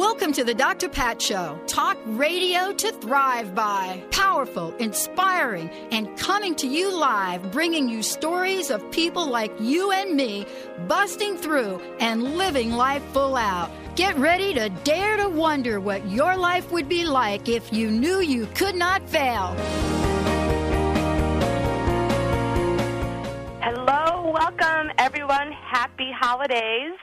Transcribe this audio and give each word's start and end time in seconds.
Welcome 0.00 0.32
to 0.32 0.44
the 0.44 0.54
Dr. 0.54 0.88
Pat 0.88 1.20
Show. 1.20 1.60
Talk 1.66 1.98
radio 2.06 2.72
to 2.72 2.90
thrive 2.90 3.54
by. 3.54 4.02
Powerful, 4.10 4.74
inspiring, 4.76 5.68
and 5.92 6.16
coming 6.16 6.54
to 6.54 6.66
you 6.66 6.90
live, 6.98 7.52
bringing 7.52 7.86
you 7.86 8.02
stories 8.02 8.70
of 8.70 8.90
people 8.90 9.26
like 9.26 9.52
you 9.60 9.92
and 9.92 10.16
me 10.16 10.46
busting 10.88 11.36
through 11.36 11.82
and 12.00 12.38
living 12.38 12.72
life 12.72 13.02
full 13.12 13.36
out. 13.36 13.70
Get 13.94 14.16
ready 14.16 14.54
to 14.54 14.70
dare 14.84 15.18
to 15.18 15.28
wonder 15.28 15.80
what 15.80 16.08
your 16.08 16.34
life 16.34 16.72
would 16.72 16.88
be 16.88 17.04
like 17.04 17.50
if 17.50 17.70
you 17.70 17.90
knew 17.90 18.22
you 18.22 18.46
could 18.54 18.76
not 18.76 19.06
fail. 19.06 19.54
Hello, 23.60 24.32
welcome 24.32 24.92
everyone. 24.96 25.52
Happy 25.52 26.10
holidays. 26.18 26.94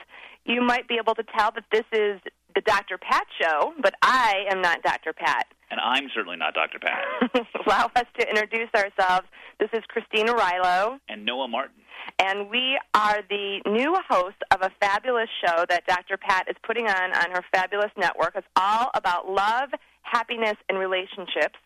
You 0.44 0.62
might 0.62 0.88
be 0.88 0.96
able 0.96 1.14
to 1.14 1.22
tell 1.22 1.52
that 1.52 1.64
this 1.70 1.84
is 1.92 2.20
the 2.58 2.62
Dr. 2.62 2.98
Pat 2.98 3.24
show, 3.40 3.72
but 3.80 3.94
I 4.02 4.46
am 4.50 4.60
not 4.60 4.82
Dr. 4.82 5.12
Pat. 5.12 5.46
And 5.70 5.78
I'm 5.78 6.08
certainly 6.12 6.36
not 6.36 6.54
Dr. 6.54 6.80
Pat. 6.80 7.46
Allow 7.66 7.88
us 7.94 8.06
to 8.18 8.28
introduce 8.28 8.68
ourselves. 8.74 9.28
This 9.60 9.68
is 9.72 9.84
Christine 9.86 10.26
Arylo. 10.26 10.98
And 11.08 11.24
Noah 11.24 11.46
Martin. 11.46 11.76
And 12.18 12.50
we 12.50 12.76
are 12.94 13.20
the 13.30 13.60
new 13.64 13.94
hosts 14.08 14.40
of 14.50 14.62
a 14.62 14.72
fabulous 14.80 15.28
show 15.44 15.66
that 15.68 15.86
Dr. 15.86 16.16
Pat 16.16 16.48
is 16.48 16.56
putting 16.66 16.88
on 16.88 17.12
on 17.12 17.30
her 17.30 17.44
fabulous 17.54 17.92
network. 17.96 18.32
It's 18.34 18.46
all 18.56 18.90
about 18.94 19.30
love, 19.30 19.68
happiness, 20.02 20.56
and 20.68 20.78
relationships 20.78 21.60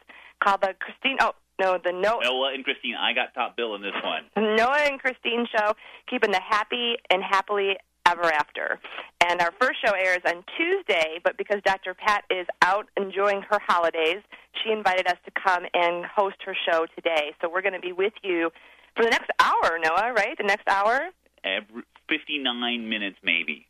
called 0.45 0.61
the 0.61 0.74
Christine. 0.78 1.17
Oh, 1.20 1.33
no, 1.58 1.78
the 1.83 1.92
Noah. 1.92 2.20
Noah 2.22 2.52
and 2.52 2.64
Christine. 2.64 2.97
I 3.00 3.14
got 3.14 3.33
top 3.33 3.56
bill 3.56 3.77
in 3.77 3.83
this 3.83 3.95
one. 4.05 4.24
Noah 4.56 4.91
and 4.91 5.00
Christine 5.00 5.47
show, 5.56 5.72
keeping 6.11 6.33
the 6.33 6.41
happy 6.47 6.97
and 7.08 7.22
happily 7.22 7.77
ever 8.12 8.32
after. 8.32 8.78
And 9.27 9.41
our 9.41 9.52
first 9.60 9.80
show 9.84 9.92
airs 9.92 10.20
on 10.27 10.44
Tuesday, 10.56 11.20
but 11.24 11.36
because 11.36 11.60
Dr. 11.64 11.94
Pat 11.94 12.24
is 12.30 12.46
out 12.60 12.86
enjoying 12.96 13.42
her 13.50 13.58
holidays, 13.66 14.22
she 14.62 14.70
invited 14.70 15.06
us 15.08 15.16
to 15.24 15.30
come 15.30 15.64
and 15.74 16.05
host 16.05 16.36
her 16.44 16.55
show 16.68 16.86
today. 16.94 17.33
So 17.40 17.48
we're 17.50 17.62
going 17.62 17.74
to 17.74 17.80
be 17.80 17.92
with 17.92 18.12
you 18.22 18.50
for 18.96 19.05
the 19.05 19.10
next 19.10 19.30
hour, 19.40 19.78
Noah, 19.83 20.12
right? 20.12 20.36
The 20.36 20.44
next 20.44 20.68
hour? 20.68 21.08
Every 21.44 21.83
59 22.08 22.88
minutes 22.88 23.16
maybe. 23.22 23.66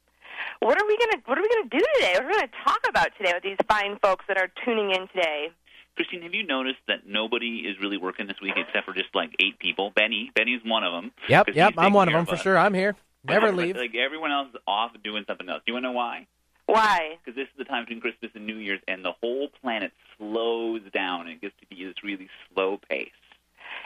What 0.60 0.80
are 0.80 0.86
we 0.86 0.96
going 0.96 1.10
to 1.12 1.18
what 1.26 1.38
are 1.38 1.42
we 1.42 1.48
going 1.48 1.68
to 1.68 1.78
do 1.78 1.84
today? 1.94 2.12
What 2.14 2.24
are 2.24 2.28
we 2.28 2.34
going 2.34 2.48
to 2.48 2.64
talk 2.64 2.80
about 2.88 3.08
today 3.16 3.32
with 3.34 3.42
these 3.42 3.58
fine 3.68 3.98
folks 4.02 4.24
that 4.28 4.38
are 4.38 4.48
tuning 4.64 4.90
in 4.90 5.06
today? 5.08 5.50
Christine, 5.94 6.22
have 6.22 6.34
you 6.34 6.46
noticed 6.46 6.80
that 6.88 7.06
nobody 7.06 7.64
is 7.68 7.76
really 7.80 7.98
working 7.98 8.26
this 8.26 8.40
week 8.40 8.54
except 8.56 8.86
for 8.86 8.94
just 8.94 9.14
like 9.14 9.30
eight 9.38 9.58
people? 9.58 9.92
Benny, 9.94 10.32
Benny's 10.34 10.62
one 10.64 10.84
of 10.84 10.92
them. 10.92 11.12
Yep, 11.28 11.50
yep, 11.54 11.74
I'm 11.76 11.92
one 11.92 12.08
of 12.08 12.14
them 12.14 12.24
for 12.24 12.36
sure. 12.36 12.56
I'm 12.56 12.72
here. 12.72 12.96
Never 13.24 13.52
leave. 13.52 13.76
Like 13.76 13.94
everyone 13.94 14.32
else 14.32 14.48
is 14.48 14.60
off 14.66 14.92
doing 15.02 15.24
something 15.26 15.48
else. 15.48 15.62
Do 15.64 15.70
you 15.70 15.74
want 15.74 15.84
to 15.84 15.88
know 15.88 15.96
why? 15.96 16.26
Why? 16.66 17.18
Because 17.24 17.36
this 17.36 17.48
is 17.48 17.58
the 17.58 17.64
time 17.64 17.84
between 17.84 18.00
Christmas 18.00 18.30
and 18.34 18.46
New 18.46 18.56
Year's, 18.56 18.80
and 18.88 19.04
the 19.04 19.12
whole 19.20 19.48
planet 19.60 19.92
slows 20.16 20.82
down. 20.92 21.22
And 21.22 21.30
it 21.30 21.40
gets 21.40 21.54
to 21.60 21.66
be 21.66 21.84
this 21.84 21.94
really 22.02 22.28
slow 22.52 22.78
pace. 22.88 23.10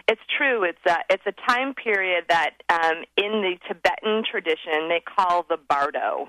It's 0.09 0.21
true. 0.37 0.65
It's 0.65 0.79
a 0.87 0.99
it's 1.11 1.23
a 1.27 1.33
time 1.49 1.75
period 1.75 2.25
that 2.29 2.51
um, 2.71 3.05
in 3.17 3.43
the 3.43 3.57
Tibetan 3.67 4.23
tradition 4.31 4.89
they 4.89 5.01
call 5.01 5.45
the 5.49 5.59
Bardo, 5.69 6.29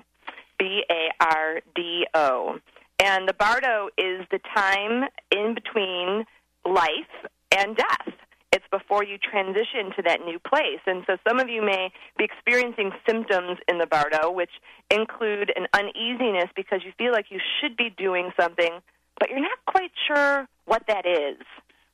B 0.58 0.82
A 0.90 1.08
R 1.20 1.60
D 1.74 2.06
O, 2.14 2.58
and 2.98 3.28
the 3.28 3.34
Bardo 3.34 3.88
is 3.96 4.26
the 4.30 4.40
time 4.54 5.08
in 5.30 5.54
between 5.54 6.24
life 6.64 7.30
and 7.56 7.76
death 7.76 8.14
it's 8.52 8.64
before 8.70 9.04
you 9.04 9.18
transition 9.18 9.92
to 9.96 10.02
that 10.02 10.20
new 10.24 10.38
place. 10.38 10.80
And 10.86 11.04
so 11.06 11.16
some 11.26 11.38
of 11.38 11.48
you 11.48 11.62
may 11.62 11.90
be 12.16 12.24
experiencing 12.24 12.92
symptoms 13.06 13.58
in 13.68 13.78
the 13.78 13.86
Bardo, 13.86 14.30
which 14.30 14.50
include 14.90 15.52
an 15.56 15.66
uneasiness 15.74 16.48
because 16.56 16.80
you 16.84 16.92
feel 16.96 17.12
like 17.12 17.26
you 17.30 17.40
should 17.60 17.76
be 17.76 17.90
doing 17.90 18.30
something, 18.40 18.80
but 19.20 19.30
you're 19.30 19.40
not 19.40 19.58
quite 19.66 19.92
sure 20.06 20.48
what 20.64 20.82
that 20.88 21.04
is. 21.06 21.36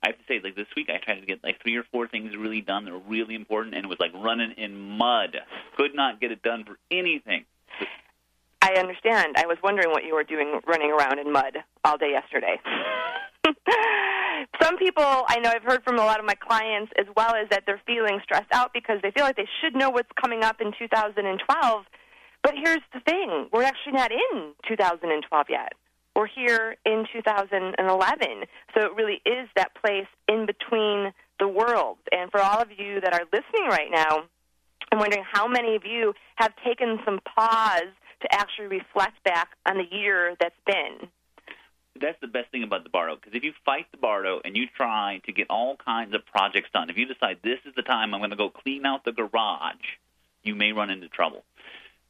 I 0.03 0.09
have 0.09 0.19
to 0.19 0.25
say, 0.29 0.41
like 0.45 0.55
this 0.55 0.67
week, 0.77 0.91
I 0.91 0.99
tried 1.03 1.21
to 1.21 1.27
get 1.27 1.43
like 1.43 1.63
three 1.63 1.77
or 1.77 1.85
four 1.91 2.07
things 2.07 2.37
really 2.37 2.61
done 2.61 2.85
that 2.85 2.93
were 2.93 2.99
really 3.09 3.35
important, 3.35 3.75
and 3.75 3.85
it 3.85 3.89
was 3.89 3.99
like 3.99 4.13
running 4.13 4.53
in 4.59 4.79
mud. 4.99 5.37
Could 5.77 5.95
not 5.95 6.21
get 6.21 6.31
it 6.31 6.43
done 6.43 6.65
for 6.65 6.77
anything. 6.91 7.45
I 8.61 8.75
understand. 8.75 9.37
I 9.37 9.47
was 9.47 9.57
wondering 9.63 9.91
what 9.91 10.05
you 10.05 10.15
were 10.15 10.25
doing 10.25 10.61
running 10.67 10.91
around 10.91 11.19
in 11.19 11.33
mud 11.33 11.57
all 11.85 11.97
day 11.97 12.11
yesterday. 12.13 12.61
Some 14.63 14.77
people 14.79 15.05
I 15.05 15.39
know 15.41 15.51
I've 15.51 15.63
heard 15.63 15.85
from 15.85 15.99
a 15.99 16.05
lot 16.05 16.21
of 16.21 16.27
my 16.27 16.35
clients 16.35 16.93
as 16.99 17.07
well 17.17 17.35
as 17.35 17.49
that 17.51 17.65
they're 17.67 17.81
feeling 17.87 18.21
stressed 18.23 18.53
out 18.53 18.73
because 18.73 18.99
they 19.03 19.11
feel 19.11 19.25
like 19.25 19.37
they 19.37 19.49
should 19.61 19.75
know 19.75 19.91
what's 19.91 20.11
coming 20.21 20.43
up 20.43 20.61
in 20.61 20.73
2012. 20.79 21.85
But 22.43 22.55
here's 22.63 22.83
the 22.93 23.01
thing 23.01 23.49
we're 23.53 23.65
actually 23.65 23.93
not 23.93 24.11
in 24.13 24.53
2012 24.69 25.47
yet. 25.49 25.73
We're 26.15 26.29
here 26.29 26.77
in 26.87 27.07
2011. 27.13 28.45
So 28.75 28.87
it 28.87 28.95
really 28.95 29.21
is 29.27 29.49
that 29.57 29.75
place 29.75 30.07
in 30.29 30.47
between 30.47 31.13
the 31.41 31.49
worlds. 31.49 32.01
And 32.13 32.31
for 32.31 32.41
all 32.41 32.61
of 32.61 32.69
you 32.77 33.01
that 33.01 33.15
are 33.15 33.27
listening 33.33 33.69
right 33.69 33.91
now, 33.91 34.25
I'm 34.93 34.99
wondering 34.99 35.25
how 35.31 35.49
many 35.49 35.75
of 35.75 35.83
you 35.85 36.15
have 36.37 36.53
taken 36.65 36.99
some 37.05 37.19
pause 37.37 37.91
to 38.23 38.29
actually 38.33 38.67
reflect 38.67 39.23
back 39.25 39.49
on 39.67 39.77
the 39.77 39.97
year 39.97 40.37
that's 40.39 40.55
been 40.67 41.09
that's 42.01 42.21
the 42.21 42.27
best 42.27 42.51
thing 42.51 42.63
about 42.63 42.85
the 42.85 42.91
Bardo 42.91 43.17
because 43.17 43.35
if 43.35 43.45
you 43.45 43.53
fight 43.65 43.87
the 43.91 43.99
Bardo 43.99 44.41
and 44.45 44.57
you 44.57 44.67
try 44.67 45.21
to 45.27 45.33
get 45.33 45.49
all 45.51 45.77
kinds 45.77 46.15
of 46.15 46.27
projects 46.27 46.71
done, 46.73 46.91
if 46.91 46.97
you 46.97 47.07
decide 47.07 47.39
this 47.43 47.61
is 47.65 47.75
the 47.75 47.83
time 47.83 48.15
I'm 48.15 48.21
going 48.21 48.31
to 48.31 48.37
go 48.37 48.51
clean 48.51 48.85
out 48.85 49.05
the 49.05 49.13
garage, 49.13 49.99
you 50.43 50.55
may 50.55 50.73
run 50.73 50.91
into 50.91 51.09
trouble. 51.09 51.45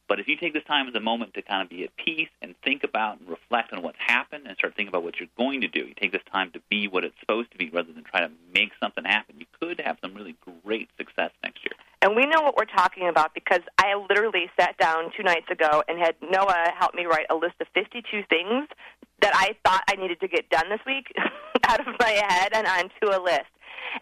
But 0.07 0.19
if 0.19 0.27
you 0.27 0.35
take 0.37 0.53
this 0.53 0.63
time 0.65 0.87
as 0.87 0.93
a 0.93 0.99
moment 0.99 1.33
to 1.33 1.41
kind 1.41 1.63
of 1.63 1.69
be 1.69 1.83
at 1.83 1.95
peace 1.97 2.29
and 2.41 2.53
think 2.63 2.83
about 2.83 3.19
and 3.19 3.27
reflect 3.27 3.73
on 3.73 3.81
what's 3.81 3.97
happened 3.99 4.45
and 4.45 4.55
start 4.55 4.75
thinking 4.75 4.89
about 4.89 5.03
what 5.03 5.19
you're 5.19 5.29
going 5.35 5.61
to 5.61 5.67
do, 5.67 5.79
you 5.79 5.93
take 5.99 6.11
this 6.11 6.21
time 6.31 6.51
to 6.51 6.61
be 6.69 6.87
what 6.87 7.03
it's 7.03 7.19
supposed 7.19 7.51
to 7.51 7.57
be 7.57 7.69
rather 7.69 7.91
than 7.91 8.03
try 8.03 8.21
to 8.21 8.31
make 8.53 8.71
something 8.79 9.03
happen, 9.03 9.35
you 9.39 9.47
could 9.59 9.79
have 9.79 9.97
some 10.01 10.13
really 10.13 10.35
great 10.63 10.89
success 10.97 11.31
next 11.43 11.65
year. 11.65 11.73
And 12.01 12.15
we 12.15 12.27
know 12.27 12.41
what 12.41 12.55
we're 12.55 12.65
talking 12.65 13.07
about 13.07 13.33
because 13.33 13.61
I 13.79 13.95
literally 13.95 14.51
sat 14.59 14.77
down 14.77 15.11
two 15.17 15.23
nights 15.23 15.49
ago 15.49 15.81
and 15.87 15.97
had 15.97 16.15
Noah 16.21 16.71
help 16.77 16.93
me 16.93 17.05
write 17.05 17.25
a 17.31 17.35
list 17.35 17.55
of 17.59 17.67
52 17.73 18.23
things 18.29 18.67
that 19.25 19.33
I 19.33 19.57
thought 19.65 19.81
I 19.89 19.95
needed 19.95 20.19
to 20.19 20.27
get 20.27 20.47
done 20.51 20.69
this 20.69 20.81
week 20.85 21.11
out 21.67 21.79
of 21.79 21.87
my 21.99 22.21
head 22.29 22.51
and 22.53 22.67
onto 22.67 23.09
a 23.09 23.17
list. 23.17 23.49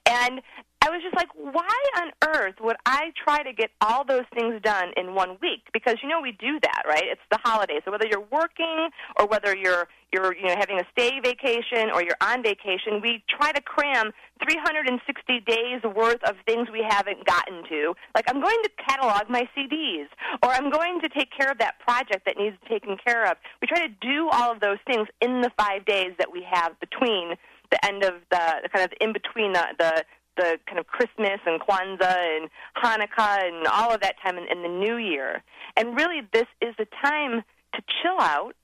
And 0.06 0.41
I 0.83 0.89
was 0.89 1.01
just 1.01 1.16
like, 1.16 1.29
why 1.35 1.79
on 2.01 2.11
earth 2.35 2.55
would 2.59 2.75
I 2.85 3.13
try 3.16 3.41
to 3.41 3.53
get 3.53 3.71
all 3.79 4.03
those 4.03 4.25
things 4.33 4.61
done 4.61 4.91
in 4.97 5.16
one 5.16 5.38
week? 5.41 5.63
Because 5.71 5.95
you 6.03 6.09
know 6.09 6.19
we 6.19 6.33
do 6.33 6.59
that, 6.61 6.83
right? 6.85 7.05
It's 7.05 7.21
the 7.31 7.39
holidays. 7.41 7.83
So 7.85 7.91
whether 7.91 8.05
you're 8.05 8.27
working 8.29 8.89
or 9.17 9.25
whether 9.25 9.55
you're 9.55 9.88
you're 10.11 10.35
you 10.35 10.45
know 10.45 10.55
having 10.59 10.79
a 10.79 10.83
stay 10.91 11.21
vacation 11.23 11.89
or 11.94 12.03
you're 12.03 12.19
on 12.19 12.44
vacation, 12.44 12.99
we 13.01 13.23
try 13.29 13.53
to 13.53 13.61
cram 13.61 14.11
360 14.44 15.39
days 15.47 15.81
worth 15.95 16.21
of 16.25 16.35
things 16.45 16.67
we 16.69 16.85
haven't 16.85 17.25
gotten 17.25 17.63
to. 17.69 17.95
Like 18.13 18.25
I'm 18.27 18.41
going 18.41 18.61
to 18.63 18.69
catalog 18.85 19.29
my 19.29 19.47
CDs 19.55 20.07
or 20.44 20.50
I'm 20.50 20.69
going 20.69 21.00
to 21.00 21.07
take 21.07 21.29
care 21.31 21.50
of 21.50 21.59
that 21.59 21.79
project 21.79 22.25
that 22.25 22.35
needs 22.38 22.57
taken 22.67 22.97
care 23.07 23.23
of. 23.23 23.38
We 23.61 23.69
try 23.69 23.88
to 23.88 23.94
do 24.01 24.27
all 24.33 24.51
of 24.51 24.59
those 24.59 24.79
things 24.85 25.07
in 25.21 25.39
the 25.39 25.51
5 25.57 25.85
days 25.85 26.11
that 26.19 26.29
we 26.29 26.45
have 26.51 26.77
between 26.81 27.35
the 27.71 27.85
end 27.85 28.03
of 28.03 28.15
the 28.29 28.69
kind 28.71 28.83
of 28.83 28.91
in 29.00 29.13
between 29.13 29.53
the 29.53 29.63
the 29.79 30.03
the 30.38 30.59
kind 30.67 30.79
of 30.79 30.88
Christmas 30.88 31.39
and 31.45 31.59
Kwanzaa 31.61 32.38
and 32.38 32.49
Hanukkah 32.77 33.47
and 33.47 33.68
all 33.68 33.94
of 33.94 34.01
that 34.01 34.15
time 34.24 34.38
in, 34.38 34.45
in 34.51 34.62
the 34.63 34.69
New 34.69 34.97
Year. 34.97 35.44
And 35.77 35.95
really, 35.95 36.21
this 36.33 36.47
is 36.62 36.75
the 36.77 36.88
time 37.01 37.44
to 37.75 37.81
chill 38.01 38.19
out, 38.19 38.56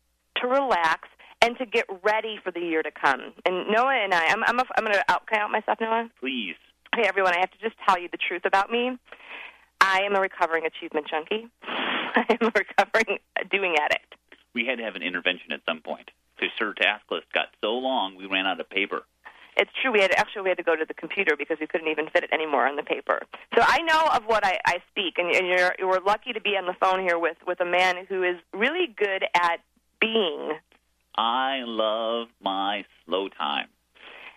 to 0.41 0.47
relax, 0.47 1.07
and 1.41 1.57
to 1.57 1.65
get 1.65 1.85
ready 2.03 2.39
for 2.43 2.51
the 2.51 2.59
year 2.59 2.83
to 2.83 2.91
come. 2.91 3.33
And 3.45 3.67
Noah 3.69 4.03
and 4.03 4.13
I, 4.13 4.27
I'm, 4.27 4.43
I'm, 4.43 4.59
a, 4.59 4.63
I'm 4.77 4.83
going 4.83 4.95
to 4.95 5.11
out, 5.11 5.27
can 5.27 5.39
I 5.39 5.43
out 5.43 5.51
myself, 5.51 5.79
Noah? 5.79 6.09
Please. 6.19 6.55
Hey, 6.95 7.03
everyone, 7.07 7.33
I 7.33 7.39
have 7.39 7.51
to 7.51 7.57
just 7.61 7.75
tell 7.87 7.99
you 7.99 8.09
the 8.11 8.17
truth 8.17 8.43
about 8.45 8.71
me. 8.71 8.97
I 9.81 10.01
am 10.01 10.15
a 10.15 10.19
recovering 10.19 10.65
achievement 10.65 11.07
junkie. 11.09 11.47
I 11.63 12.25
am 12.41 12.47
a 12.47 12.51
recovering 12.53 13.19
doing 13.49 13.75
addict. 13.79 14.15
We 14.53 14.65
had 14.65 14.79
to 14.79 14.83
have 14.83 14.95
an 14.95 15.03
intervention 15.03 15.51
at 15.51 15.61
some 15.67 15.81
point 15.81 16.11
because 16.35 16.51
Sir 16.57 16.73
Task 16.73 17.03
List 17.11 17.27
got 17.33 17.47
so 17.61 17.73
long 17.73 18.15
we 18.15 18.25
ran 18.25 18.45
out 18.45 18.59
of 18.59 18.69
paper 18.69 19.03
it's 19.57 19.71
true. 19.81 19.91
We 19.91 20.01
had 20.01 20.11
actually 20.11 20.43
we 20.43 20.49
had 20.49 20.57
to 20.57 20.63
go 20.63 20.75
to 20.75 20.85
the 20.85 20.93
computer 20.93 21.35
because 21.37 21.57
we 21.59 21.67
couldn't 21.67 21.87
even 21.87 22.09
fit 22.09 22.23
it 22.23 22.31
anymore 22.31 22.67
on 22.67 22.75
the 22.75 22.83
paper. 22.83 23.21
So 23.55 23.63
I 23.65 23.81
know 23.81 24.01
of 24.13 24.23
what 24.25 24.45
I, 24.45 24.59
I 24.65 24.77
speak, 24.91 25.15
and, 25.17 25.33
and 25.35 25.47
you're 25.47 25.73
you're 25.79 25.99
lucky 26.01 26.33
to 26.33 26.41
be 26.41 26.51
on 26.51 26.65
the 26.65 26.75
phone 26.79 27.01
here 27.01 27.17
with 27.19 27.37
with 27.45 27.59
a 27.59 27.65
man 27.65 28.05
who 28.07 28.23
is 28.23 28.35
really 28.53 28.87
good 28.87 29.25
at 29.35 29.59
being. 29.99 30.53
I 31.17 31.61
love 31.65 32.27
my 32.41 32.85
slow 33.05 33.27
time. 33.29 33.67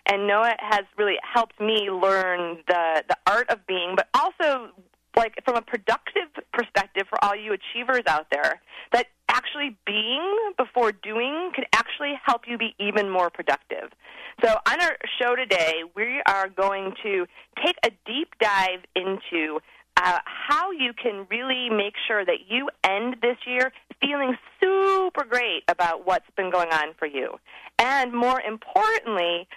And 0.05 0.27
Noah 0.27 0.55
has 0.59 0.83
really 0.97 1.15
helped 1.21 1.59
me 1.59 1.89
learn 1.89 2.57
the 2.67 3.03
the 3.07 3.17
art 3.25 3.49
of 3.49 3.65
being 3.65 3.95
you 7.43 7.53
achievers 7.53 8.03
out 8.07 8.27
there 8.31 8.61
that 8.91 9.07
actually 9.29 9.75
being 9.85 10.51
before 10.57 10.91
doing 10.91 11.51
can 11.55 11.65
actually 11.73 12.13
help 12.25 12.43
you 12.47 12.57
be 12.57 12.75
even 12.79 13.09
more 13.09 13.29
productive. 13.29 13.91
So, 14.43 14.49
on 14.67 14.81
our 14.81 14.97
show 15.21 15.35
today, 15.35 15.83
we 15.95 16.21
are 16.27 16.49
going 16.49 16.93
to 17.03 17.25
take 17.63 17.75
a 17.85 17.91
deep 18.05 18.29
dive 18.39 18.79
into 18.95 19.59
uh, 19.97 20.19
how 20.25 20.71
you 20.71 20.91
can 20.93 21.27
really 21.29 21.69
make 21.69 21.93
sure 22.07 22.25
that 22.25 22.49
you 22.49 22.69
end 22.83 23.17
this 23.21 23.37
year 23.45 23.71
feeling 24.01 24.35
super 24.61 25.23
great 25.23 25.63
about 25.67 26.05
what's 26.05 26.29
been 26.35 26.51
going 26.51 26.69
on 26.71 26.93
for 26.97 27.05
you. 27.05 27.35
And 27.77 28.11
more 28.11 28.41
importantly, 28.41 29.47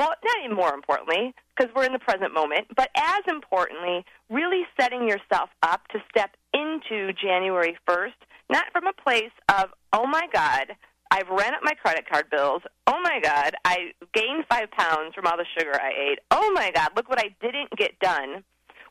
well, 0.00 0.14
not 0.24 0.44
even 0.44 0.56
more 0.56 0.72
importantly, 0.72 1.34
because 1.54 1.70
we're 1.76 1.84
in 1.84 1.92
the 1.92 1.98
present 1.98 2.32
moment, 2.32 2.66
but 2.74 2.88
as 2.96 3.20
importantly, 3.28 4.02
really 4.30 4.62
setting 4.80 5.06
yourself 5.06 5.50
up 5.62 5.86
to 5.88 5.98
step 6.08 6.30
into 6.54 7.12
January 7.12 7.76
1st, 7.86 8.16
not 8.48 8.64
from 8.72 8.86
a 8.86 8.94
place 8.94 9.32
of, 9.50 9.68
oh 9.92 10.06
my 10.06 10.26
God, 10.32 10.68
I've 11.10 11.28
ran 11.28 11.52
up 11.52 11.60
my 11.62 11.74
credit 11.74 12.08
card 12.10 12.30
bills. 12.30 12.62
Oh 12.86 12.98
my 13.02 13.20
God, 13.22 13.54
I 13.66 13.92
gained 14.14 14.46
five 14.48 14.70
pounds 14.70 15.14
from 15.14 15.26
all 15.26 15.36
the 15.36 15.44
sugar 15.58 15.74
I 15.74 16.12
ate. 16.12 16.20
Oh 16.30 16.50
my 16.54 16.70
God, 16.74 16.90
look 16.96 17.10
what 17.10 17.20
I 17.20 17.34
didn't 17.42 17.76
get 17.76 17.98
done 18.00 18.42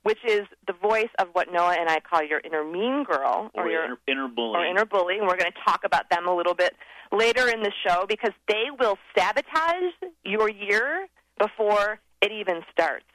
which 0.04 0.19
is 0.25 0.42
the 0.68 0.74
voice 0.74 1.10
of 1.19 1.28
what 1.34 1.51
Noah 1.51 1.75
and 1.78 1.90
I 1.90 2.00
call 2.00 2.24
your 2.24 2.40
inner 2.44 2.63
mean 2.63 3.04
girl 3.04 3.51
or, 3.54 3.66
or 3.66 3.69
your 3.69 3.86
inner, 3.86 3.98
inner 4.07 4.28
bully. 4.28 4.60
Or 4.60 4.66
inner 4.66 4.86
bully. 4.86 5.18
And 5.18 5.28
we're 5.28 5.38
going 5.38 5.51
to 5.51 5.60
talk 5.66 5.81
about 5.84 6.10
them 6.10 6.28
a 6.28 6.36
little 6.36 6.54
bit 6.56 6.75
later 7.12 7.48
in 7.48 7.62
the 7.62 7.72
show 7.86 8.06
because 8.07 8.31
they 8.48 8.66
will 8.80 8.98
sabotage 9.18 9.94
your 10.24 10.50
year 10.50 11.07
before 11.38 12.00
it 12.22 12.31
even 12.31 12.62
starts. 12.72 13.06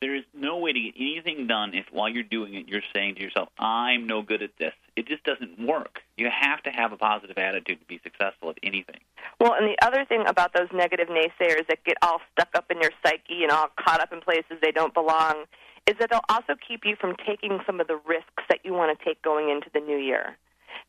There 0.00 0.16
is 0.16 0.24
no 0.32 0.56
way 0.56 0.72
to 0.72 0.80
get 0.80 0.94
anything 0.96 1.46
done 1.46 1.74
if 1.74 1.84
while 1.92 2.08
you're 2.08 2.22
doing 2.22 2.54
it 2.54 2.68
you're 2.68 2.80
saying 2.94 3.16
to 3.16 3.20
yourself, 3.22 3.50
I'm 3.58 4.06
no 4.06 4.22
good 4.22 4.42
at 4.42 4.50
this. 4.58 4.72
It 4.96 5.06
just 5.06 5.24
doesn't 5.24 5.60
work. 5.60 6.00
You 6.16 6.30
have 6.30 6.62
to 6.62 6.70
have 6.70 6.92
a 6.92 6.96
positive 6.96 7.36
attitude 7.36 7.80
to 7.80 7.86
be 7.86 8.00
successful 8.02 8.48
at 8.48 8.58
anything. 8.62 9.00
Well, 9.38 9.52
and 9.52 9.66
the 9.66 9.76
other 9.86 10.06
thing 10.06 10.24
about 10.26 10.54
those 10.54 10.68
negative 10.72 11.08
naysayers 11.08 11.66
that 11.68 11.84
get 11.84 11.98
all 12.00 12.20
stuck 12.32 12.48
up 12.54 12.70
in 12.70 12.80
your 12.80 12.92
psyche 13.04 13.42
and 13.42 13.50
all 13.50 13.68
caught 13.78 14.00
up 14.00 14.10
in 14.10 14.22
places 14.22 14.56
they 14.62 14.72
don't 14.72 14.94
belong 14.94 15.44
is 15.86 15.96
that 15.98 16.10
they'll 16.10 16.20
also 16.28 16.54
keep 16.66 16.82
you 16.84 16.96
from 17.00 17.14
taking 17.26 17.60
some 17.66 17.80
of 17.80 17.86
the 17.86 17.98
risks 18.06 18.44
that 18.48 18.60
you 18.64 18.72
want 18.72 18.96
to 18.96 19.04
take 19.04 19.22
going 19.22 19.50
into 19.50 19.68
the 19.72 19.80
new 19.80 19.96
year. 19.96 20.36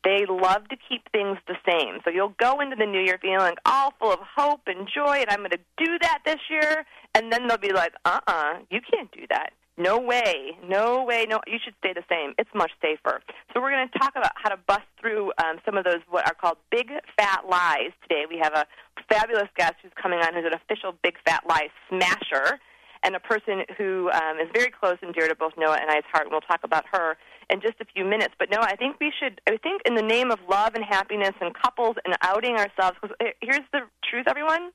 They 0.04 0.26
love 0.28 0.68
to 0.68 0.76
keep 0.88 1.10
things 1.12 1.38
the 1.46 1.56
same. 1.66 2.00
So 2.04 2.10
you'll 2.10 2.34
go 2.38 2.60
into 2.60 2.76
the 2.76 2.86
new 2.86 3.00
year 3.00 3.18
feeling 3.20 3.54
all 3.66 3.92
full 3.98 4.12
of 4.12 4.18
hope 4.36 4.62
and 4.66 4.88
joy, 4.92 5.18
and 5.20 5.30
I'm 5.30 5.38
going 5.38 5.50
to 5.50 5.60
do 5.78 5.98
that 6.00 6.20
this 6.24 6.40
year. 6.50 6.84
And 7.14 7.32
then 7.32 7.46
they'll 7.46 7.58
be 7.58 7.72
like, 7.72 7.92
uh 8.04 8.20
uh-uh, 8.26 8.32
uh, 8.32 8.58
you 8.70 8.80
can't 8.80 9.10
do 9.12 9.26
that. 9.30 9.52
No 9.78 9.98
way, 9.98 10.52
no 10.68 11.02
way, 11.02 11.24
no. 11.26 11.40
You 11.46 11.58
should 11.62 11.74
stay 11.78 11.94
the 11.94 12.04
same. 12.08 12.34
It's 12.36 12.50
much 12.54 12.72
safer. 12.82 13.22
So 13.52 13.60
we're 13.60 13.70
going 13.70 13.88
to 13.88 13.98
talk 13.98 14.12
about 14.16 14.32
how 14.34 14.50
to 14.50 14.58
bust 14.66 14.84
through 15.00 15.32
um, 15.42 15.58
some 15.64 15.78
of 15.78 15.84
those 15.84 16.00
what 16.10 16.26
are 16.26 16.34
called 16.34 16.58
big 16.70 16.88
fat 17.16 17.44
lies 17.48 17.90
today. 18.02 18.24
We 18.28 18.38
have 18.38 18.52
a 18.52 18.66
fabulous 19.08 19.48
guest 19.56 19.74
who's 19.82 19.92
coming 20.00 20.20
on 20.20 20.34
who's 20.34 20.44
an 20.44 20.52
official 20.52 20.94
big 21.02 21.14
fat 21.24 21.44
lie 21.48 21.68
smasher 21.88 22.60
and 23.02 23.16
a 23.16 23.20
person 23.20 23.64
who 23.76 24.10
um, 24.10 24.38
is 24.38 24.48
very 24.54 24.70
close 24.70 24.96
and 25.02 25.14
dear 25.14 25.28
to 25.28 25.34
both 25.34 25.52
Noah 25.56 25.78
and 25.80 25.90
I's 25.90 26.04
heart. 26.12 26.24
And 26.24 26.32
we'll 26.32 26.40
talk 26.40 26.60
about 26.64 26.84
her 26.92 27.16
in 27.50 27.60
just 27.60 27.74
a 27.80 27.84
few 27.84 28.04
minutes. 28.04 28.34
But 28.38 28.50
Noah, 28.50 28.66
I 28.68 28.76
think 28.76 29.00
we 29.00 29.12
should. 29.18 29.40
I 29.48 29.56
think 29.56 29.82
in 29.84 29.94
the 29.94 30.02
name 30.02 30.30
of 30.30 30.38
love 30.48 30.74
and 30.74 30.84
happiness 30.84 31.34
and 31.40 31.54
couples 31.54 31.96
and 32.04 32.16
outing 32.22 32.56
ourselves. 32.56 32.96
Because 33.00 33.16
uh, 33.20 33.26
here's 33.40 33.66
the 33.72 33.80
truth, 34.08 34.26
everyone: 34.28 34.70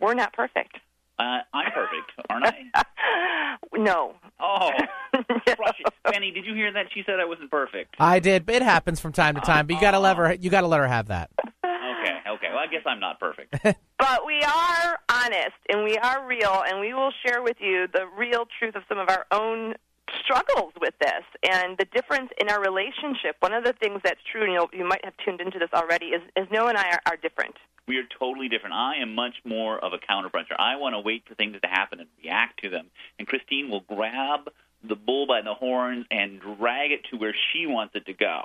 we're 0.00 0.14
not 0.14 0.32
perfect. 0.32 0.76
Uh, 1.18 1.40
I'm 1.52 1.70
perfect, 1.72 2.12
aren't 2.30 2.46
I? 2.46 3.56
no. 3.74 4.14
Oh, 4.40 4.70
no. 5.12 5.54
Benny, 6.10 6.30
did 6.30 6.46
you 6.46 6.54
hear 6.54 6.72
that? 6.72 6.86
She 6.94 7.02
said 7.04 7.20
I 7.20 7.26
wasn't 7.26 7.50
perfect. 7.50 7.94
I 7.98 8.20
did. 8.20 8.48
It 8.48 8.62
happens 8.62 9.00
from 9.00 9.12
time 9.12 9.34
to 9.34 9.42
time, 9.42 9.66
but 9.66 9.74
you 9.74 9.80
got 9.82 9.90
to 9.90 9.98
let 9.98 10.16
her. 10.16 10.32
You 10.32 10.48
got 10.48 10.62
to 10.62 10.66
let 10.66 10.80
her 10.80 10.86
have 10.86 11.08
that. 11.08 11.28
Guess 12.70 12.82
I'm 12.86 13.00
not 13.00 13.20
perfect. 13.20 13.54
but 13.62 14.26
we 14.26 14.42
are 14.42 14.98
honest 15.10 15.58
and 15.68 15.84
we 15.84 15.96
are 15.98 16.26
real, 16.26 16.62
and 16.66 16.80
we 16.80 16.94
will 16.94 17.12
share 17.24 17.42
with 17.42 17.56
you 17.60 17.86
the 17.92 18.06
real 18.16 18.46
truth 18.58 18.76
of 18.76 18.82
some 18.88 18.98
of 18.98 19.08
our 19.08 19.26
own 19.30 19.74
struggles 20.24 20.72
with 20.80 20.94
this 21.00 21.24
and 21.42 21.76
the 21.78 21.84
difference 21.84 22.30
in 22.40 22.48
our 22.48 22.60
relationship. 22.60 23.36
One 23.40 23.52
of 23.52 23.64
the 23.64 23.72
things 23.72 24.00
that's 24.04 24.20
true, 24.30 24.42
and 24.42 24.52
you, 24.52 24.66
you 24.72 24.84
might 24.84 25.04
have 25.04 25.14
tuned 25.24 25.40
into 25.40 25.58
this 25.58 25.70
already, 25.72 26.06
is, 26.06 26.22
is 26.36 26.46
Noah 26.50 26.70
and 26.70 26.78
I 26.78 26.90
are, 26.90 27.00
are 27.06 27.16
different. 27.16 27.56
We 27.86 27.98
are 27.98 28.06
totally 28.18 28.48
different. 28.48 28.74
I 28.74 28.96
am 29.02 29.14
much 29.14 29.34
more 29.44 29.78
of 29.78 29.92
a 29.92 29.98
counterpuncher. 29.98 30.54
I 30.58 30.76
want 30.76 30.94
to 30.94 31.00
wait 31.00 31.24
for 31.26 31.34
things 31.34 31.56
to 31.60 31.68
happen 31.68 32.00
and 32.00 32.08
react 32.22 32.62
to 32.62 32.70
them. 32.70 32.86
And 33.18 33.26
Christine 33.26 33.68
will 33.68 33.80
grab 33.80 34.50
the 34.82 34.96
bull 34.96 35.26
by 35.26 35.42
the 35.42 35.54
horns 35.54 36.06
and 36.10 36.40
drag 36.40 36.92
it 36.92 37.04
to 37.10 37.16
where 37.16 37.34
she 37.52 37.66
wants 37.66 37.94
it 37.94 38.06
to 38.06 38.12
go. 38.12 38.42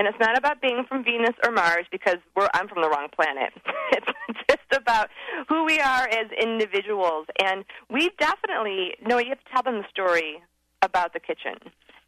And 0.00 0.08
it's 0.08 0.18
not 0.18 0.38
about 0.38 0.62
being 0.62 0.86
from 0.88 1.04
Venus 1.04 1.34
or 1.44 1.52
Mars 1.52 1.84
because 1.92 2.16
I'm 2.54 2.68
from 2.68 2.80
the 2.80 2.88
wrong 2.88 3.08
planet. 3.14 3.52
it's 3.92 4.38
just 4.48 4.80
about 4.80 5.10
who 5.46 5.66
we 5.66 5.78
are 5.78 6.08
as 6.08 6.24
individuals. 6.42 7.26
And 7.38 7.66
we 7.90 8.08
definitely, 8.18 8.94
no, 9.06 9.18
you 9.18 9.28
have 9.28 9.44
to 9.44 9.50
tell 9.52 9.62
them 9.62 9.82
the 9.82 9.88
story 9.90 10.42
about 10.80 11.12
the 11.12 11.20
kitchen 11.20 11.52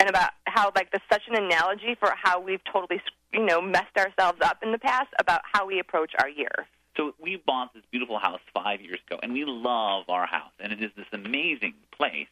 and 0.00 0.08
about 0.08 0.30
how, 0.46 0.72
like, 0.74 0.90
there's 0.90 1.02
such 1.12 1.20
an 1.28 1.44
analogy 1.44 1.94
for 2.00 2.14
how 2.16 2.40
we've 2.40 2.64
totally, 2.72 2.98
you 3.30 3.44
know, 3.44 3.60
messed 3.60 3.98
ourselves 3.98 4.38
up 4.42 4.62
in 4.62 4.72
the 4.72 4.78
past 4.78 5.08
about 5.18 5.42
how 5.52 5.66
we 5.66 5.78
approach 5.78 6.12
our 6.18 6.30
year. 6.30 6.66
So 6.96 7.12
we 7.22 7.42
bought 7.46 7.74
this 7.74 7.82
beautiful 7.90 8.18
house 8.18 8.40
five 8.54 8.80
years 8.80 9.00
ago, 9.06 9.20
and 9.22 9.34
we 9.34 9.44
love 9.44 10.04
our 10.08 10.24
house, 10.24 10.52
and 10.58 10.72
it 10.72 10.82
is 10.82 10.92
this 10.96 11.04
amazing 11.12 11.74
place. 11.94 12.28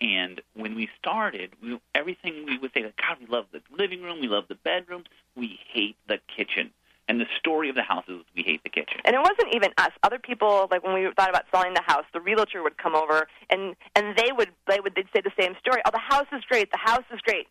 And 0.00 0.40
when 0.54 0.74
we 0.74 0.88
started, 0.98 1.52
we, 1.62 1.80
everything 1.94 2.44
we 2.46 2.58
would 2.58 2.72
say, 2.72 2.84
like, 2.84 2.96
God, 2.96 3.18
we 3.20 3.26
love 3.26 3.46
the 3.52 3.60
living 3.76 4.02
room, 4.02 4.20
we 4.20 4.28
love 4.28 4.44
the 4.48 4.54
bedrooms, 4.54 5.06
we 5.34 5.58
hate 5.72 5.96
the 6.06 6.18
kitchen. 6.34 6.70
And 7.08 7.18
the 7.18 7.26
story 7.38 7.70
of 7.70 7.74
the 7.74 7.82
house 7.82 8.04
is 8.06 8.18
we 8.36 8.42
hate 8.42 8.62
the 8.62 8.68
kitchen. 8.68 9.00
And 9.04 9.14
it 9.14 9.18
wasn't 9.18 9.54
even 9.54 9.70
us. 9.78 9.92
Other 10.02 10.18
people, 10.18 10.68
like 10.70 10.84
when 10.84 10.92
we 10.92 11.08
thought 11.16 11.30
about 11.30 11.46
selling 11.52 11.72
the 11.72 11.82
house, 11.82 12.04
the 12.12 12.20
realtor 12.20 12.62
would 12.62 12.76
come 12.76 12.94
over 12.94 13.26
and 13.48 13.74
and 13.96 14.14
they 14.14 14.30
would 14.30 14.50
they 14.66 14.78
would 14.78 14.94
they'd 14.94 15.08
say 15.14 15.22
the 15.22 15.32
same 15.40 15.54
story. 15.58 15.80
Oh, 15.86 15.90
the 15.90 15.98
house 15.98 16.26
is 16.32 16.44
great. 16.44 16.70
The 16.70 16.76
house 16.76 17.04
is 17.10 17.20
great, 17.22 17.48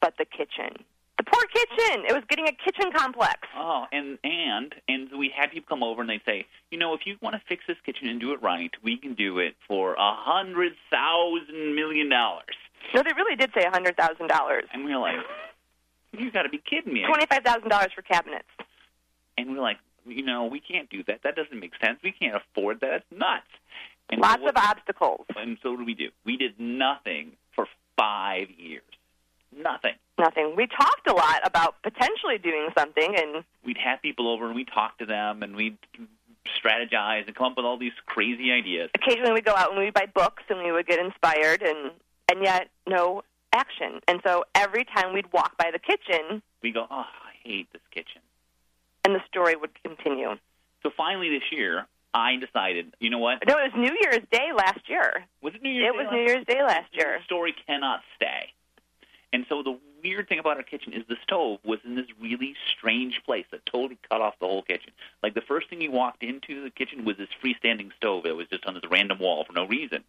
but 0.00 0.14
the 0.18 0.24
kitchen. 0.24 0.84
Poor 1.26 1.42
kitchen. 1.52 2.04
It 2.08 2.12
was 2.12 2.22
getting 2.28 2.46
a 2.46 2.52
kitchen 2.52 2.92
complex. 2.92 3.40
Oh, 3.56 3.84
and 3.92 4.18
and 4.22 4.74
and 4.88 5.10
we 5.18 5.32
had 5.36 5.50
people 5.50 5.66
come 5.68 5.82
over 5.82 6.00
and 6.00 6.08
they 6.08 6.20
say, 6.24 6.46
you 6.70 6.78
know, 6.78 6.94
if 6.94 7.00
you 7.04 7.16
want 7.20 7.34
to 7.34 7.42
fix 7.48 7.64
this 7.66 7.76
kitchen 7.84 8.08
and 8.08 8.20
do 8.20 8.32
it 8.32 8.42
right, 8.42 8.70
we 8.82 8.96
can 8.96 9.14
do 9.14 9.38
it 9.38 9.54
for 9.66 9.94
a 9.94 10.14
hundred 10.14 10.72
thousand 10.90 11.74
million 11.74 12.08
dollars. 12.08 12.54
No, 12.94 13.02
they 13.02 13.12
really 13.16 13.36
did 13.36 13.50
say 13.54 13.64
a 13.64 13.70
hundred 13.70 13.96
thousand 13.96 14.28
dollars. 14.28 14.64
And 14.72 14.84
we 14.84 14.92
we're 14.92 15.00
like, 15.00 15.16
you 16.12 16.30
got 16.30 16.42
to 16.42 16.48
be 16.48 16.58
kidding 16.58 16.92
me! 16.92 17.04
Twenty 17.06 17.26
five 17.26 17.42
thousand 17.42 17.68
dollars 17.68 17.90
for 17.94 18.02
cabinets. 18.02 18.48
And 19.36 19.50
we're 19.50 19.62
like, 19.62 19.78
you 20.06 20.24
know, 20.24 20.46
we 20.46 20.60
can't 20.60 20.88
do 20.88 21.02
that. 21.08 21.20
That 21.24 21.34
doesn't 21.36 21.58
make 21.58 21.72
sense. 21.84 21.98
We 22.02 22.12
can't 22.12 22.36
afford 22.36 22.80
that. 22.80 22.90
That's 22.90 23.20
nuts. 23.20 23.46
And 24.10 24.20
Lots 24.20 24.36
so 24.36 24.44
what, 24.44 24.56
of 24.56 24.64
obstacles. 24.64 25.26
And 25.36 25.58
so 25.62 25.72
what 25.72 25.78
did 25.78 25.86
we 25.86 25.94
do. 25.94 26.08
We 26.24 26.36
did 26.36 26.60
nothing 26.60 27.32
for 27.54 27.66
five 27.98 28.48
years. 28.56 28.82
Nothing. 29.56 29.94
Nothing. 30.18 30.54
We 30.56 30.66
talked 30.66 31.08
a 31.08 31.14
lot 31.14 31.40
about 31.44 31.82
potentially 31.82 32.38
doing 32.38 32.68
something, 32.76 33.14
and 33.16 33.44
we'd 33.64 33.78
have 33.78 34.02
people 34.02 34.28
over 34.28 34.46
and 34.46 34.54
we'd 34.54 34.68
talk 34.72 34.98
to 34.98 35.06
them, 35.06 35.42
and 35.42 35.56
we'd 35.56 35.78
strategize 36.62 37.26
and 37.26 37.34
come 37.34 37.52
up 37.52 37.56
with 37.56 37.66
all 37.66 37.78
these 37.78 37.92
crazy 38.06 38.52
ideas. 38.52 38.90
Occasionally, 38.94 39.32
we'd 39.32 39.44
go 39.44 39.54
out 39.54 39.70
and 39.70 39.78
we'd 39.78 39.94
buy 39.94 40.06
books, 40.06 40.42
and 40.48 40.62
we 40.62 40.72
would 40.72 40.86
get 40.86 40.98
inspired, 40.98 41.62
and 41.62 41.92
and 42.28 42.42
yet 42.42 42.68
no 42.86 43.22
action. 43.52 44.00
And 44.08 44.20
so 44.24 44.44
every 44.54 44.84
time 44.84 45.14
we'd 45.14 45.32
walk 45.32 45.56
by 45.56 45.70
the 45.72 45.78
kitchen, 45.78 46.42
we 46.62 46.72
go, 46.72 46.86
"Oh, 46.90 47.06
I 47.06 47.32
hate 47.42 47.72
this 47.72 47.82
kitchen." 47.90 48.20
and 49.06 49.14
the 49.14 49.20
story 49.28 49.54
would 49.56 49.70
continue. 49.82 50.34
So 50.82 50.90
finally, 50.96 51.30
this 51.30 51.52
year, 51.52 51.86
I 52.12 52.36
decided, 52.36 52.92
you 52.98 53.08
know 53.08 53.18
what? 53.18 53.38
No, 53.46 53.56
it 53.58 53.72
was 53.72 53.76
New 53.76 53.96
Year's 54.02 54.24
Day 54.30 54.48
last 54.54 54.88
year. 54.88 55.24
Was 55.42 55.54
it 55.54 55.62
New 55.62 55.70
Year's? 55.70 55.90
It 55.90 55.92
Day 55.92 56.04
was 56.04 56.12
New 56.12 56.20
Year's 56.20 56.46
Day 56.46 56.62
last 56.62 56.90
year. 56.92 57.18
The 57.18 57.24
story 57.24 57.54
cannot 57.66 58.00
stay. 58.16 58.52
And 59.36 59.44
so 59.50 59.62
the 59.62 59.78
weird 60.02 60.30
thing 60.30 60.38
about 60.38 60.56
our 60.56 60.62
kitchen 60.62 60.94
is 60.94 61.02
the 61.10 61.16
stove 61.22 61.58
was 61.62 61.78
in 61.84 61.94
this 61.94 62.06
really 62.18 62.54
strange 62.74 63.20
place 63.26 63.44
that 63.50 63.66
totally 63.66 63.98
cut 64.08 64.22
off 64.22 64.32
the 64.40 64.46
whole 64.46 64.62
kitchen. 64.62 64.92
Like 65.22 65.34
the 65.34 65.42
first 65.42 65.68
thing 65.68 65.82
you 65.82 65.90
walked 65.90 66.22
into 66.22 66.64
the 66.64 66.70
kitchen 66.70 67.04
was 67.04 67.18
this 67.18 67.28
freestanding 67.44 67.90
stove. 67.98 68.24
It 68.24 68.34
was 68.34 68.46
just 68.48 68.64
on 68.64 68.72
this 68.72 68.84
random 68.90 69.18
wall 69.18 69.44
for 69.44 69.52
no 69.52 69.66
reason. 69.66 70.04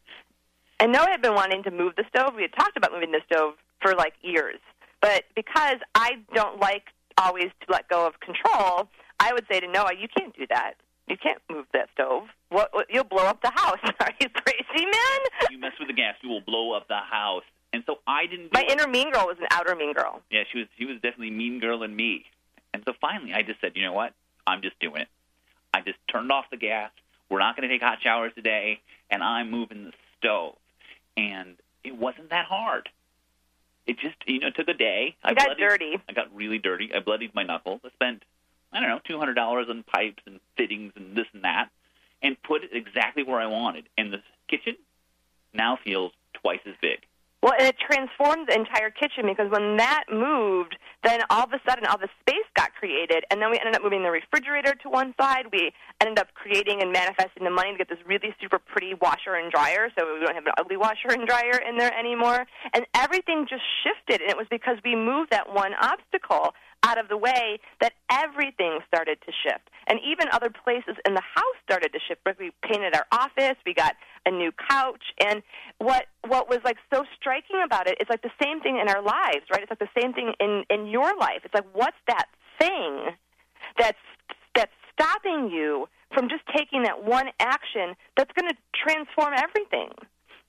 And 0.80 0.94
Noah 0.94 1.10
had 1.12 1.22
been 1.22 1.34
wanting 1.34 1.62
to 1.64 1.72
move 1.72 1.98
the 1.98 2.06
stove. 2.08 2.36
We 2.38 2.44
had 2.44 2.54
talked 2.54 2.78
about 2.78 2.94
moving 2.94 3.12
the 3.12 3.20
stove 3.26 3.56
for 3.82 3.96
like 3.96 4.14
years. 4.22 4.62
But 5.02 5.26
because 5.36 5.80
I 5.94 6.20
don't 6.34 6.62
like 6.62 6.86
always 7.18 7.50
to 7.60 7.68
let 7.70 7.90
go 7.90 8.08
of 8.08 8.22
control, 8.22 8.88
I 9.20 9.34
would 9.34 9.46
say 9.52 9.60
to 9.60 9.68
Noah, 9.68 9.92
you 10.00 10.08
can't 10.18 10.34
do 10.38 10.48
that. 10.52 10.76
You 11.10 11.18
can't 11.18 11.42
move 11.52 11.66
that 11.74 11.90
stove. 11.94 12.30
What, 12.48 12.74
what 12.74 12.88
you'll 12.90 13.04
blow 13.04 13.26
up 13.26 13.42
the 13.42 13.52
house. 13.54 13.80
Are 14.00 14.12
you 14.22 14.30
crazy, 14.30 14.86
man? 14.86 15.20
you 15.52 15.60
mess 15.60 15.74
with 15.80 15.90
the 15.90 15.94
gas, 15.94 16.16
you 16.22 16.30
will 16.30 16.40
blow 16.40 16.72
up 16.72 16.88
the 16.88 16.96
house. 16.96 17.44
And 17.74 17.84
so 17.86 18.00
I 18.08 18.26
didn't. 18.28 18.54
My 18.54 18.62
it. 18.62 18.72
inner 18.72 18.88
mean 18.88 19.12
girl 19.12 19.28
was 19.28 19.38
an 19.40 19.48
outer 19.52 19.76
mean 19.76 19.94
girl. 19.94 20.22
Yeah, 20.32 20.44
she 20.52 20.60
was. 20.60 20.68
She 20.78 20.86
was 20.86 20.96
definitely 20.96 21.32
mean 21.32 21.60
girl 21.60 21.84
in 21.84 21.96
me. 21.96 22.26
And 22.74 22.84
so 22.86 22.94
finally, 23.00 23.34
I 23.34 23.42
just 23.42 23.62
said, 23.62 23.74
you 23.76 23.84
know 23.84 23.94
what? 23.94 24.14
I'm 24.46 24.62
just 24.62 24.80
doing 24.80 25.02
it. 25.02 25.08
I 25.74 25.82
just 25.82 25.98
turned 26.10 26.32
off 26.32 26.46
the 26.50 26.58
gas. 26.58 26.92
We're 27.30 27.40
not 27.40 27.56
going 27.56 27.68
to 27.68 27.74
take 27.74 27.82
hot 27.82 28.00
showers 28.02 28.32
today, 28.36 28.80
and 29.10 29.22
I'm 29.22 29.52
moving 29.52 29.86
the 29.86 29.92
stove. 30.18 30.56
And 31.18 31.56
it 31.84 31.96
wasn't 31.96 32.30
that 32.30 32.46
hard 32.46 32.90
it 33.88 33.98
just 34.00 34.18
you 34.28 34.40
know 34.40 34.50
took 34.52 34.68
a 34.68 34.74
day. 34.74 35.16
I 35.24 35.30
You 35.30 35.36
got 35.36 35.46
bloodied, 35.46 35.62
dirty. 35.62 35.98
I 36.08 36.14
got 36.14 36.36
really 36.36 36.60
dirty. 36.60 36.92
I 36.94 37.00
bloodied 37.00 37.34
my 37.34 37.44
knuckles. 37.44 37.80
I 37.84 37.90
spent 37.92 38.24
I 38.72 38.80
don't 38.82 38.90
know 38.90 39.00
two 39.08 39.18
hundred 39.18 39.36
dollars 39.36 39.68
on 39.70 39.84
pipes 39.84 40.22
and 40.28 40.40
fittings 40.58 40.92
and 40.96 41.16
this 41.16 41.26
and 41.34 41.44
that, 41.44 41.70
and 42.22 42.42
put 42.44 42.64
it 42.64 42.72
exactly 42.74 43.24
where 43.24 43.40
I 43.40 43.48
wanted. 43.48 43.86
And 43.98 44.12
the 44.12 44.22
kitchen 44.48 44.76
now 45.54 45.80
feels 45.84 46.12
twice 46.34 46.60
as 46.68 46.76
big. 46.82 47.00
Well, 47.44 47.54
and 47.58 47.68
it 47.68 47.76
transformed 47.78 48.48
the 48.50 48.56
entire 48.56 48.90
kitchen 48.90 49.26
because 49.30 49.52
when 49.52 49.78
that 49.78 50.06
moved, 50.12 50.76
then 51.04 51.22
all 51.30 51.44
of 51.44 51.54
a 51.54 51.62
sudden 51.70 51.86
all 51.86 51.98
the 51.98 52.10
space 52.22 52.48
got 52.56 52.74
created, 52.74 53.24
and 53.30 53.40
then 53.40 53.52
we 53.52 53.60
ended 53.60 53.76
up 53.76 53.84
moving 53.84 54.02
the 54.02 54.10
refrigerator 54.10 54.74
to 54.82 54.90
one 54.90 55.14
side. 55.22 55.46
We 55.52 55.72
ended 56.02 56.18
up 56.18 56.34
creating 56.34 56.82
and 56.82 56.92
manifesting 56.92 57.44
the 57.44 57.52
money 57.52 57.74
to 57.74 57.78
get 57.78 57.90
this 57.90 58.00
really 58.08 58.34
super 58.42 58.58
pretty 58.58 58.96
washer 58.96 59.36
and 59.36 59.52
dryer, 59.52 59.90
so 59.98 60.06
we 60.18 60.26
don't 60.26 60.34
have 60.34 60.48
an 60.48 60.58
ugly 60.58 60.78
washer 60.78 61.10
and 61.10 61.28
dryer 61.28 61.62
in 61.62 61.78
there 61.78 61.94
anymore. 61.94 62.48
And 62.74 62.86
everything 62.96 63.46
just 63.48 63.64
shifted, 63.86 64.22
and 64.22 64.32
it 64.32 64.38
was 64.38 64.48
because 64.50 64.78
we 64.84 64.96
moved 64.96 65.30
that 65.30 65.54
one 65.54 65.74
obstacle 65.80 66.56
out 66.88 66.98
of 66.98 67.10
the 67.10 67.18
way 67.18 67.60
that 67.82 67.94
everything 68.10 68.80
started 68.88 69.18
to 69.26 69.32
shift. 69.44 69.68
And 69.88 70.00
even 70.00 70.28
other 70.32 70.50
places 70.50 70.96
in 71.06 71.14
the 71.14 71.22
house 71.36 71.58
started 71.64 71.92
to 71.92 72.00
shift. 72.08 72.22
We 72.40 72.52
painted 72.64 72.96
our 72.96 73.06
office, 73.12 73.58
we 73.66 73.74
got 73.74 73.96
a 74.26 74.32
new 74.32 74.52
couch, 74.70 75.04
and 75.20 75.44
what 75.80 76.06
what 76.28 76.50
was 76.50 76.60
like 76.64 76.78
so 76.94 77.04
striking 77.20 77.62
about 77.66 77.88
it 77.88 77.98
is 78.00 78.08
like 78.10 78.22
the 78.22 78.36
same 78.42 78.62
thing 78.62 78.80
in 78.80 78.88
our 78.88 79.02
lives, 79.02 79.44
right? 79.52 79.62
It's 79.62 79.72
like 79.72 79.80
the 79.80 79.96
same 80.00 80.14
thing 80.14 80.34
in 80.40 80.64
in 80.70 80.88
your 80.88 81.16
life. 81.18 81.42
It's 81.44 81.54
like 81.54 81.68
what's 81.74 81.98
that 82.08 82.28
thing 82.60 83.16
that's 83.78 84.06
that's 84.56 84.72
stopping 84.94 85.50
you 85.52 85.88
from 86.14 86.30
just 86.30 86.44
taking 86.56 86.84
that 86.84 87.04
one 87.04 87.28
action 87.40 87.96
that's 88.16 88.32
going 88.40 88.50
to 88.50 88.58
transform 88.74 89.34
everything? 89.36 89.90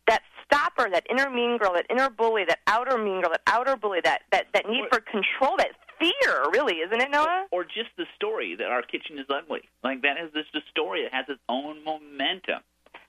That 0.06 0.22
stopper, 0.44 0.88
that 0.90 1.04
inner 1.10 1.28
mean 1.30 1.58
girl, 1.58 1.74
that 1.74 1.86
inner 1.90 2.08
bully, 2.08 2.44
that 2.48 2.60
outer 2.66 2.96
mean 2.96 3.20
girl, 3.20 3.30
that 3.30 3.42
outer 3.46 3.76
bully, 3.76 4.00
that 4.04 4.22
that 4.32 4.46
that 4.54 4.66
need 4.66 4.84
for 4.90 5.00
control, 5.00 5.56
that 5.58 5.72
fear, 5.98 6.50
really, 6.52 6.76
isn't 6.76 7.00
it, 7.00 7.10
Noah? 7.10 7.46
Or 7.50 7.64
just 7.64 7.90
the 7.96 8.06
story 8.16 8.56
that 8.56 8.66
our 8.66 8.82
kitchen 8.82 9.18
is 9.18 9.26
ugly. 9.28 9.62
Like 9.82 10.02
that 10.02 10.16
is 10.22 10.32
just 10.32 10.54
a 10.54 10.60
story 10.70 11.02
that 11.02 11.12
has 11.12 11.26
its 11.28 11.40
own 11.48 11.84
momentum. 11.84 12.62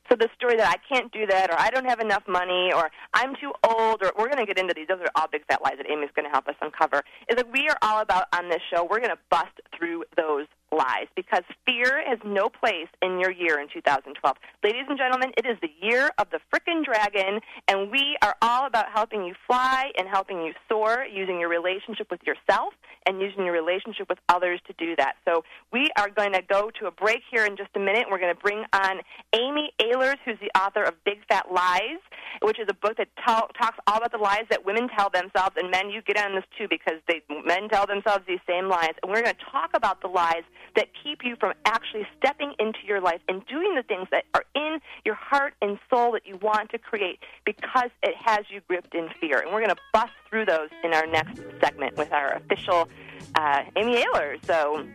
So 0.09 0.15
the 0.15 0.29
story 0.35 0.57
that 0.57 0.67
I 0.67 0.77
can't 0.91 1.11
do 1.11 1.27
that, 1.27 1.51
or 1.51 1.59
I 1.59 1.69
don't 1.69 1.85
have 1.85 1.99
enough 1.99 2.23
money, 2.27 2.71
or 2.73 2.89
I'm 3.13 3.35
too 3.35 3.53
old, 3.63 4.01
or 4.01 4.11
we're 4.17 4.25
going 4.25 4.39
to 4.39 4.45
get 4.45 4.57
into 4.57 4.73
these. 4.73 4.87
Those 4.87 5.01
are 5.01 5.11
all 5.15 5.27
big 5.31 5.45
fat 5.45 5.61
lies 5.63 5.77
that 5.77 5.85
Amy's 5.87 6.09
going 6.15 6.25
to 6.25 6.31
help 6.31 6.47
us 6.47 6.55
uncover. 6.61 7.03
Is 7.29 7.35
that 7.35 7.51
we 7.51 7.69
are 7.69 7.77
all 7.83 8.01
about 8.01 8.25
on 8.33 8.49
this 8.49 8.61
show. 8.73 8.83
We're 8.83 8.97
going 8.97 9.11
to 9.11 9.21
bust 9.29 9.53
through 9.77 10.05
those 10.17 10.47
lies 10.71 11.07
because 11.15 11.43
fear 11.65 12.01
has 12.05 12.19
no 12.25 12.49
place 12.49 12.87
in 13.01 13.19
your 13.19 13.31
year 13.31 13.59
in 13.59 13.67
2012. 13.73 14.37
Ladies 14.63 14.85
and 14.87 14.97
gentlemen, 14.97 15.31
it 15.37 15.45
is 15.45 15.57
the 15.61 15.71
year 15.81 16.11
of 16.17 16.27
the 16.31 16.39
frickin' 16.53 16.83
dragon, 16.83 17.39
and 17.67 17.91
we 17.91 18.17
are 18.21 18.35
all 18.41 18.65
about 18.65 18.85
helping 18.93 19.23
you 19.25 19.33
fly 19.47 19.91
and 19.97 20.07
helping 20.07 20.41
you 20.43 20.53
soar 20.67 21.05
using 21.11 21.39
your 21.39 21.49
relationship 21.49 22.09
with 22.11 22.21
yourself 22.23 22.73
and 23.05 23.21
using 23.21 23.45
your 23.45 23.53
relationship 23.53 24.07
with 24.09 24.19
others 24.29 24.59
to 24.67 24.73
do 24.77 24.95
that. 24.97 25.15
So 25.25 25.43
we 25.71 25.89
are 25.97 26.09
going 26.09 26.33
to 26.33 26.41
go 26.41 26.69
to 26.79 26.87
a 26.87 26.91
break 26.91 27.21
here 27.31 27.45
in 27.45 27.57
just 27.57 27.69
a 27.75 27.79
minute. 27.79 28.07
We're 28.09 28.19
going 28.19 28.35
to 28.35 28.41
bring 28.41 28.63
on 28.73 29.01
Amy 29.33 29.71
Ahlers, 29.81 30.17
who's 30.25 30.37
the 30.39 30.51
author 30.59 30.83
of 30.83 30.93
Big 31.03 31.19
Fat 31.27 31.51
Lies, 31.51 31.99
which 32.41 32.59
is 32.59 32.67
a 32.69 32.73
book 32.73 32.97
that 32.97 33.07
tell, 33.25 33.49
talks 33.59 33.77
all 33.87 33.97
about 33.97 34.11
the 34.11 34.17
lies 34.17 34.45
that 34.49 34.65
women 34.65 34.87
tell 34.95 35.09
themselves, 35.09 35.55
and 35.57 35.71
men, 35.71 35.89
you 35.89 36.01
get 36.01 36.17
on 36.17 36.35
this 36.35 36.43
too 36.57 36.67
because 36.69 36.99
they 37.07 37.21
men 37.45 37.69
tell 37.69 37.87
themselves 37.87 38.23
these 38.27 38.39
same 38.47 38.67
lies. 38.67 38.93
And 39.01 39.11
we're 39.11 39.21
going 39.21 39.35
to 39.35 39.45
talk 39.51 39.71
about 39.73 40.01
the 40.01 40.07
lies 40.07 40.43
that 40.75 40.87
keep 41.03 41.23
you 41.23 41.35
from 41.39 41.53
actually 41.65 42.07
stepping 42.17 42.53
into 42.59 42.79
your 42.85 43.01
life 43.01 43.21
and 43.27 43.45
doing 43.47 43.75
the 43.75 43.83
things 43.83 44.07
that 44.11 44.25
are 44.33 44.43
in 44.55 44.79
your 45.05 45.15
heart 45.15 45.53
and 45.61 45.77
soul 45.89 46.11
that 46.13 46.25
you 46.25 46.37
want 46.37 46.69
to 46.71 46.77
create 46.77 47.19
because 47.45 47.89
it 48.03 48.15
has 48.15 48.39
you 48.49 48.61
gripped 48.67 48.93
in 48.95 49.09
fear. 49.19 49.39
And 49.39 49.51
we're 49.51 49.61
going 49.61 49.75
to 49.75 49.81
bust 49.93 50.13
through 50.29 50.45
those 50.45 50.69
in 50.83 50.93
our 50.93 51.07
next 51.07 51.41
segment 51.61 51.97
with 51.97 52.11
our 52.11 52.33
official 52.33 52.87
uh, 53.35 53.63
Amy 53.75 54.03
Ayler. 54.03 54.43
So 54.45 54.87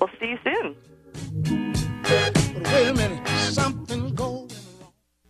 we'll 0.00 0.10
see 0.20 0.28
you 0.28 0.38
soon. 0.44 0.76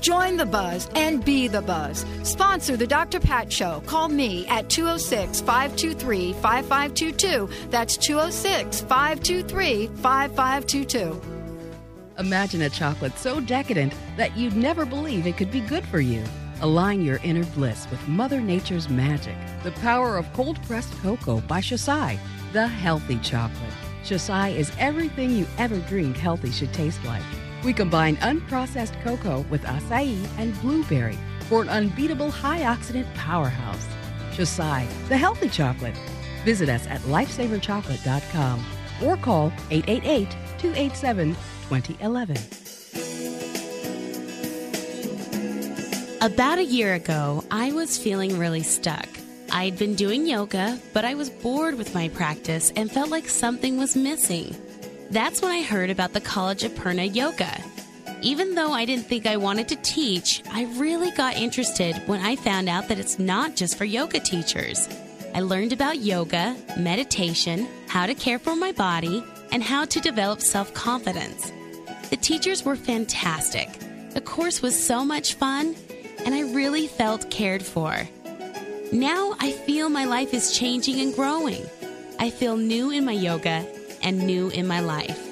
Join 0.00 0.36
the 0.36 0.46
buzz 0.46 0.88
and 0.94 1.24
be 1.24 1.48
the 1.48 1.62
buzz. 1.62 2.04
Sponsor 2.22 2.76
the 2.76 2.86
Dr. 2.86 3.20
Pat 3.20 3.52
Show. 3.52 3.82
Call 3.86 4.08
me 4.08 4.46
at 4.46 4.68
206 4.70 5.40
523 5.40 6.32
5522. 6.34 7.48
That's 7.70 7.96
206 7.96 8.80
523 8.82 9.86
5522. 9.88 11.20
Imagine 12.18 12.62
a 12.62 12.70
chocolate 12.70 13.16
so 13.16 13.40
decadent 13.40 13.94
that 14.16 14.36
you'd 14.36 14.56
never 14.56 14.84
believe 14.84 15.26
it 15.26 15.36
could 15.36 15.52
be 15.52 15.60
good 15.60 15.84
for 15.86 16.00
you. 16.00 16.24
Align 16.60 17.02
your 17.02 17.20
inner 17.22 17.44
bliss 17.44 17.86
with 17.90 18.08
Mother 18.08 18.40
Nature's 18.40 18.88
magic. 18.88 19.36
The 19.62 19.70
power 19.72 20.16
of 20.16 20.32
cold 20.32 20.60
pressed 20.64 20.92
cocoa 21.00 21.40
by 21.42 21.60
Xocai, 21.60 22.18
the 22.52 22.66
healthy 22.66 23.18
chocolate. 23.20 23.72
Xocai 24.02 24.56
is 24.56 24.72
everything 24.78 25.30
you 25.30 25.46
ever 25.58 25.78
dreamed 25.80 26.16
healthy 26.16 26.50
should 26.50 26.72
taste 26.72 27.02
like. 27.04 27.22
We 27.64 27.72
combine 27.72 28.16
unprocessed 28.18 29.02
cocoa 29.02 29.40
with 29.50 29.62
acai 29.62 30.26
and 30.38 30.58
blueberry 30.60 31.18
for 31.48 31.62
an 31.62 31.68
unbeatable 31.68 32.30
high 32.30 32.60
oxidant 32.60 33.12
powerhouse. 33.14 33.86
Xocai, 34.32 34.86
the 35.08 35.16
healthy 35.16 35.48
chocolate. 35.48 35.96
Visit 36.44 36.68
us 36.68 36.86
at 36.86 37.00
lifesaverchocolate.com 37.02 38.64
or 39.04 39.16
call 39.16 39.52
888 39.70 40.30
287 40.58 41.34
2011. 41.68 42.36
About 46.20 46.58
a 46.58 46.64
year 46.64 46.94
ago, 46.94 47.44
I 47.50 47.70
was 47.72 47.96
feeling 47.96 48.38
really 48.38 48.62
stuck. 48.62 49.06
I'd 49.50 49.78
been 49.78 49.94
doing 49.94 50.26
yoga, 50.26 50.78
but 50.92 51.04
I 51.04 51.14
was 51.14 51.30
bored 51.30 51.76
with 51.76 51.94
my 51.94 52.08
practice 52.08 52.72
and 52.76 52.90
felt 52.90 53.10
like 53.10 53.28
something 53.28 53.78
was 53.78 53.96
missing. 53.96 54.54
That's 55.10 55.40
when 55.40 55.50
I 55.50 55.62
heard 55.62 55.88
about 55.88 56.12
the 56.12 56.20
College 56.20 56.64
of 56.64 56.76
Purna 56.76 57.04
Yoga. 57.04 57.50
Even 58.20 58.54
though 58.54 58.72
I 58.72 58.84
didn't 58.84 59.06
think 59.06 59.26
I 59.26 59.38
wanted 59.38 59.66
to 59.68 59.76
teach, 59.76 60.42
I 60.50 60.64
really 60.76 61.10
got 61.12 61.38
interested 61.38 61.96
when 62.04 62.20
I 62.20 62.36
found 62.36 62.68
out 62.68 62.88
that 62.88 62.98
it's 62.98 63.18
not 63.18 63.56
just 63.56 63.78
for 63.78 63.86
yoga 63.86 64.20
teachers. 64.20 64.86
I 65.34 65.40
learned 65.40 65.72
about 65.72 66.00
yoga, 66.00 66.54
meditation, 66.76 67.66
how 67.86 68.04
to 68.04 68.14
care 68.14 68.38
for 68.38 68.54
my 68.54 68.72
body, 68.72 69.24
and 69.50 69.62
how 69.62 69.86
to 69.86 70.00
develop 70.00 70.42
self 70.42 70.74
confidence. 70.74 71.52
The 72.10 72.18
teachers 72.18 72.66
were 72.66 72.76
fantastic. 72.76 73.70
The 74.10 74.20
course 74.20 74.60
was 74.60 74.78
so 74.78 75.06
much 75.06 75.34
fun, 75.34 75.74
and 76.26 76.34
I 76.34 76.52
really 76.52 76.86
felt 76.86 77.30
cared 77.30 77.62
for. 77.62 78.06
Now 78.92 79.36
I 79.40 79.52
feel 79.52 79.88
my 79.88 80.04
life 80.04 80.34
is 80.34 80.52
changing 80.52 81.00
and 81.00 81.14
growing. 81.14 81.64
I 82.18 82.28
feel 82.28 82.58
new 82.58 82.90
in 82.90 83.06
my 83.06 83.12
yoga 83.12 83.66
and 84.02 84.18
new 84.18 84.48
in 84.50 84.66
my 84.66 84.80
life. 84.80 85.24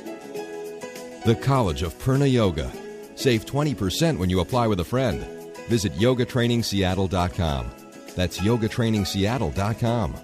The 1.24 1.34
College 1.34 1.82
of 1.82 1.98
Purna 1.98 2.26
Yoga. 2.26 2.70
Save 3.16 3.46
20% 3.46 4.18
when 4.18 4.30
you 4.30 4.40
apply 4.40 4.66
with 4.66 4.80
a 4.80 4.84
friend. 4.84 5.24
Visit 5.68 5.92
yogatrainingseattle.com. 5.94 7.70
That's 8.14 8.38
yogatrainingseattle.com. 8.38 10.14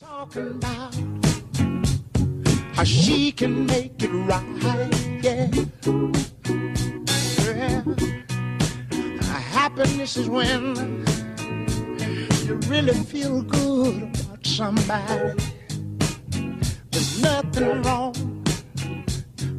Talking 0.00 0.48
about 0.48 0.94
how 2.74 2.84
she 2.84 3.30
can 3.32 3.66
make 3.66 4.02
it 4.02 4.08
right, 4.08 5.22
yeah. 5.22 5.50
Well, 9.20 9.40
happiness 9.40 10.16
is 10.16 10.28
when 10.28 11.04
you 12.44 12.56
really 12.68 12.92
feel 12.92 13.42
good 13.42 14.02
about 14.02 14.46
somebody. 14.46 15.32
There's 16.90 17.22
nothing 17.22 17.82
wrong 17.82 18.44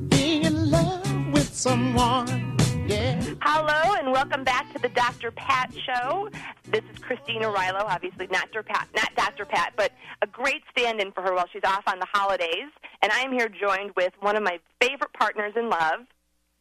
being 0.10 0.46
in 0.46 0.70
love 0.70 1.34
with 1.34 1.52
someone. 1.52 2.56
Yeah. 2.88 3.20
Hello 3.42 3.96
and 3.96 4.12
welcome 4.12 4.44
back 4.44 4.72
to 4.74 4.80
the 4.80 4.90
Dr. 4.90 5.32
Pat 5.32 5.74
Show. 5.74 6.30
This 6.66 6.84
is 6.94 7.00
Christine 7.00 7.42
Arylo, 7.42 7.82
obviously 7.82 8.28
not 8.28 8.52
Dr. 8.52 8.62
Pat, 8.62 8.88
not 8.96 9.16
Dr. 9.16 9.46
Pat, 9.46 9.74
but 9.76 9.92
a 10.22 10.28
great 10.28 10.62
stand-in 10.70 11.12
for 11.12 11.24
her 11.24 11.34
while 11.34 11.48
she's 11.52 11.64
off 11.66 11.84
on 11.88 11.98
the 11.98 12.08
holidays. 12.14 12.70
And 13.02 13.12
I 13.12 13.22
am 13.22 13.32
here 13.32 13.50
joined 13.50 13.94
with 13.96 14.14
one 14.20 14.36
of 14.36 14.44
my 14.44 14.60
favorite 14.80 15.14
partners 15.14 15.54
in 15.56 15.72
love, 15.72 16.02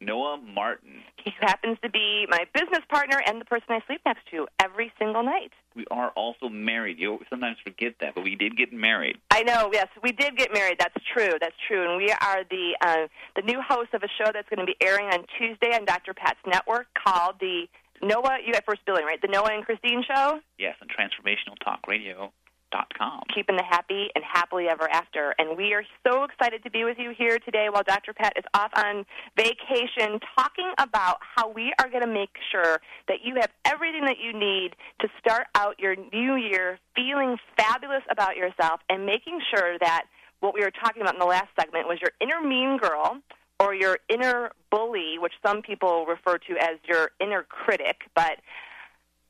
Noah 0.01 0.37
Martin. 0.37 1.01
He 1.23 1.31
happens 1.39 1.77
to 1.83 1.89
be 1.89 2.27
my 2.29 2.45
business 2.53 2.81
partner 2.89 3.21
and 3.25 3.39
the 3.39 3.45
person 3.45 3.67
I 3.69 3.79
sleep 3.87 4.01
next 4.05 4.27
to 4.31 4.47
every 4.61 4.91
single 4.99 5.23
night. 5.23 5.51
We 5.75 5.85
are 5.89 6.09
also 6.11 6.49
married. 6.49 6.99
You 6.99 7.19
sometimes 7.29 7.57
forget 7.63 7.93
that, 8.01 8.15
but 8.15 8.23
we 8.23 8.35
did 8.35 8.57
get 8.57 8.71
married. 8.71 9.17
I 9.31 9.43
know. 9.43 9.69
Yes, 9.73 9.87
we 10.03 10.11
did 10.11 10.37
get 10.37 10.53
married. 10.53 10.77
That's 10.79 10.95
true. 11.13 11.31
That's 11.39 11.55
true. 11.67 11.89
And 11.89 11.97
we 11.97 12.11
are 12.11 12.43
the 12.49 12.77
uh, 12.81 13.07
the 13.35 13.41
new 13.41 13.61
hosts 13.61 13.93
of 13.93 14.03
a 14.03 14.07
show 14.19 14.31
that's 14.33 14.47
going 14.49 14.65
to 14.65 14.65
be 14.65 14.75
airing 14.81 15.07
on 15.07 15.25
Tuesday 15.37 15.73
on 15.73 15.85
Dr. 15.85 16.13
Pat's 16.13 16.39
network 16.45 16.87
called 16.93 17.35
the 17.39 17.65
Noah. 18.01 18.37
You 18.45 18.53
got 18.53 18.65
first 18.65 18.81
billing, 18.85 19.05
right? 19.05 19.21
The 19.21 19.27
Noah 19.27 19.51
and 19.53 19.65
Christine 19.65 20.03
Show. 20.07 20.39
Yes, 20.59 20.75
on 20.81 20.87
Transformational 20.87 21.57
Talk 21.63 21.87
Radio. 21.87 22.31
Com. 22.97 23.21
Keeping 23.33 23.55
the 23.55 23.63
happy 23.63 24.09
and 24.15 24.23
happily 24.23 24.67
ever 24.67 24.89
after. 24.91 25.33
And 25.37 25.57
we 25.57 25.73
are 25.73 25.83
so 26.05 26.23
excited 26.23 26.63
to 26.63 26.71
be 26.71 26.83
with 26.83 26.97
you 26.99 27.13
here 27.17 27.39
today 27.39 27.67
while 27.71 27.83
Dr. 27.83 28.13
Pat 28.13 28.33
is 28.37 28.43
off 28.53 28.71
on 28.75 29.05
vacation 29.37 30.19
talking 30.37 30.71
about 30.77 31.17
how 31.21 31.49
we 31.49 31.73
are 31.79 31.89
going 31.89 32.03
to 32.03 32.11
make 32.11 32.35
sure 32.51 32.81
that 33.07 33.17
you 33.23 33.35
have 33.35 33.49
everything 33.65 34.05
that 34.05 34.17
you 34.21 34.33
need 34.33 34.75
to 35.01 35.07
start 35.19 35.47
out 35.55 35.79
your 35.79 35.95
new 36.13 36.35
year 36.35 36.79
feeling 36.95 37.37
fabulous 37.57 38.03
about 38.11 38.35
yourself 38.35 38.81
and 38.89 39.05
making 39.05 39.39
sure 39.53 39.77
that 39.79 40.03
what 40.39 40.53
we 40.53 40.61
were 40.61 40.71
talking 40.71 41.01
about 41.01 41.15
in 41.15 41.19
the 41.19 41.25
last 41.25 41.47
segment 41.59 41.87
was 41.87 41.99
your 42.01 42.11
inner 42.19 42.45
mean 42.45 42.77
girl 42.77 43.17
or 43.59 43.73
your 43.73 43.97
inner 44.09 44.51
bully, 44.69 45.15
which 45.17 45.33
some 45.45 45.61
people 45.61 46.05
refer 46.05 46.37
to 46.37 46.53
as 46.59 46.77
your 46.87 47.11
inner 47.21 47.43
critic, 47.43 48.01
but 48.13 48.37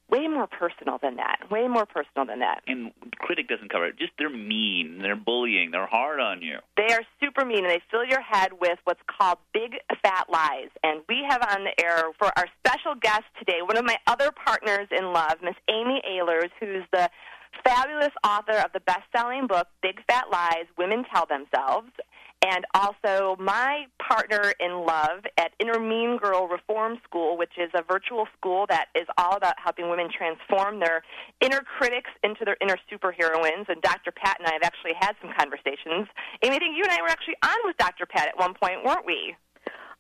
way 0.10 0.28
more 0.28 0.48
personal 0.48 0.98
than 1.02 1.16
that. 1.18 1.40
Way 1.50 1.68
more 1.68 1.86
personal 1.86 2.26
than 2.26 2.40
that. 2.40 2.62
And 2.68 2.92
critic 3.18 3.48
doesn't 3.48 3.72
cover 3.72 3.88
it. 3.88 3.98
Just 3.98 4.12
they're 4.18 4.30
mean, 4.30 5.00
they're 5.02 5.16
bullying, 5.16 5.72
they're 5.72 5.88
hard 5.88 6.20
on 6.20 6.42
you. 6.42 6.58
They 6.78 6.94
are 6.94 7.02
super 7.20 7.46
mean, 7.46 7.66
and 7.66 7.70
they 7.70 7.82
fill 7.92 8.06
your 8.06 8.22
head 8.22 8.52
with 8.60 8.80
what's 8.84 9.02
called 9.08 9.40
big 9.54 9.76
fat 10.04 10.28
lies. 10.30 10.70
And 10.84 11.02
we 11.10 11.26
have 11.28 11.42
on 11.50 11.64
the 11.64 11.84
air 11.84 12.04
for 12.20 12.32
our 12.38 12.46
special 12.66 12.96
guest 12.96 13.24
today 13.40 13.60
one 13.62 13.78
of 13.78 13.86
my 13.86 13.98
other 14.08 14.32
partners 14.32 14.88
in 14.92 15.12
love, 15.12 15.38
Miss 15.42 15.56
Amy 15.70 16.02
Ahlers, 16.10 16.50
who's 16.60 16.84
the 16.92 17.10
fabulous 17.64 18.12
author 18.24 18.58
of 18.58 18.72
the 18.74 18.82
best-selling 18.82 19.48
book 19.48 19.68
Big 19.82 20.00
Fat 20.08 20.26
Lies: 20.32 20.66
Women 20.78 21.06
Tell 21.12 21.26
Themselves 21.26 21.90
and 22.42 22.66
also 22.74 23.36
my 23.40 23.86
partner 24.00 24.54
in 24.60 24.86
love 24.86 25.24
at 25.38 25.52
Inner 25.60 25.80
Mean 25.80 26.18
Girl 26.18 26.48
Reform 26.48 26.98
School, 27.04 27.38
which 27.38 27.54
is 27.58 27.70
a 27.74 27.82
virtual 27.82 28.28
school 28.38 28.66
that 28.70 28.88
is 28.96 29.08
all 29.18 29.36
about 29.36 29.56
helping 29.64 29.90
women 29.90 30.10
transform 30.16 30.80
their 30.80 31.04
inner 31.42 31.62
critics 31.62 32.10
into 32.24 32.46
their 32.46 32.58
inner 32.62 32.78
superheroines. 32.92 33.68
And 33.70 33.82
Dr. 33.82 34.12
Pat 34.12 34.38
and 34.40 34.48
I 34.48 34.54
have 34.54 34.64
actually 34.64 34.94
had 35.00 35.14
some 35.22 35.32
conversations. 35.38 36.08
Amy, 36.44 36.56
I 36.56 36.60
think 36.60 36.78
you 36.78 36.84
and 36.84 36.92
I 36.92 37.02
were 37.02 37.10
actually 37.10 37.38
on 37.44 37.58
with 37.64 37.78
Dr. 37.78 38.06
Pat 38.06 38.28
at 38.28 38.38
one 38.38 38.54
point, 38.54 38.84
weren't 38.84 39.06
we? 39.06 39.36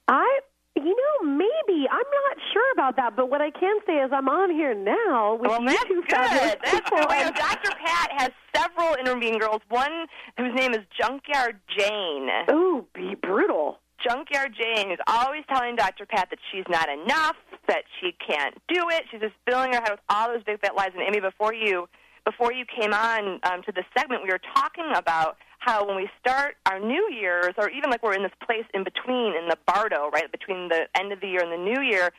I 0.08 0.40
you 0.76 0.84
know, 0.96 1.30
maybe 1.32 1.88
I'm 1.90 1.98
not 2.00 2.38
sure 2.54 2.72
about 2.74 2.96
that, 2.98 3.16
but 3.16 3.30
what 3.30 3.42
I 3.42 3.50
can 3.52 3.78
say 3.88 3.94
is 3.94 4.12
I'm 4.14 4.28
on 4.28 4.52
here 4.52 4.74
now 4.74 5.36
with 5.36 5.50
well, 5.50 5.62
you 5.62 5.68
that's 5.70 5.84
two 5.88 6.02
good. 6.02 6.10
fabulous 6.12 6.56
That's 6.64 6.90
people. 6.90 6.98
good. 7.08 7.36
Dr. 7.36 7.72
Pat 7.84 8.10
has 8.18 8.30
several 8.56 8.96
inner 9.00 9.16
mean 9.16 9.40
girls. 9.40 9.62
One 9.70 10.06
whose 10.38 10.54
name 10.56 10.74
is 10.74 10.82
Junkyard 11.00 11.60
Jane. 11.78 12.30
Ooh, 12.52 12.86
be 12.94 13.16
brutal. 13.16 13.80
Junkyard 14.06 14.54
Jane 14.60 14.92
is 14.92 15.00
always 15.08 15.44
telling 15.52 15.76
Dr. 15.76 16.06
Pat 16.06 16.28
that 16.30 16.40
she's 16.52 16.66
not 16.70 16.90
enough, 16.90 17.36
that 17.68 17.84
she 18.00 18.14
can't 18.26 18.56
do 18.68 18.84
it. 18.92 19.04
She's 19.10 19.22
just 19.22 19.34
filling 19.50 19.72
her 19.74 19.80
head 19.80 19.92
with 19.92 20.00
all 20.10 20.28
those 20.28 20.44
big 20.44 20.60
fat 20.60 20.76
lies. 20.76 20.92
And 20.94 21.02
Amy, 21.02 21.22
before 21.22 21.54
you 21.54 21.88
before 22.26 22.52
you 22.52 22.66
came 22.66 22.92
on 22.94 23.40
um, 23.44 23.62
to 23.64 23.72
this 23.72 23.86
segment, 23.98 24.24
we 24.24 24.30
were 24.30 24.42
talking 24.56 24.92
about 24.96 25.38
how 25.66 25.84
when 25.84 25.96
we 25.96 26.08
start 26.20 26.58
our 26.68 26.80
new 26.80 27.10
years, 27.12 27.54
or 27.58 27.70
even 27.70 27.90
like 27.90 28.04
we're 28.04 28.14
in 28.14 28.22
this 28.22 28.38
place 28.46 28.66
in 28.76 28.84
between, 28.84 29.34
in 29.36 29.50
the 29.50 29.58
bardo, 29.66 30.12
right, 30.14 30.32
between 30.32 30.70
the 30.70 30.86
end 30.96 31.12
of 31.12 31.20
the 31.22 31.28
year 31.28 31.42
and 31.42 31.52
the 31.52 31.58
new 31.58 31.82
year, 31.82 32.12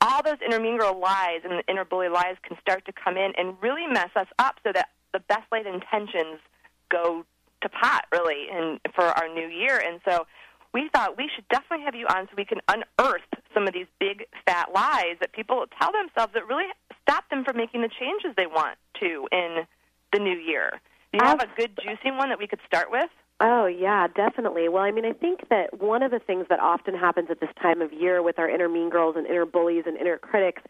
all 0.00 0.20
those 0.24 0.38
girl 0.40 0.98
lies 0.98 1.40
and 1.44 1.52
the 1.52 1.62
inner 1.68 1.84
bully 1.84 2.08
lies 2.08 2.34
can 2.42 2.56
start 2.60 2.84
to 2.86 2.92
come 2.92 3.16
in 3.16 3.32
and 3.38 3.56
really 3.62 3.86
mess 3.86 4.10
us 4.16 4.26
up 4.40 4.56
so 4.64 4.72
that 4.74 4.88
the 5.12 5.20
best 5.20 5.42
laid 5.52 5.66
intentions 5.66 6.40
go 6.88 7.24
to 7.62 7.68
pot, 7.68 8.06
really, 8.10 8.48
and 8.50 8.80
for 8.94 9.04
our 9.04 9.28
new 9.28 9.46
year. 9.46 9.78
And 9.78 10.00
so 10.04 10.26
we 10.74 10.88
thought 10.92 11.16
we 11.16 11.30
should 11.34 11.46
definitely 11.48 11.84
have 11.84 11.94
you 11.94 12.06
on 12.06 12.26
so 12.26 12.32
we 12.36 12.44
can 12.44 12.60
unearth 12.66 13.22
some 13.54 13.68
of 13.68 13.72
these 13.74 13.86
big 14.00 14.26
fat 14.46 14.72
lies 14.74 15.16
that 15.20 15.32
people 15.32 15.64
tell 15.78 15.92
themselves 15.92 16.32
that 16.34 16.48
really 16.48 16.66
stop 17.02 17.28
them 17.30 17.44
from 17.44 17.56
making 17.56 17.82
the 17.82 17.90
changes 18.00 18.34
they 18.36 18.46
want 18.46 18.78
to 18.98 19.28
in 19.30 19.66
the 20.12 20.18
new 20.18 20.38
year. 20.38 20.80
Do 21.12 21.18
you 21.20 21.24
have 21.24 21.40
a 21.40 21.48
good 21.56 21.76
juicy 21.82 22.12
one 22.12 22.28
that 22.28 22.38
we 22.38 22.46
could 22.46 22.60
start 22.66 22.88
with? 22.90 23.10
Oh, 23.40 23.66
yeah, 23.66 24.06
definitely. 24.06 24.68
Well, 24.68 24.82
I 24.82 24.90
mean, 24.92 25.04
I 25.04 25.12
think 25.12 25.48
that 25.48 25.80
one 25.80 26.02
of 26.02 26.10
the 26.10 26.18
things 26.18 26.46
that 26.50 26.60
often 26.60 26.94
happens 26.94 27.28
at 27.30 27.40
this 27.40 27.50
time 27.60 27.80
of 27.80 27.92
year 27.92 28.22
with 28.22 28.38
our 28.38 28.48
inner 28.48 28.68
mean 28.68 28.90
girls 28.90 29.16
and 29.16 29.26
inner 29.26 29.46
bullies 29.46 29.84
and 29.86 29.96
inner 29.96 30.18
critics 30.18 30.62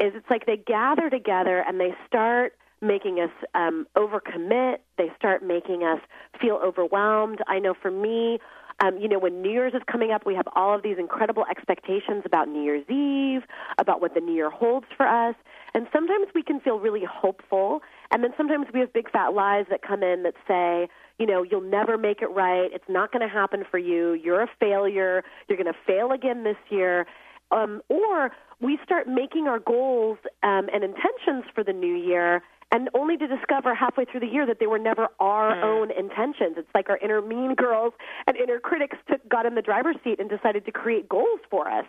is 0.00 0.12
it's 0.14 0.28
like 0.28 0.44
they 0.44 0.56
gather 0.56 1.08
together 1.08 1.64
and 1.66 1.80
they 1.80 1.94
start 2.06 2.54
making 2.80 3.20
us 3.20 3.30
um, 3.54 3.86
overcommit. 3.96 4.78
They 4.98 5.10
start 5.16 5.42
making 5.42 5.84
us 5.84 6.00
feel 6.40 6.60
overwhelmed. 6.62 7.38
I 7.46 7.58
know 7.58 7.74
for 7.80 7.90
me, 7.90 8.40
um, 8.80 8.96
you 8.98 9.08
know, 9.08 9.18
when 9.18 9.42
New 9.42 9.50
Year's 9.50 9.74
is 9.74 9.82
coming 9.90 10.12
up, 10.12 10.24
we 10.24 10.34
have 10.34 10.46
all 10.54 10.74
of 10.74 10.82
these 10.82 10.98
incredible 10.98 11.44
expectations 11.50 12.22
about 12.24 12.48
New 12.48 12.62
Year's 12.62 12.88
Eve, 12.88 13.42
about 13.78 14.00
what 14.00 14.14
the 14.14 14.20
New 14.20 14.34
Year 14.34 14.50
holds 14.50 14.86
for 14.96 15.06
us. 15.06 15.34
And 15.74 15.88
sometimes 15.92 16.28
we 16.34 16.42
can 16.42 16.60
feel 16.60 16.78
really 16.78 17.04
hopeful. 17.04 17.82
And 18.10 18.24
then 18.24 18.30
sometimes 18.36 18.66
we 18.72 18.80
have 18.80 18.92
big 18.92 19.10
fat 19.10 19.34
lies 19.34 19.66
that 19.70 19.82
come 19.82 20.02
in 20.02 20.22
that 20.22 20.34
say, 20.46 20.88
you 21.18 21.26
know, 21.26 21.42
you'll 21.42 21.60
never 21.60 21.98
make 21.98 22.22
it 22.22 22.28
right. 22.28 22.70
It's 22.72 22.88
not 22.88 23.12
going 23.12 23.26
to 23.26 23.32
happen 23.32 23.64
for 23.70 23.78
you. 23.78 24.14
You're 24.14 24.42
a 24.42 24.48
failure. 24.58 25.22
You're 25.46 25.58
going 25.58 25.72
to 25.72 25.78
fail 25.86 26.12
again 26.12 26.44
this 26.44 26.56
year. 26.70 27.06
Um, 27.50 27.82
or 27.88 28.30
we 28.60 28.78
start 28.84 29.08
making 29.08 29.46
our 29.46 29.58
goals 29.58 30.18
um, 30.42 30.68
and 30.72 30.84
intentions 30.84 31.44
for 31.54 31.62
the 31.64 31.72
new 31.72 31.94
year 31.94 32.42
and 32.70 32.90
only 32.94 33.16
to 33.16 33.26
discover 33.26 33.74
halfway 33.74 34.04
through 34.04 34.20
the 34.20 34.26
year 34.26 34.46
that 34.46 34.60
they 34.60 34.66
were 34.66 34.78
never 34.78 35.08
our 35.20 35.56
Hmm. 35.56 35.64
own 35.64 35.90
intentions. 35.90 36.56
It's 36.58 36.68
like 36.74 36.88
our 36.90 36.98
inner 36.98 37.22
mean 37.22 37.54
girls 37.54 37.94
and 38.26 38.36
inner 38.36 38.58
critics 38.58 38.98
took, 39.08 39.26
got 39.28 39.46
in 39.46 39.54
the 39.54 39.62
driver's 39.62 39.96
seat 40.04 40.20
and 40.20 40.28
decided 40.28 40.64
to 40.66 40.72
create 40.72 41.08
goals 41.08 41.40
for 41.50 41.68
us. 41.68 41.86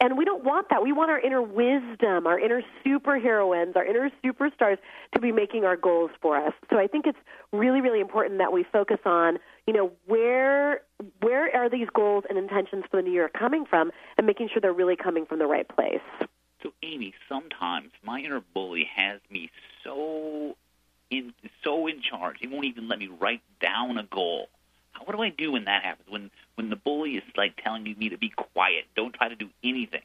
And 0.00 0.16
we 0.16 0.24
don't 0.24 0.42
want 0.42 0.68
that. 0.70 0.82
We 0.82 0.92
want 0.92 1.10
our 1.10 1.20
inner 1.20 1.42
wisdom, 1.42 2.26
our 2.26 2.38
inner 2.38 2.62
superheroines, 2.84 3.76
our 3.76 3.84
inner 3.84 4.10
superstars 4.24 4.78
to 5.14 5.20
be 5.20 5.32
making 5.32 5.64
our 5.64 5.76
goals 5.76 6.10
for 6.20 6.36
us. 6.36 6.52
So 6.70 6.78
I 6.78 6.86
think 6.86 7.06
it's 7.06 7.18
really, 7.52 7.80
really 7.80 8.00
important 8.00 8.38
that 8.38 8.52
we 8.52 8.64
focus 8.64 8.98
on, 9.04 9.38
you 9.66 9.72
know, 9.72 9.92
where 10.06 10.82
where 11.20 11.54
are 11.56 11.68
these 11.68 11.88
goals 11.94 12.24
and 12.28 12.38
intentions 12.38 12.84
for 12.90 12.96
the 12.96 13.02
new 13.02 13.12
year 13.12 13.28
coming 13.28 13.64
from, 13.64 13.90
and 14.16 14.26
making 14.26 14.48
sure 14.48 14.60
they're 14.60 14.72
really 14.72 14.96
coming 14.96 15.26
from 15.26 15.38
the 15.38 15.46
right 15.46 15.68
place. 15.68 16.00
So, 16.62 16.72
Amy, 16.82 17.12
sometimes 17.28 17.90
my 18.04 18.20
inner 18.20 18.40
bully 18.54 18.88
has 18.94 19.20
me 19.30 19.50
so 19.84 20.56
in 21.10 21.32
so 21.62 21.86
in 21.86 22.00
charge. 22.02 22.36
He 22.40 22.46
won't 22.46 22.64
even 22.64 22.88
let 22.88 22.98
me 22.98 23.08
write 23.08 23.42
down 23.60 23.98
a 23.98 24.04
goal. 24.04 24.48
What 25.04 25.16
do 25.16 25.22
I 25.22 25.30
do 25.30 25.52
when 25.52 25.64
that 25.64 25.82
happens? 25.82 26.08
When 26.08 26.30
when 26.54 26.70
the 26.70 26.76
bully 26.76 27.12
is 27.12 27.22
like 27.36 27.62
telling 27.62 27.84
me 27.84 28.08
to 28.10 28.18
be 28.18 28.30
quiet, 28.30 28.84
don't 28.96 29.14
try 29.14 29.28
to 29.28 29.36
do 29.36 29.48
anything. 29.62 30.02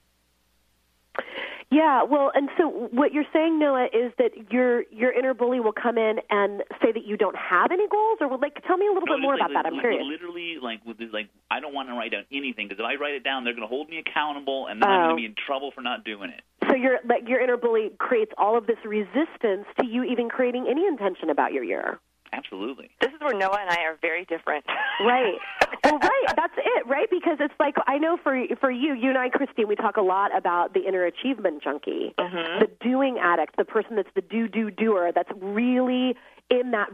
Yeah, 1.70 2.04
well, 2.04 2.32
and 2.34 2.48
so 2.58 2.70
what 2.92 3.12
you're 3.12 3.28
saying, 3.34 3.60
Noah, 3.60 3.88
is 3.92 4.14
that 4.18 4.32
your 4.52 4.84
your 4.90 5.12
inner 5.12 5.34
bully 5.34 5.60
will 5.60 5.74
come 5.74 5.98
in 5.98 6.20
and 6.30 6.64
say 6.82 6.94
that 6.94 7.06
you 7.06 7.18
don't 7.18 7.36
have 7.36 7.72
any 7.72 7.88
goals, 7.90 8.20
or 8.22 8.38
like 8.38 8.64
tell 8.66 8.78
me 8.78 8.88
a 8.88 8.92
little 8.94 9.06
No, 9.06 9.16
bit 9.16 9.22
more 9.22 9.36
just 9.36 9.42
about 9.52 9.54
like, 9.54 9.64
that. 9.64 9.68
I'm 9.68 9.74
li- 9.76 9.82
curious. 9.82 10.04
Literally, 10.06 10.56
like 10.62 10.80
with 10.86 10.98
this, 10.98 11.10
like 11.12 11.28
I 11.52 11.60
don't 11.60 11.74
want 11.74 11.90
to 11.90 11.94
write 11.96 12.12
down 12.12 12.24
anything 12.32 12.68
because 12.70 12.80
if 12.80 12.86
I 12.88 12.96
write 12.96 13.16
it 13.16 13.24
down, 13.26 13.44
they're 13.44 13.54
going 13.54 13.68
to 13.68 13.74
hold 13.74 13.90
me 13.90 14.00
accountable, 14.00 14.68
and 14.68 14.82
then 14.82 14.90
I'm 14.90 15.00
Oh. 15.00 15.04
going 15.12 15.16
to 15.18 15.22
be 15.22 15.26
in 15.26 15.36
trouble 15.46 15.72
for 15.76 15.82
not 15.82 16.06
doing 16.06 16.30
it. 16.30 16.42
So 16.70 16.76
your 16.76 17.00
like 17.04 17.28
your 17.28 17.42
inner 17.42 17.58
bully 17.58 17.92
creates 18.00 18.32
all 18.38 18.58
of 18.58 18.66
this 18.66 18.80
resistance 18.86 19.68
to 19.82 19.86
you 19.86 20.04
even 20.04 20.30
creating 20.30 20.68
any 20.72 20.88
intention 20.88 21.30
about 21.30 21.52
your 21.52 21.64
year. 21.66 22.00
Absolutely. 22.34 22.90
This 23.02 23.12
is 23.13 23.20
where 23.22 23.34
Noah 23.38 23.58
and 23.62 23.70
I 23.70 23.84
are 23.84 23.98
very 24.02 24.26
different. 24.26 24.66
Right. 25.02 25.36
well, 25.84 26.00
right. 26.00 26.26
That's 26.36 26.54
it, 26.58 26.88
right? 26.88 27.08
Because 27.10 27.38
it's 27.40 27.54
like 27.60 27.76
I 27.88 27.98
know 27.98 28.18
for 28.22 28.38
for 28.60 28.72
you, 28.72 28.94
you 28.94 29.10
and 29.10 29.18
I, 29.18 29.30
Christine, 29.30 29.68
we 29.68 29.76
talk 29.76 29.98
a 29.98 30.02
lot 30.02 30.36
about 30.36 30.74
the 30.74 30.82
inner 30.88 31.04
achievement 31.06 31.63
junkie, 31.63 32.13
Mm-hmm. 32.20 32.60
the 32.60 32.68
doing 32.84 33.18
addict, 33.22 33.58
the 33.58 33.66
person 33.66 33.96
that's 33.96 34.10
the 34.16 34.22
do 34.22 34.48
do 34.48 34.70
doer, 34.72 35.12
that's 35.13 35.32
really 35.42 36.16
in 36.50 36.72
that 36.72 36.90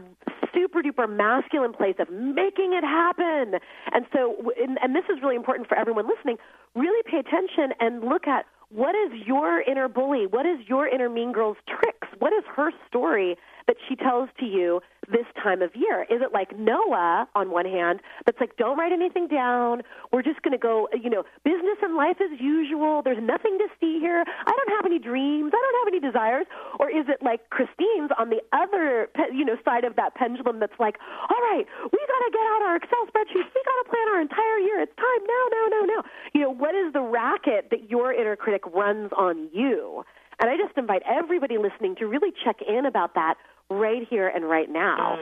super 0.52 0.82
duper 0.82 1.08
masculine 1.08 1.72
place 1.72 1.96
of 1.98 2.10
making 2.10 2.72
it 2.74 2.84
happen. 2.84 3.58
And 3.92 4.06
so, 4.12 4.52
and, 4.60 4.78
and 4.82 4.94
this 4.94 5.04
is 5.10 5.22
really 5.22 5.36
important 5.36 5.68
for 5.68 5.76
everyone 5.76 6.08
listening. 6.08 6.36
Really 6.74 7.02
pay 7.04 7.18
attention 7.18 7.72
and 7.80 8.02
look 8.04 8.26
at 8.26 8.46
what 8.70 8.94
is 8.96 9.12
your 9.26 9.60
inner 9.62 9.88
bully? 9.88 10.26
What 10.26 10.46
is 10.46 10.58
your 10.66 10.88
inner 10.88 11.08
mean 11.08 11.32
girl's 11.32 11.56
tricks? 11.68 12.08
What 12.18 12.32
is 12.32 12.42
her 12.56 12.70
story 12.88 13.36
that 13.66 13.76
she 13.88 13.96
tells 13.96 14.28
to 14.40 14.46
you 14.46 14.80
this 15.08 15.26
time 15.42 15.62
of 15.62 15.70
year? 15.74 16.04
Is 16.10 16.20
it 16.20 16.32
like 16.32 16.56
Noah 16.58 17.28
on 17.34 17.50
one 17.50 17.66
hand, 17.66 18.00
that's 18.26 18.38
like, 18.40 18.56
don't 18.56 18.78
write 18.78 18.92
anything 18.92 19.28
down. 19.28 19.82
We're 20.12 20.22
just 20.22 20.42
going 20.42 20.52
to 20.52 20.60
go, 20.60 20.88
you 20.92 21.10
know, 21.10 21.24
business 21.44 21.78
and 21.82 21.96
life 21.96 22.16
as 22.20 22.40
usual. 22.40 23.02
There's 23.02 23.22
nothing 23.22 23.58
to 23.58 23.68
see 23.80 23.98
here. 24.00 24.24
I 24.24 24.52
don't 24.52 24.72
have 24.76 24.86
any 24.86 24.98
dreams. 24.98 25.52
I 25.52 25.60
don't 25.60 25.78
have 25.84 25.88
any 25.88 26.00
desires. 26.00 26.46
Or 26.78 26.88
is 26.88 27.08
it 27.08 27.22
like 27.22 27.48
Christine's 27.50 28.12
on 28.18 28.30
the 28.30 28.40
other, 28.52 29.08
you 29.32 29.44
know, 29.44 29.56
side 29.64 29.84
of 29.84 29.96
that 29.96 30.14
pendulum 30.14 30.60
that's 30.60 30.78
like, 30.78 30.96
all 31.28 31.42
right, 31.52 31.64
we 31.80 31.98
got 31.98 32.20
to 32.24 32.30
get 32.32 32.44
out 32.56 32.62
our 32.64 32.76
Excel 32.76 33.04
spreadsheets. 33.08 33.48
We 33.52 33.60
got 33.64 33.78
to 33.84 33.86
plan 33.88 34.06
our 34.12 34.20
entire 34.20 34.58
year. 34.60 34.80
It's 34.80 34.96
time 34.96 35.22
now, 35.24 35.44
now, 35.52 35.66
now, 35.68 35.84
now. 35.84 36.02
You 36.32 36.40
know, 36.42 36.52
what 36.52 36.74
is 36.74 36.92
the 36.92 37.02
racket 37.02 37.68
that 37.70 37.90
your 37.90 38.12
inner 38.12 38.36
critic 38.36 38.62
runs 38.72 39.10
on 39.16 39.48
you? 39.52 40.04
And 40.40 40.50
I 40.50 40.56
just 40.56 40.76
invite 40.76 41.02
everybody 41.06 41.58
listening 41.58 41.94
to 41.96 42.06
really 42.06 42.32
check 42.44 42.56
in 42.66 42.86
about 42.86 43.14
that 43.14 43.34
right 43.70 44.06
here 44.08 44.28
and 44.28 44.48
right 44.48 44.70
now. 44.70 45.18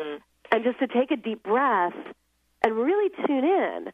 And 0.51 0.65
just 0.65 0.79
to 0.81 0.87
take 0.87 1.11
a 1.11 1.17
deep 1.17 1.43
breath 1.43 1.95
and 2.63 2.75
really 2.75 3.11
tune 3.27 3.45
in. 3.45 3.93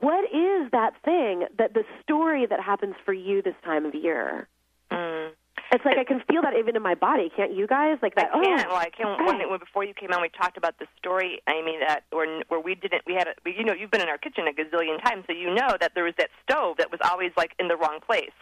What 0.00 0.24
is 0.24 0.70
that 0.72 0.92
thing 1.04 1.46
that 1.56 1.72
the 1.74 1.84
story 2.02 2.46
that 2.46 2.60
happens 2.60 2.94
for 3.04 3.12
you 3.12 3.40
this 3.40 3.54
time 3.64 3.86
of 3.86 3.94
year? 3.94 4.46
Mm. 4.92 5.30
It's 5.70 5.84
like 5.84 5.98
I 5.98 6.04
can 6.04 6.22
feel 6.30 6.40
that 6.42 6.54
even 6.58 6.76
in 6.76 6.82
my 6.82 6.94
body, 6.94 7.30
can't 7.34 7.54
you 7.54 7.66
guys? 7.66 7.98
Like 8.00 8.14
that. 8.14 8.30
I 8.32 8.42
can't. 8.42 8.66
Oh, 8.66 8.70
well, 8.70 8.78
I 8.78 8.88
can't. 8.88 9.26
When, 9.26 9.50
when 9.50 9.58
before 9.58 9.84
you 9.84 9.92
came 9.92 10.10
on, 10.12 10.22
we 10.22 10.30
talked 10.30 10.56
about 10.56 10.78
the 10.78 10.86
story. 10.98 11.42
I 11.46 11.62
mean, 11.62 11.80
that 11.80 12.04
where 12.10 12.42
where 12.48 12.60
we 12.60 12.74
didn't. 12.74 13.02
We 13.06 13.14
had. 13.14 13.28
A, 13.28 13.34
you 13.50 13.64
know, 13.64 13.74
you've 13.74 13.90
been 13.90 14.00
in 14.00 14.08
our 14.08 14.16
kitchen 14.16 14.46
a 14.48 14.52
gazillion 14.52 15.02
times, 15.04 15.24
so 15.26 15.34
you 15.34 15.54
know 15.54 15.76
that 15.80 15.92
there 15.94 16.04
was 16.04 16.14
that 16.16 16.30
stove 16.42 16.78
that 16.78 16.90
was 16.90 17.00
always 17.04 17.32
like 17.36 17.52
in 17.58 17.68
the 17.68 17.76
wrong 17.76 17.98
place, 18.04 18.32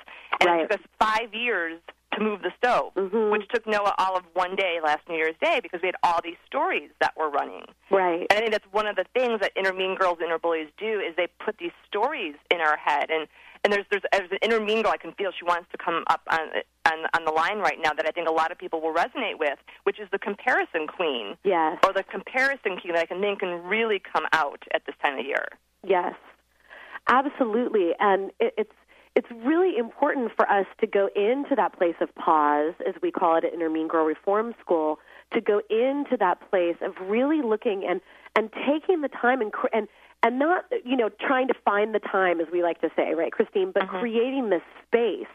and 0.40 0.48
Right. 0.48 0.60
it 0.60 0.70
took 0.70 0.80
us 0.80 0.86
five 1.00 1.34
years 1.34 1.80
to 2.16 2.22
move 2.22 2.42
the 2.42 2.52
stove, 2.58 2.92
Mm-hmm. 2.96 3.30
which 3.30 3.46
took 3.48 3.66
Noah 3.66 3.94
all 3.98 4.16
of 4.16 4.24
one 4.34 4.56
day 4.56 4.78
last 4.82 5.08
New 5.08 5.16
Year's 5.16 5.36
Day 5.40 5.60
because 5.62 5.80
we 5.82 5.86
had 5.88 5.96
all 6.02 6.20
these 6.24 6.36
stories 6.46 6.90
that 7.00 7.14
were 7.16 7.30
running. 7.30 7.64
right. 7.90 8.26
And 8.30 8.32
I 8.32 8.40
think 8.40 8.50
that's 8.52 8.66
one 8.72 8.86
of 8.86 8.96
the 8.96 9.04
things 9.14 9.40
that 9.40 9.52
inner 9.56 9.72
mean 9.72 9.94
girls, 9.96 10.18
inner 10.24 10.38
bullies 10.38 10.68
do 10.78 11.00
is 11.00 11.14
they 11.16 11.28
put 11.44 11.58
these 11.58 11.72
stories 11.86 12.34
in 12.50 12.60
our 12.60 12.76
head. 12.76 13.10
And 13.10 13.28
and 13.64 13.72
there's 13.72 13.86
there's, 13.90 14.02
there's 14.12 14.30
an 14.30 14.38
inner 14.42 14.60
mean 14.60 14.82
girl 14.82 14.92
I 14.92 14.96
can 14.96 15.12
feel 15.12 15.30
she 15.36 15.44
wants 15.44 15.68
to 15.72 15.78
come 15.78 16.04
up 16.08 16.20
on 16.30 16.40
on 16.86 17.06
on 17.14 17.24
the 17.24 17.32
line 17.32 17.58
right 17.58 17.78
now 17.82 17.92
that 17.94 18.06
I 18.06 18.12
think 18.12 18.28
a 18.28 18.32
lot 18.32 18.52
of 18.52 18.58
people 18.58 18.80
will 18.80 18.94
resonate 18.94 19.38
with, 19.40 19.58
which 19.84 19.98
is 19.98 20.08
the 20.12 20.18
comparison 20.18 20.86
queen 20.86 21.36
Yes. 21.44 21.78
or 21.84 21.92
the 21.92 22.04
comparison 22.04 22.78
queen 22.78 22.92
that 22.94 23.02
I 23.02 23.06
can 23.06 23.20
think 23.20 23.40
can 23.40 23.62
really 23.64 23.98
come 24.12 24.26
out 24.32 24.62
at 24.72 24.84
this 24.86 24.94
time 25.02 25.18
of 25.18 25.24
year. 25.26 25.46
Yes, 25.84 26.14
absolutely, 27.08 27.92
and 27.98 28.30
it, 28.40 28.54
it's 28.56 28.72
it's 29.16 29.28
really 29.44 29.78
important 29.78 30.30
for 30.36 30.48
us 30.48 30.66
to 30.78 30.86
go 30.86 31.08
into 31.16 31.56
that 31.56 31.76
place 31.76 31.94
of 32.02 32.14
pause, 32.14 32.74
as 32.86 32.94
we 33.02 33.10
call 33.10 33.36
it 33.36 33.44
at 33.44 33.54
Inner 33.54 33.70
Mean 33.70 33.88
Girl 33.88 34.04
Reform 34.04 34.54
School, 34.60 34.98
to 35.32 35.40
go 35.40 35.62
into 35.70 36.18
that 36.18 36.38
place 36.50 36.76
of 36.82 36.92
really 37.08 37.40
looking 37.42 37.84
and 37.88 38.00
and 38.36 38.52
taking 38.52 39.00
the 39.00 39.08
time 39.08 39.40
and 39.40 39.50
and 39.72 39.88
and 40.22 40.38
not 40.38 40.66
you 40.84 40.96
know 40.96 41.08
trying 41.18 41.48
to 41.48 41.54
find 41.64 41.94
the 41.94 41.98
time, 41.98 42.40
as 42.40 42.46
we 42.52 42.62
like 42.62 42.82
to 42.82 42.90
say, 42.94 43.14
right, 43.14 43.32
Christine, 43.32 43.72
but 43.72 43.84
mm-hmm. 43.84 43.98
creating 43.98 44.50
this 44.50 44.62
space. 44.86 45.26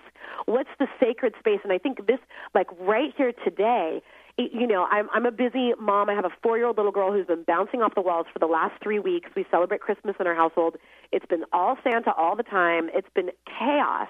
What's 0.45 0.69
the 0.79 0.87
sacred 0.99 1.33
space? 1.39 1.59
And 1.63 1.73
I 1.73 1.79
think 1.79 2.05
this, 2.05 2.19
like 2.53 2.67
right 2.79 3.11
here 3.17 3.33
today, 3.43 4.03
you 4.37 4.67
know, 4.67 4.87
I'm 4.89 5.09
I'm 5.13 5.25
a 5.25 5.31
busy 5.31 5.73
mom. 5.79 6.09
I 6.09 6.13
have 6.13 6.25
a 6.25 6.31
four 6.41 6.57
year 6.57 6.67
old 6.67 6.77
little 6.77 6.91
girl 6.91 7.11
who's 7.11 7.27
been 7.27 7.43
bouncing 7.43 7.81
off 7.81 7.95
the 7.95 8.01
walls 8.01 8.27
for 8.31 8.39
the 8.39 8.47
last 8.47 8.81
three 8.81 8.99
weeks. 8.99 9.29
We 9.35 9.45
celebrate 9.51 9.81
Christmas 9.81 10.15
in 10.19 10.27
our 10.27 10.35
household. 10.35 10.77
It's 11.11 11.25
been 11.25 11.43
all 11.51 11.77
Santa 11.83 12.13
all 12.15 12.35
the 12.35 12.43
time. 12.43 12.89
It's 12.93 13.09
been 13.13 13.29
chaos. 13.45 14.09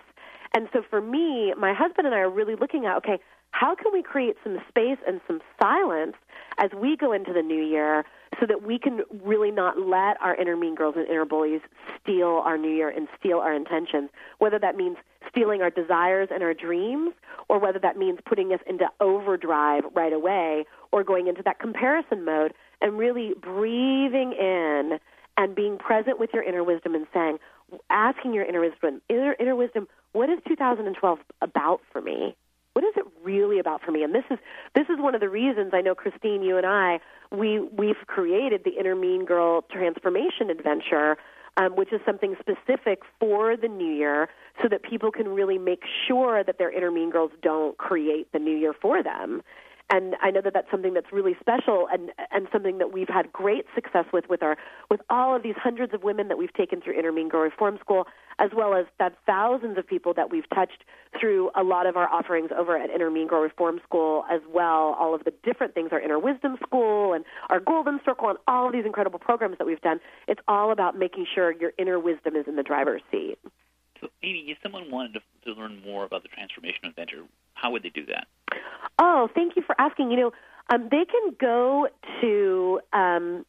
And 0.54 0.68
so 0.74 0.82
for 0.90 1.02
me, 1.02 1.54
my 1.58 1.74
husband 1.74 2.08
and 2.08 2.16
I 2.16 2.20
are 2.20 2.30
really 2.30 2.56
looking 2.56 2.86
at 2.86 2.98
okay, 2.98 3.20
how 3.52 3.76
can 3.76 3.92
we 3.94 4.02
create 4.02 4.36
some 4.44 4.58
space 4.68 4.98
and 5.08 5.22
some 5.28 5.42
silence 5.62 6.16
as 6.58 6.72
we 6.76 6.96
go 6.98 7.12
into 7.12 7.34
the 7.34 7.42
new 7.42 7.62
year 7.62 8.04
so 8.40 8.46
that 8.46 8.64
we 8.64 8.80
can 8.80 9.02
really 9.24 9.52
not 9.52 9.78
let 9.78 10.20
our 10.22 10.36
inner 10.36 10.56
mean 10.56 10.74
girls 10.74 10.96
and 10.98 11.08
inner 11.08 11.26
bullies 11.26 11.62
steal 12.02 12.42
our 12.46 12.58
new 12.58 12.72
year 12.72 12.90
and 12.90 13.08
steal 13.20 13.40
our 13.40 13.54
intentions, 13.54 14.10
whether 14.40 14.58
that 14.58 14.76
means 14.76 14.98
stealing 15.30 15.62
our 15.62 15.70
desires 15.70 16.30
and 16.32 16.42
our 16.42 16.54
dreams 16.54 17.14
or 17.50 17.60
whether 17.60 17.80
that 17.80 17.98
means 17.98 18.20
putting 18.26 18.52
us 18.54 18.60
into 18.68 18.86
overdrive 19.00 19.84
right 19.94 20.14
away 20.14 20.66
or 20.92 21.04
going 21.04 21.28
into 21.28 21.44
that 21.44 21.60
comparison 21.60 22.24
mode 22.24 22.54
and 22.82 22.98
really 22.98 23.34
breathing 23.42 24.34
in 24.34 24.98
and 25.38 25.56
being 25.56 25.78
present 25.78 26.20
with 26.20 26.30
your 26.34 26.44
inner 26.44 26.64
wisdom 26.64 26.96
and 26.96 27.08
saying, 27.14 27.38
asking 27.90 28.34
your 28.34 28.44
inner 28.44 28.62
wisdom, 28.62 29.02
inner, 29.10 29.36
inner 29.40 29.56
wisdom, 29.56 29.88
what 30.14 30.30
is 30.30 30.40
2012 30.48 31.20
about 31.42 31.82
for 31.92 32.02
me? 32.02 32.36
What 32.74 32.86
is 32.86 32.94
it 32.96 33.06
really 33.24 33.60
about 33.60 33.82
for 33.82 33.92
me? 33.92 34.04
And 34.04 34.16
this 34.16 34.24
is 34.30 34.40
this 34.76 34.88
is 34.90 34.98
one 35.00 35.14
of 35.14 35.22
the 35.22 35.30
reasons 35.30 35.72
I 35.74 35.82
know 35.82 35.96
Christine, 35.96 36.42
you 36.42 36.58
and 36.58 36.66
I, 36.66 37.00
we 37.32 37.60
we've 37.60 38.08
created 38.08 38.62
the 38.64 38.72
Inner 38.80 38.96
Mean 38.96 39.26
Girl 39.26 39.64
Transformation 39.64 40.50
Adventure, 40.50 41.18
um, 41.58 41.76
which 41.76 41.92
is 41.92 42.00
something 42.06 42.36
specific 42.40 43.02
for 43.20 43.58
the 43.58 43.68
new 43.68 43.94
year, 43.94 44.30
so 44.62 44.70
that 44.70 44.84
people 44.84 45.12
can 45.12 45.28
really 45.28 45.58
make 45.58 45.84
sure 46.08 46.44
that 46.44 46.58
their 46.58 46.72
inner 46.72 46.92
mean 46.92 47.10
girls 47.10 47.32
don't 47.42 47.78
create 47.78 48.32
the 48.32 48.40
new 48.40 48.56
year 48.56 48.74
for 48.74 49.04
them. 49.04 49.42
And 49.92 50.16
I 50.22 50.32
know 50.32 50.40
that 50.42 50.54
that's 50.54 50.72
something 50.72 50.94
that's 50.94 51.12
really 51.12 51.36
special 51.42 51.88
and 51.92 52.12
and 52.32 52.48
something 52.54 52.78
that 52.78 52.94
we've 52.94 53.10
had 53.10 53.32
great 53.34 53.66
success 53.76 54.06
with 54.14 54.30
with 54.30 54.42
our 54.42 54.58
with 54.90 55.02
all 55.10 55.36
of 55.36 55.44
these 55.44 55.56
hundreds 55.58 55.94
of 55.94 56.02
women 56.02 56.30
that 56.30 56.38
we've 56.38 56.54
taken 56.54 56.80
through 56.80 56.94
Girl 57.30 57.42
Reform 57.42 57.78
School, 57.82 58.08
as 58.40 58.52
well 58.56 58.74
as 58.74 58.86
thousands 59.26 59.78
of 59.78 59.86
people 59.86 60.14
that 60.14 60.32
we've 60.32 60.50
touched 60.50 60.86
through 61.20 61.52
a 61.56 61.64
lot 61.64 61.88
of 61.88 61.98
our 61.98 62.08
offerings 62.08 62.52
over 62.58 62.78
at 62.78 62.90
Girl 63.28 63.42
Reform 63.42 63.82
School 63.84 64.24
as 64.32 64.40
well. 64.50 64.96
All 64.98 65.14
of 65.14 65.26
the 65.26 65.34
different 65.44 65.74
things, 65.74 65.90
our 65.92 66.00
Inner 66.00 66.20
Wisdom 66.20 66.56
School 66.64 67.12
and 67.12 67.26
our 67.50 67.60
Golden 67.60 68.00
Circle, 68.06 68.30
and 68.30 68.38
all 68.48 68.68
of 68.68 68.74
these 68.74 68.86
incredible 68.86 69.20
programs 69.20 69.58
that 69.58 69.68
we've 69.68 69.82
done. 69.82 70.00
It's 70.26 70.42
all 70.48 70.72
about 70.72 70.98
making 70.98 71.26
sure 71.36 71.52
your 71.52 71.74
inner 71.78 72.00
wisdom 72.00 72.38
is 72.38 72.48
in 72.48 72.56
the 72.56 72.64
driver's 72.64 73.02
seat. 73.12 73.38
So, 74.02 74.10
Amy, 74.24 74.46
if 74.48 74.58
someone 74.64 74.90
wanted 74.92 75.14
to, 75.14 75.22
to 75.46 75.54
learn 75.60 75.82
more 75.86 76.04
about 76.04 76.24
the 76.24 76.30
transformation 76.30 76.86
adventure, 76.86 77.24
how 77.54 77.72
would 77.72 77.84
they 77.84 77.90
do 77.90 78.06
that? 78.08 78.28
Oh, 79.00 79.30
thank 79.34 79.56
you 79.56 79.62
for 79.62 79.80
asking. 79.80 80.12
You 80.12 80.18
know, 80.18 80.34
um, 80.70 80.90
they 80.90 81.06
can 81.06 81.34
go 81.40 81.88
to 82.22 82.82
um, 82.94 83.46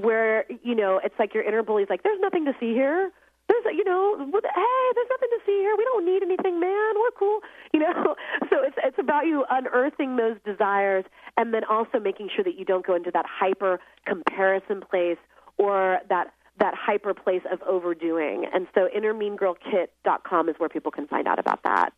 Where, 0.00 0.44
you 0.62 0.74
know, 0.74 1.00
it's 1.02 1.14
like 1.18 1.34
your 1.34 1.42
inner 1.42 1.62
bully's 1.62 1.88
like, 1.90 2.02
there's 2.02 2.20
nothing 2.20 2.44
to 2.44 2.52
see 2.60 2.72
here. 2.72 3.10
There's, 3.48 3.64
you 3.76 3.84
know, 3.84 4.16
hey, 4.18 4.82
there's 4.94 5.10
nothing 5.10 5.28
to 5.30 5.40
see 5.46 5.58
here. 5.58 5.74
We 5.76 5.84
don't 5.84 6.04
need 6.04 6.22
anything, 6.22 6.58
man. 6.60 6.94
We're 6.96 7.14
cool, 7.18 7.40
you 7.72 7.80
know. 7.80 8.14
So 8.50 8.62
it's 8.62 8.76
it's 8.82 8.98
about 8.98 9.26
you 9.26 9.44
unearthing 9.50 10.16
those 10.16 10.36
desires, 10.44 11.04
and 11.36 11.52
then 11.52 11.64
also 11.64 11.98
making 11.98 12.28
sure 12.34 12.44
that 12.44 12.56
you 12.56 12.64
don't 12.64 12.86
go 12.86 12.94
into 12.94 13.10
that 13.10 13.26
hyper 13.28 13.80
comparison 14.06 14.80
place 14.88 15.18
or 15.58 15.98
that 16.08 16.32
that 16.58 16.74
hyper 16.74 17.12
place 17.12 17.42
of 17.50 17.60
overdoing. 17.62 18.46
And 18.52 18.66
so 18.74 18.88
innermeangirlkit.com 18.96 20.48
is 20.48 20.54
where 20.58 20.68
people 20.68 20.92
can 20.92 21.06
find 21.06 21.26
out 21.26 21.38
about 21.38 21.62
that. 21.64 21.90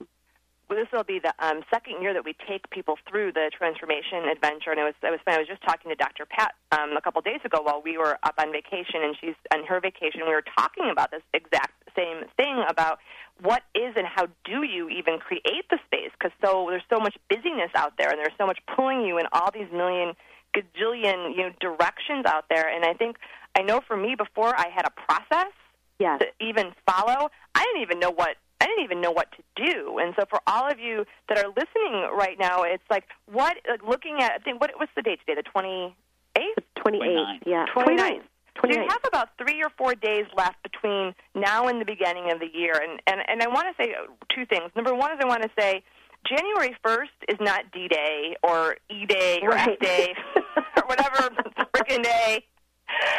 Well, 0.68 0.78
this 0.78 0.88
will 0.92 1.04
be 1.04 1.18
the 1.18 1.33
um, 1.38 1.64
second 1.72 2.02
year 2.02 2.12
that 2.12 2.26
we 2.26 2.37
take 2.46 2.68
people 2.68 2.98
through 3.09 3.33
the 3.33 3.50
transformation 3.57 4.28
adventure, 4.28 4.70
and 4.70 4.78
it 4.78 4.85
was 4.85 4.94
it 5.02 5.11
was. 5.11 5.20
I 5.26 5.38
was 5.38 5.48
just 5.48 5.62
talking 5.62 5.88
to 5.90 5.96
Dr. 5.96 6.26
Pat 6.26 6.52
um, 6.72 6.92
a 6.92 7.00
couple 7.00 7.22
days 7.22 7.40
ago 7.42 7.62
while 7.62 7.81
we 7.83 7.96
were 7.96 8.18
up 8.22 8.35
on 8.37 8.52
vacation, 8.52 9.00
and 9.00 9.16
she's 9.18 9.35
on 9.52 9.64
her 9.64 9.81
vacation. 9.81 10.28
We 10.28 10.35
were 10.37 10.44
talking 10.44 10.90
about 10.92 11.11
this 11.11 11.22
exact 11.33 11.72
same 11.96 12.28
thing 12.37 12.62
about 12.68 12.98
what 13.40 13.62
is 13.74 13.94
and 13.96 14.07
how 14.07 14.26
do 14.44 14.62
you 14.62 14.88
even 14.88 15.18
create 15.18 15.64
the 15.70 15.78
space 15.87 16.11
because 16.18 16.33
so 16.44 16.66
there's 16.68 16.83
so 16.90 16.98
much 16.98 17.16
busyness 17.31 17.70
out 17.74 17.94
there 17.96 18.11
and 18.11 18.18
there's 18.18 18.37
so 18.37 18.46
much 18.46 18.59
pulling 18.74 19.02
you 19.02 19.18
in 19.18 19.26
all 19.33 19.50
these 19.52 19.70
million 19.72 20.14
gajillion 20.54 21.31
you 21.37 21.42
know 21.42 21.50
directions 21.61 22.24
out 22.26 22.46
there 22.50 22.68
and 22.68 22.85
i 22.85 22.92
think 22.94 23.16
i 23.57 23.62
know 23.62 23.81
for 23.87 23.96
me 23.96 24.14
before 24.16 24.59
i 24.59 24.68
had 24.74 24.87
a 24.87 24.90
process 24.90 25.52
yes. 26.00 26.20
to 26.20 26.26
even 26.44 26.72
follow 26.87 27.31
i 27.54 27.62
didn't 27.64 27.83
even 27.83 28.00
know 28.00 28.11
what 28.11 28.37
i 28.60 28.66
didn't 28.66 28.84
even 28.84 29.00
know 29.00 29.10
what 29.10 29.28
to 29.32 29.42
do 29.56 29.98
and 29.98 30.14
so 30.18 30.24
for 30.28 30.40
all 30.46 30.70
of 30.70 30.78
you 30.78 31.04
that 31.28 31.38
are 31.38 31.48
listening 31.48 32.08
right 32.16 32.38
now 32.38 32.62
it's 32.62 32.82
like 32.90 33.04
what 33.26 33.56
like 33.68 33.82
looking 33.86 34.18
at 34.20 34.32
i 34.32 34.38
think 34.38 34.60
what 34.60 34.70
what's 34.76 34.92
the 34.96 35.02
date 35.02 35.18
today 35.26 35.40
the 35.40 35.48
28th 35.50 36.54
28th, 36.76 37.40
yeah. 37.46 37.66
29th. 37.74 38.22
So 38.60 38.68
you 38.68 38.80
have 38.88 39.00
about 39.06 39.28
three 39.38 39.62
or 39.62 39.70
four 39.78 39.94
days 39.94 40.24
left 40.36 40.62
between 40.64 41.14
now 41.34 41.68
and 41.68 41.80
the 41.80 41.84
beginning 41.84 42.32
of 42.32 42.40
the 42.40 42.48
year, 42.52 42.72
and 42.74 43.00
and 43.06 43.20
and 43.28 43.40
I 43.40 43.46
want 43.46 43.68
to 43.68 43.82
say 43.82 43.94
two 44.34 44.46
things. 44.46 44.72
Number 44.74 44.94
one 44.94 45.12
is 45.12 45.18
I 45.22 45.26
want 45.26 45.42
to 45.42 45.50
say 45.58 45.84
January 46.26 46.74
first 46.84 47.12
is 47.28 47.36
not 47.40 47.70
D 47.72 47.86
Day 47.86 48.34
or 48.42 48.76
E 48.90 49.06
Day 49.06 49.38
or 49.42 49.50
Right. 49.50 49.70
F 49.70 49.78
Day 49.78 50.14
or 50.76 50.82
whatever 50.86 51.30
frickin' 51.74 52.02
day 52.02 52.44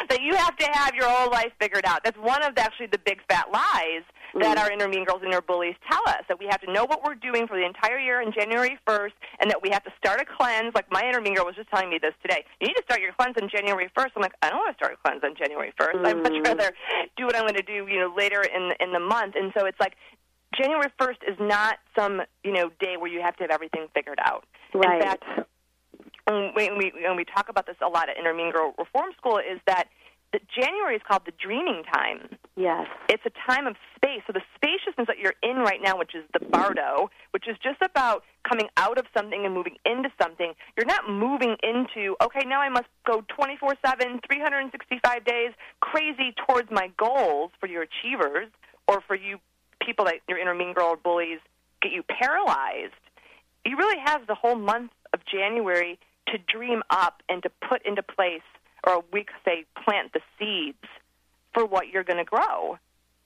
that 0.10 0.22
you 0.22 0.36
have 0.36 0.58
to 0.58 0.68
have 0.74 0.94
your 0.94 1.08
whole 1.08 1.32
life 1.32 1.52
figured 1.60 1.86
out. 1.86 2.04
That's 2.04 2.18
one 2.18 2.44
of 2.44 2.56
the, 2.56 2.62
actually 2.62 2.88
the 2.88 3.00
big 3.00 3.22
fat 3.30 3.48
lies 3.52 4.04
that 4.36 4.58
Mm. 4.58 4.62
our 4.62 4.72
inner 4.72 4.88
mean 4.88 5.06
girls 5.06 5.22
and 5.22 5.32
inner 5.32 5.42
bullies 5.42 5.76
tell 5.90 6.02
us 6.08 6.24
that 6.28 6.40
we 6.40 6.46
have 6.48 6.62
to 6.62 6.72
know 6.72 6.86
what 6.86 7.04
we're 7.04 7.16
doing 7.16 7.48
for 7.48 7.58
the 7.58 7.66
entire 7.66 7.98
year 8.00 8.22
on 8.22 8.32
January 8.32 8.78
1st 8.86 9.14
and 9.40 9.50
that 9.50 9.62
we 9.62 9.70
have 9.70 9.84
to 9.84 9.92
start 9.98 10.22
a 10.22 10.26
cleanse. 10.26 10.74
Like 10.76 10.92
my 10.92 11.02
inner 11.08 11.22
mean 11.22 11.36
girl 11.36 11.46
was 11.46 11.56
just 11.56 11.70
telling 11.70 11.90
me 11.90 11.98
this 12.02 12.14
today. 12.22 12.46
You 12.62 12.68
need 12.68 12.76
to 12.76 12.84
start 12.84 13.02
your 13.02 13.14
cleanse 13.14 13.36
on 13.42 13.50
January 13.50 13.90
1st. 13.98 14.12
I'm 14.16 14.22
like, 14.22 14.34
I 14.42 14.50
don't 14.50 14.60
want 14.60 14.76
to 14.76 14.80
start 14.80 14.94
a 14.94 14.98
cleanse 14.98 15.24
on 15.24 15.36
January 15.36 15.74
1st. 15.80 16.06
I'd 16.06 16.18
much 16.24 16.34
Mm. 16.34 16.46
rather 16.46 16.72
do 17.18 17.26
what 17.26 17.36
I'm 17.36 17.44
going 17.44 17.56
to 17.56 17.62
do, 17.64 17.88
you 17.88 18.00
know, 18.00 18.14
later 18.16 18.42
in 18.44 18.74
in 18.80 18.92
the 18.94 19.00
month. 19.00 19.36
And 19.36 19.52
so 19.58 19.66
it's 19.66 19.80
like 19.80 19.96
January 20.56 20.90
1st 21.00 21.24
is 21.28 21.38
not 21.40 21.78
some, 21.98 22.22
you 22.44 22.52
know, 22.52 22.70
day 22.80 22.98
where 22.98 23.10
you 23.12 23.22
have 23.22 23.36
to 23.38 23.44
have 23.44 23.52
everything 23.52 23.88
figured 23.94 24.20
out. 24.24 24.46
Right. 24.74 24.96
In 24.96 25.02
fact, 25.02 25.24
when 26.26 26.52
we, 26.56 26.70
we, 26.78 26.92
when 27.04 27.16
we 27.16 27.26
talk 27.26 27.50
about 27.50 27.66
this 27.66 27.76
a 27.82 27.88
lot 27.88 28.10
at 28.10 28.18
Inner 28.18 28.34
Mean 28.34 28.52
Girl 28.52 28.74
Reform 28.78 29.12
School, 29.18 29.38
is 29.38 29.60
that 29.68 29.88
that 30.32 30.42
January 30.50 30.96
is 30.96 31.02
called 31.08 31.24
the 31.26 31.34
dreaming 31.42 31.84
time. 31.92 32.38
Yes. 32.56 32.88
It's 33.10 33.24
a 33.26 33.52
time 33.52 33.66
of 33.66 33.76
space. 33.96 34.22
So 34.28 34.34
the 34.34 34.44
spaciousness 34.56 35.08
that 35.08 35.18
you're 35.18 35.34
in 35.42 35.58
right 35.58 35.80
now, 35.82 35.98
which 35.98 36.14
is 36.14 36.24
the 36.34 36.46
bardo, 36.46 37.10
which 37.32 37.48
is 37.48 37.58
just 37.64 37.82
about 37.82 38.24
coming 38.48 38.68
out 38.78 39.00
of 39.00 39.06
something 39.16 39.46
and 39.46 39.54
moving 39.54 39.78
into 39.86 40.10
something, 40.22 40.54
you're 40.78 40.86
not 40.86 41.10
moving 41.10 41.56
into, 41.64 42.16
okay, 42.22 42.46
now 42.46 42.62
I 42.62 42.70
must 42.70 42.88
go 43.08 43.24
24 43.36 43.74
7, 43.84 44.20
365 44.30 45.26
days 45.26 45.52
crazy 45.80 46.36
towards 46.48 46.70
my 46.70 46.92
goals 46.98 47.52
for 47.60 47.68
your 47.68 47.84
achievers 47.84 48.48
or 48.88 49.02
for 49.08 49.16
you 49.16 49.40
people 49.82 50.06
that 50.06 50.16
your 50.28 50.38
inner 50.38 50.54
mean 50.54 50.74
girl 50.74 50.88
or 50.88 50.98
bullies 50.98 51.40
get 51.82 51.92
you 51.92 52.04
paralyzed. 52.04 52.94
You 53.66 53.78
really 53.78 54.00
have 54.06 54.28
the 54.28 54.36
whole 54.36 54.56
month 54.56 54.92
of 55.14 55.22
January 55.26 56.00
to 56.28 56.38
dream 56.38 56.82
up 56.90 57.22
and 57.30 57.42
to 57.44 57.50
put 57.68 57.86
into 57.86 58.04
place, 58.04 58.46
or 58.86 59.04
we 59.12 59.24
could 59.24 59.36
say 59.46 59.66
plant 59.84 60.14
the 60.14 60.22
seeds 60.38 60.84
for 61.54 61.66
what 61.66 61.88
you're 61.90 62.04
going 62.04 62.18
to 62.20 62.24
grow 62.26 62.78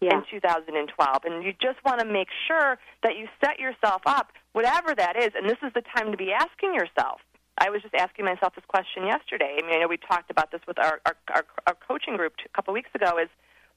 Yeah. 0.01 0.15
in 0.17 0.23
2012. 0.31 1.25
And 1.25 1.43
you 1.43 1.53
just 1.61 1.83
want 1.85 1.99
to 1.99 2.05
make 2.05 2.29
sure 2.47 2.77
that 3.03 3.17
you 3.17 3.27
set 3.43 3.59
yourself 3.59 4.01
up, 4.05 4.31
whatever 4.53 4.95
that 4.95 5.15
is. 5.17 5.29
And 5.35 5.49
this 5.49 5.57
is 5.61 5.71
the 5.73 5.83
time 5.95 6.11
to 6.11 6.17
be 6.17 6.31
asking 6.31 6.73
yourself. 6.73 7.21
I 7.57 7.69
was 7.69 7.81
just 7.83 7.93
asking 7.93 8.25
myself 8.25 8.55
this 8.55 8.65
question 8.67 9.05
yesterday. 9.05 9.57
I 9.59 9.65
mean, 9.65 9.75
I 9.75 9.79
know 9.81 9.87
we 9.87 9.97
talked 9.97 10.31
about 10.31 10.51
this 10.51 10.61
with 10.67 10.79
our, 10.79 10.99
our, 11.05 11.15
our, 11.33 11.45
our 11.67 11.75
coaching 11.87 12.17
group 12.17 12.33
a 12.43 12.49
couple 12.49 12.73
weeks 12.73 12.89
ago 12.95 13.17
is 13.21 13.29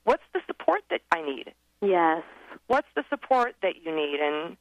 what's 0.05 0.23
the 0.33 0.41
support 0.47 0.81
that 0.91 1.03
I 1.12 1.21
need? 1.23 1.53
Yes. 1.83 2.23
What's 2.69 2.89
the 2.95 3.05
support 3.11 3.55
that 3.62 3.75
you 3.85 3.95
need? 3.95 4.19
And 4.21 4.57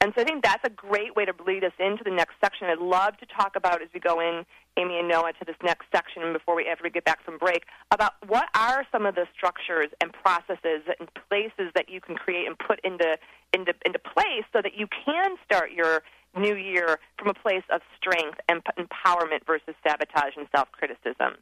and 0.00 0.12
so 0.14 0.20
I 0.20 0.24
think 0.24 0.44
that's 0.44 0.62
a 0.64 0.70
great 0.70 1.16
way 1.16 1.24
to 1.24 1.32
lead 1.46 1.64
us 1.64 1.72
into 1.78 2.04
the 2.04 2.10
next 2.10 2.34
section. 2.42 2.68
I'd 2.68 2.78
love 2.78 3.16
to 3.18 3.26
talk 3.26 3.56
about 3.56 3.80
as 3.80 3.88
we 3.94 4.00
go 4.00 4.20
in, 4.20 4.44
Amy 4.76 4.98
and 4.98 5.08
Noah, 5.08 5.32
to 5.32 5.44
this 5.46 5.56
next 5.64 5.86
section 5.94 6.32
before 6.34 6.54
we 6.54 6.66
we 6.82 6.90
get 6.90 7.04
back 7.04 7.24
from 7.24 7.38
break, 7.38 7.64
about 7.90 8.12
what 8.26 8.48
are 8.54 8.84
some 8.92 9.06
of 9.06 9.14
the 9.14 9.26
structures 9.34 9.88
and 10.02 10.12
processes 10.12 10.82
and 11.00 11.08
places 11.28 11.72
that 11.74 11.88
you 11.88 12.00
can 12.00 12.14
create 12.14 12.46
and 12.46 12.58
put 12.58 12.78
into 12.84 13.16
into 13.54 13.72
into 13.86 13.98
place 13.98 14.44
so 14.52 14.60
that 14.62 14.76
you 14.76 14.86
can 15.04 15.36
start 15.44 15.72
your 15.72 16.02
new 16.36 16.54
year 16.54 16.98
from 17.18 17.28
a 17.28 17.34
place 17.34 17.64
of 17.72 17.80
strength 17.96 18.38
and 18.48 18.62
empowerment 18.78 19.46
versus 19.46 19.74
sabotage 19.82 20.36
and 20.36 20.46
self 20.54 20.70
criticism. 20.72 21.40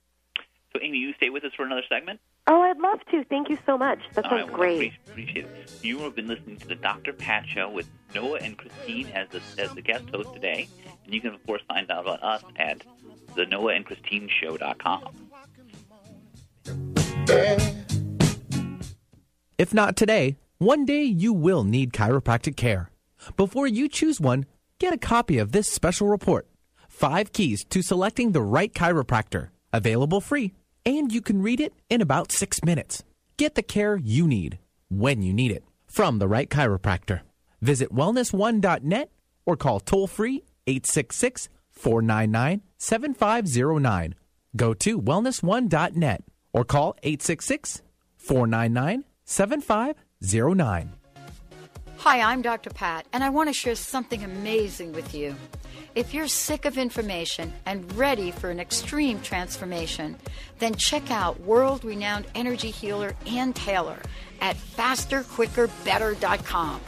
So, 0.74 0.82
Amy, 0.82 0.98
you 0.98 1.12
stay 1.14 1.30
with 1.30 1.44
us 1.44 1.52
for 1.56 1.64
another 1.64 1.84
segment? 1.88 2.18
Oh, 2.48 2.60
I'd 2.60 2.78
love 2.80 2.98
to. 3.12 3.22
Thank 3.24 3.48
you 3.48 3.58
so 3.64 3.78
much. 3.78 4.00
That 4.14 4.24
All 4.24 4.30
sounds 4.30 4.42
right, 4.42 4.48
well, 4.48 4.56
great. 4.56 4.92
Appreciate, 5.06 5.44
appreciate 5.44 5.44
it. 5.44 5.84
You 5.84 5.98
have 6.00 6.16
been 6.16 6.26
listening 6.26 6.56
to 6.58 6.66
the 6.66 6.74
Dr. 6.74 7.12
Pat 7.12 7.46
Show 7.46 7.70
with 7.70 7.88
Noah 8.12 8.38
and 8.38 8.58
Christine 8.58 9.06
as 9.14 9.28
the, 9.28 9.40
as 9.62 9.72
the 9.74 9.82
guest 9.82 10.10
host 10.10 10.32
today. 10.34 10.68
And 11.04 11.14
you 11.14 11.20
can, 11.20 11.32
of 11.32 11.46
course, 11.46 11.62
find 11.68 11.88
out 11.92 12.02
about 12.02 12.22
us 12.24 12.42
at 12.56 12.82
the 13.36 13.46
Noah 13.46 13.74
and 13.74 13.86
Christine 13.86 14.28
Show.com. 14.28 15.04
If 19.56 19.72
not 19.72 19.96
today, 19.96 20.36
one 20.58 20.84
day 20.84 21.04
you 21.04 21.32
will 21.32 21.62
need 21.62 21.92
chiropractic 21.92 22.56
care. 22.56 22.90
Before 23.36 23.68
you 23.68 23.88
choose 23.88 24.20
one, 24.20 24.44
get 24.80 24.92
a 24.92 24.98
copy 24.98 25.38
of 25.38 25.52
this 25.52 25.68
special 25.68 26.08
report 26.08 26.48
Five 26.88 27.32
Keys 27.32 27.64
to 27.66 27.80
Selecting 27.80 28.32
the 28.32 28.42
Right 28.42 28.72
Chiropractor. 28.74 29.50
Available 29.72 30.20
free, 30.20 30.52
and 30.86 31.12
you 31.12 31.20
can 31.20 31.42
read 31.42 31.60
it 31.60 31.72
in 31.88 32.00
about 32.00 32.32
six 32.32 32.62
minutes. 32.64 33.02
Get 33.36 33.54
the 33.54 33.62
care 33.62 33.96
you 33.96 34.26
need 34.26 34.58
when 34.88 35.22
you 35.22 35.32
need 35.32 35.50
it 35.50 35.64
from 35.86 36.18
the 36.18 36.28
right 36.28 36.48
chiropractor. 36.48 37.20
Visit 37.60 37.92
wellness1.net 37.92 39.10
or 39.46 39.56
call 39.56 39.80
toll 39.80 40.06
free 40.06 40.44
866 40.66 41.48
499 41.70 42.62
7509. 42.78 44.14
Go 44.56 44.74
to 44.74 45.00
wellness1.net 45.00 46.24
or 46.52 46.64
call 46.64 46.96
866 47.02 47.82
499 48.16 49.04
7509. 49.24 50.92
Hi, 52.04 52.20
I'm 52.20 52.42
Dr. 52.42 52.68
Pat, 52.68 53.06
and 53.14 53.24
I 53.24 53.30
want 53.30 53.48
to 53.48 53.54
share 53.54 53.74
something 53.74 54.22
amazing 54.22 54.92
with 54.92 55.14
you. 55.14 55.34
If 55.94 56.12
you're 56.12 56.28
sick 56.28 56.66
of 56.66 56.76
information 56.76 57.54
and 57.64 57.90
ready 57.94 58.30
for 58.30 58.50
an 58.50 58.60
extreme 58.60 59.22
transformation, 59.22 60.16
then 60.58 60.74
check 60.74 61.10
out 61.10 61.40
world 61.40 61.82
renowned 61.82 62.26
energy 62.34 62.70
healer 62.70 63.16
Ann 63.26 63.54
Taylor 63.54 63.96
at 64.42 64.54
fasterquickerbetter.com. 64.54 66.80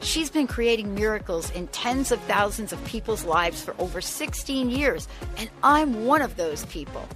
She's 0.00 0.30
been 0.30 0.46
creating 0.46 0.94
miracles 0.94 1.50
in 1.50 1.66
tens 1.66 2.10
of 2.10 2.18
thousands 2.20 2.72
of 2.72 2.82
people's 2.86 3.24
lives 3.24 3.62
for 3.62 3.74
over 3.78 4.00
16 4.00 4.70
years, 4.70 5.06
and 5.36 5.50
I'm 5.62 6.06
one 6.06 6.22
of 6.22 6.36
those 6.36 6.64
people. 6.64 7.06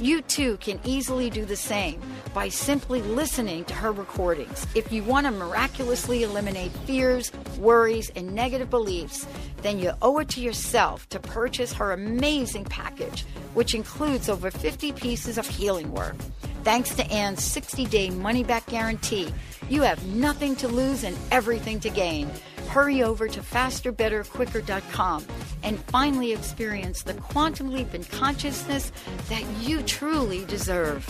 You 0.00 0.22
too 0.22 0.56
can 0.56 0.80
easily 0.84 1.30
do 1.30 1.44
the 1.44 1.56
same 1.56 2.00
by 2.34 2.48
simply 2.48 3.00
listening 3.00 3.64
to 3.66 3.74
her 3.74 3.92
recordings. 3.92 4.66
If 4.74 4.90
you 4.90 5.04
want 5.04 5.26
to 5.26 5.30
miraculously 5.30 6.24
eliminate 6.24 6.72
fears, 6.84 7.30
worries, 7.58 8.10
and 8.16 8.34
negative 8.34 8.70
beliefs, 8.70 9.24
then 9.62 9.78
you 9.78 9.92
owe 10.02 10.18
it 10.18 10.28
to 10.30 10.40
yourself 10.40 11.08
to 11.10 11.20
purchase 11.20 11.72
her 11.74 11.92
amazing 11.92 12.64
package, 12.64 13.24
which 13.54 13.74
includes 13.74 14.28
over 14.28 14.50
50 14.50 14.92
pieces 14.92 15.38
of 15.38 15.46
healing 15.46 15.92
work. 15.92 16.16
Thanks 16.64 16.94
to 16.96 17.08
Ann's 17.12 17.44
60 17.44 17.86
day 17.86 18.10
money 18.10 18.42
back 18.42 18.66
guarantee, 18.66 19.32
you 19.68 19.82
have 19.82 20.04
nothing 20.06 20.56
to 20.56 20.68
lose 20.68 21.04
and 21.04 21.16
everything 21.30 21.78
to 21.80 21.90
gain. 21.90 22.30
Hurry 22.68 23.02
over 23.02 23.28
to 23.28 23.40
fasterbetterquicker.com 23.40 25.24
and 25.62 25.78
finally 25.84 26.32
experience 26.32 27.02
the 27.02 27.14
quantum 27.14 27.72
leap 27.72 27.94
in 27.94 28.04
consciousness 28.04 28.92
that 29.28 29.44
you 29.60 29.82
truly 29.82 30.44
deserve. 30.46 31.04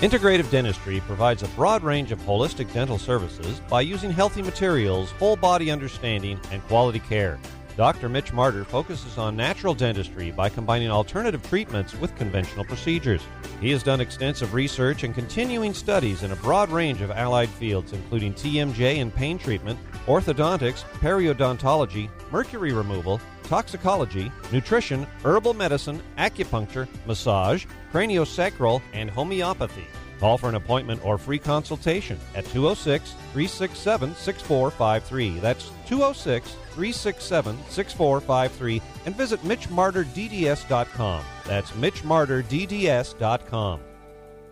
Integrative 0.00 0.50
Dentistry 0.50 1.00
provides 1.00 1.42
a 1.42 1.48
broad 1.48 1.82
range 1.82 2.12
of 2.12 2.20
holistic 2.22 2.70
dental 2.74 2.98
services 2.98 3.60
by 3.70 3.80
using 3.80 4.10
healthy 4.10 4.42
materials, 4.42 5.10
whole 5.12 5.36
body 5.36 5.70
understanding, 5.70 6.38
and 6.50 6.62
quality 6.66 6.98
care. 6.98 7.38
Dr. 7.76 8.08
Mitch 8.08 8.32
Martyr 8.32 8.64
focuses 8.64 9.18
on 9.18 9.36
natural 9.36 9.74
dentistry 9.74 10.30
by 10.30 10.48
combining 10.48 10.90
alternative 10.90 11.42
treatments 11.48 11.92
with 11.96 12.14
conventional 12.14 12.64
procedures. 12.64 13.22
He 13.60 13.70
has 13.72 13.82
done 13.82 14.00
extensive 14.00 14.54
research 14.54 15.02
and 15.02 15.12
continuing 15.12 15.74
studies 15.74 16.22
in 16.22 16.30
a 16.30 16.36
broad 16.36 16.70
range 16.70 17.00
of 17.00 17.10
allied 17.10 17.48
fields, 17.48 17.92
including 17.92 18.32
TMJ 18.32 19.02
and 19.02 19.12
pain 19.12 19.38
treatment, 19.38 19.78
orthodontics, 20.06 20.84
periodontology, 21.00 22.08
mercury 22.30 22.72
removal, 22.72 23.20
toxicology, 23.42 24.30
nutrition, 24.52 25.04
herbal 25.24 25.54
medicine, 25.54 26.00
acupuncture, 26.16 26.86
massage, 27.06 27.66
craniosacral, 27.92 28.80
and 28.92 29.10
homeopathy. 29.10 29.86
Call 30.20 30.38
for 30.38 30.48
an 30.48 30.54
appointment 30.54 31.04
or 31.04 31.18
free 31.18 31.40
consultation 31.40 32.18
at 32.36 32.46
206 32.46 33.10
367 33.32 34.14
6453. 34.14 35.38
That's 35.40 35.70
206 35.86 36.56
367 36.74 37.56
6453 37.68 38.82
and 39.06 39.16
visit 39.16 39.42
MitchMartyrDDS.com. 39.42 41.24
That's 41.46 41.70
MitchMartyrDDS.com. 41.72 43.80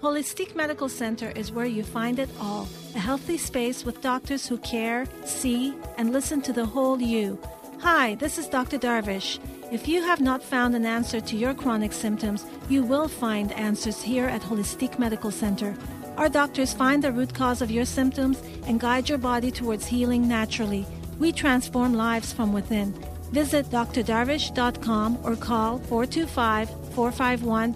Holistic 0.02 0.56
Medical 0.56 0.88
Center 0.88 1.30
is 1.30 1.52
where 1.52 1.66
you 1.66 1.84
find 1.84 2.18
it 2.18 2.28
all 2.40 2.66
a 2.96 2.98
healthy 2.98 3.38
space 3.38 3.84
with 3.84 4.00
doctors 4.00 4.48
who 4.48 4.58
care, 4.58 5.06
see, 5.24 5.74
and 5.96 6.12
listen 6.12 6.42
to 6.42 6.52
the 6.52 6.66
whole 6.66 7.00
you. 7.00 7.38
Hi, 7.80 8.16
this 8.16 8.36
is 8.36 8.48
Dr. 8.48 8.78
Darvish. 8.78 9.38
If 9.70 9.88
you 9.88 10.02
have 10.02 10.20
not 10.20 10.42
found 10.42 10.74
an 10.74 10.84
answer 10.84 11.20
to 11.20 11.36
your 11.36 11.54
chronic 11.54 11.92
symptoms, 11.92 12.44
you 12.68 12.84
will 12.84 13.08
find 13.08 13.52
answers 13.52 14.02
here 14.02 14.26
at 14.26 14.42
Holistic 14.42 14.98
Medical 14.98 15.30
Center. 15.30 15.74
Our 16.16 16.28
doctors 16.28 16.74
find 16.74 17.02
the 17.02 17.10
root 17.10 17.32
cause 17.32 17.62
of 17.62 17.70
your 17.70 17.84
symptoms 17.84 18.42
and 18.66 18.78
guide 18.78 19.08
your 19.08 19.18
body 19.18 19.50
towards 19.50 19.86
healing 19.86 20.28
naturally. 20.28 20.86
We 21.18 21.32
transform 21.32 21.94
lives 21.94 22.32
from 22.32 22.52
within. 22.52 22.92
Visit 23.32 23.70
drdarvish.com 23.70 25.18
or 25.22 25.36
call 25.36 25.78
425 25.78 26.68
451 26.94 27.74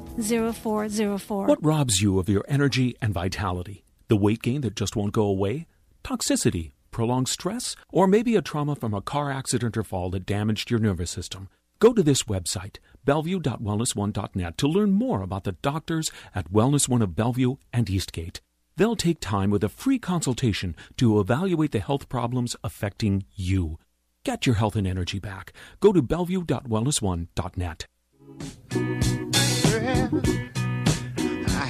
0404. 0.52 1.46
What 1.46 1.64
robs 1.64 2.00
you 2.00 2.18
of 2.18 2.28
your 2.28 2.44
energy 2.48 2.96
and 3.00 3.14
vitality? 3.14 3.82
The 4.08 4.16
weight 4.16 4.42
gain 4.42 4.60
that 4.60 4.76
just 4.76 4.96
won't 4.96 5.12
go 5.12 5.24
away? 5.24 5.66
Toxicity, 6.04 6.72
prolonged 6.90 7.28
stress, 7.28 7.74
or 7.90 8.06
maybe 8.06 8.36
a 8.36 8.42
trauma 8.42 8.76
from 8.76 8.94
a 8.94 9.00
car 9.00 9.30
accident 9.30 9.76
or 9.76 9.82
fall 9.82 10.10
that 10.10 10.26
damaged 10.26 10.70
your 10.70 10.78
nervous 10.78 11.10
system? 11.10 11.48
Go 11.78 11.92
to 11.92 12.02
this 12.02 12.22
website, 12.22 12.76
bellevue.wellness1.net, 13.04 14.56
to 14.58 14.68
learn 14.68 14.92
more 14.92 15.22
about 15.22 15.44
the 15.44 15.52
doctors 15.52 16.10
at 16.34 16.52
Wellness 16.52 16.88
One 16.88 17.02
of 17.02 17.16
Bellevue 17.16 17.56
and 17.72 17.90
Eastgate. 17.90 18.40
They'll 18.76 18.96
take 18.96 19.20
time 19.20 19.50
with 19.50 19.64
a 19.64 19.68
free 19.68 19.98
consultation 19.98 20.76
to 20.98 21.18
evaluate 21.18 21.72
the 21.72 21.80
health 21.80 22.08
problems 22.08 22.56
affecting 22.62 23.24
you. 23.34 23.78
Get 24.24 24.44
your 24.44 24.56
health 24.56 24.76
and 24.76 24.86
energy 24.86 25.18
back. 25.18 25.52
Go 25.80 25.92
to 25.92 26.02
bellevue.wellness1.net. 26.02 27.86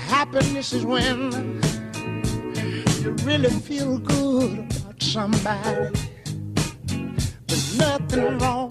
happiness 0.06 0.72
is 0.72 0.84
when 0.84 1.60
you 3.02 3.10
really 3.24 3.50
feel 3.50 3.98
good 3.98 4.58
about 4.58 5.02
somebody. 5.02 5.90
There's 7.46 7.78
nothing 7.78 8.38
wrong. 8.38 8.70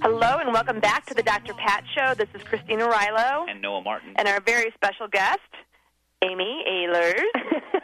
Hello 0.00 0.38
and 0.38 0.52
welcome 0.52 0.80
back 0.80 1.04
to 1.06 1.14
the 1.14 1.22
Dr. 1.22 1.52
Pat 1.54 1.84
Show. 1.94 2.14
This 2.14 2.28
is 2.34 2.42
Christine 2.42 2.78
Arylo. 2.78 3.50
And 3.50 3.60
Noah 3.60 3.82
Martin. 3.82 4.14
And 4.16 4.28
our 4.28 4.40
very 4.40 4.70
special 4.74 5.08
guest, 5.08 5.40
Amy 6.22 6.64
Ahlers. 6.68 7.22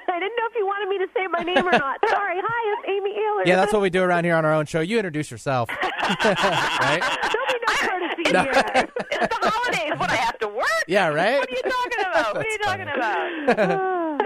I 0.09 0.21
didn't 0.21 0.37
know 0.37 0.47
if 0.49 0.55
you 0.57 0.67
wanted 0.67 0.89
me 0.89 0.99
to 0.99 1.07
say 1.15 1.27
my 1.27 1.43
name 1.43 1.67
or 1.67 1.73
not. 1.73 1.99
Sorry. 2.09 2.37
Hi, 2.39 2.75
it's 2.79 2.89
Amy 2.89 3.15
Ahlers. 3.15 3.47
Yeah, 3.47 3.57
that's 3.57 3.73
what 3.73 3.83
we 3.83 3.91
do 3.91 4.03
around 4.03 4.25
here 4.25 4.35
on 4.37 4.45
our 4.45 4.53
own 4.53 4.67
show. 4.67 4.81
You 4.81 4.99
introduce 4.99 5.31
yourself. 5.31 5.69
right? 5.83 7.01
There'll 7.01 7.47
be 7.49 7.59
no 7.67 7.75
courtesy 7.81 8.33
No. 8.33 8.43
here. 8.43 8.53
It's 9.13 9.39
the 9.41 9.51
holidays. 9.51 9.99
What, 9.99 10.11
I 10.11 10.17
have 10.17 10.39
to 10.41 10.49
work? 10.49 10.85
Yeah, 10.87 11.09
right? 11.09 11.39
What 11.39 11.49
are 11.51 11.55
you 11.55 11.63
talking 11.63 12.01
about? 12.11 12.35
What 12.37 12.47
are 12.47 12.51
you 12.51 12.59
talking 12.59 12.89
about? 12.95 14.23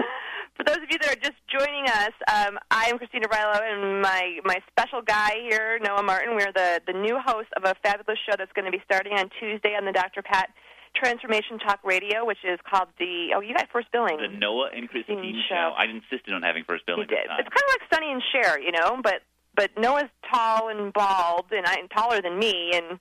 For 0.57 0.63
those 0.65 0.77
of 0.77 0.91
you 0.91 0.99
that 0.99 1.17
are 1.17 1.19
just 1.19 1.37
joining 1.49 1.85
us, 1.87 2.13
um, 2.27 2.59
I 2.69 2.85
am 2.85 2.97
Christine 2.99 3.23
Arylo, 3.23 3.61
and 3.63 4.01
my, 4.01 4.39
my 4.43 4.57
special 4.69 5.01
guy 5.01 5.37
here, 5.49 5.79
Noah 5.81 6.03
Martin. 6.03 6.35
We're 6.35 6.51
the, 6.53 6.81
the 6.85 6.93
new 6.93 7.17
host 7.25 7.47
of 7.57 7.63
a 7.63 7.73
fabulous 7.81 8.19
show 8.29 8.35
that's 8.37 8.51
going 8.53 8.65
to 8.65 8.71
be 8.71 8.81
starting 8.85 9.13
on 9.13 9.29
Tuesday 9.39 9.73
on 9.75 9.85
the 9.85 9.91
Dr. 9.91 10.21
Pat 10.21 10.49
Transformation 10.95 11.59
Talk 11.59 11.79
Radio, 11.83 12.25
which 12.25 12.43
is 12.43 12.59
called 12.69 12.89
the, 12.99 13.33
oh, 13.35 13.41
you 13.41 13.53
got 13.53 13.69
first 13.71 13.91
billing. 13.91 14.17
The 14.17 14.27
Noah 14.27 14.69
and 14.75 14.89
Christine 14.89 15.17
Christine 15.17 15.43
show. 15.49 15.55
show. 15.55 15.73
I 15.77 15.85
insisted 15.85 16.33
on 16.33 16.43
having 16.43 16.63
first 16.63 16.85
billing. 16.85 17.01
He 17.01 17.07
did. 17.07 17.25
It's 17.25 17.29
kind 17.29 17.47
of 17.47 17.69
like 17.69 17.81
Sonny 17.93 18.11
and 18.11 18.21
Cher, 18.31 18.59
you 18.59 18.71
know, 18.71 18.99
but 19.01 19.21
but 19.55 19.71
Noah's 19.77 20.09
tall 20.31 20.69
and 20.69 20.93
bald 20.93 21.45
and 21.51 21.65
I, 21.65 21.75
and 21.75 21.89
taller 21.91 22.21
than 22.21 22.37
me, 22.39 22.71
and 22.73 22.99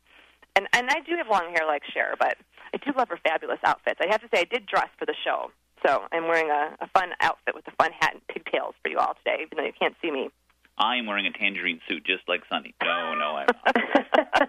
and 0.56 0.66
and 0.72 0.90
I 0.90 1.00
do 1.06 1.16
have 1.16 1.28
long 1.28 1.52
hair 1.54 1.64
like 1.66 1.82
Cher, 1.92 2.14
but 2.18 2.36
I 2.72 2.78
do 2.78 2.92
love 2.96 3.08
her 3.08 3.18
fabulous 3.22 3.58
outfits. 3.64 4.00
I 4.00 4.06
have 4.10 4.20
to 4.20 4.28
say, 4.32 4.40
I 4.40 4.44
did 4.44 4.66
dress 4.66 4.88
for 4.98 5.06
the 5.06 5.14
show, 5.24 5.50
so 5.86 6.02
I'm 6.12 6.24
wearing 6.28 6.50
a, 6.50 6.76
a 6.80 6.88
fun 6.88 7.10
outfit 7.20 7.54
with 7.54 7.66
a 7.68 7.72
fun 7.72 7.92
hat 7.98 8.14
and 8.14 8.26
pigtails 8.28 8.74
for 8.82 8.90
you 8.90 8.98
all 8.98 9.14
today, 9.24 9.42
even 9.42 9.58
though 9.58 9.64
you 9.64 9.72
can't 9.78 9.94
see 10.02 10.10
me. 10.10 10.30
I 10.78 10.96
am 10.96 11.06
wearing 11.06 11.26
a 11.26 11.32
tangerine 11.32 11.80
suit 11.88 12.04
just 12.04 12.26
like 12.26 12.42
Sonny. 12.48 12.74
No, 12.82 13.14
no, 13.14 13.36
I'm 13.36 13.46
not. 13.66 14.48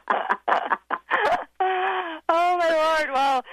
lord! 2.81 3.07
Well, 3.13 3.43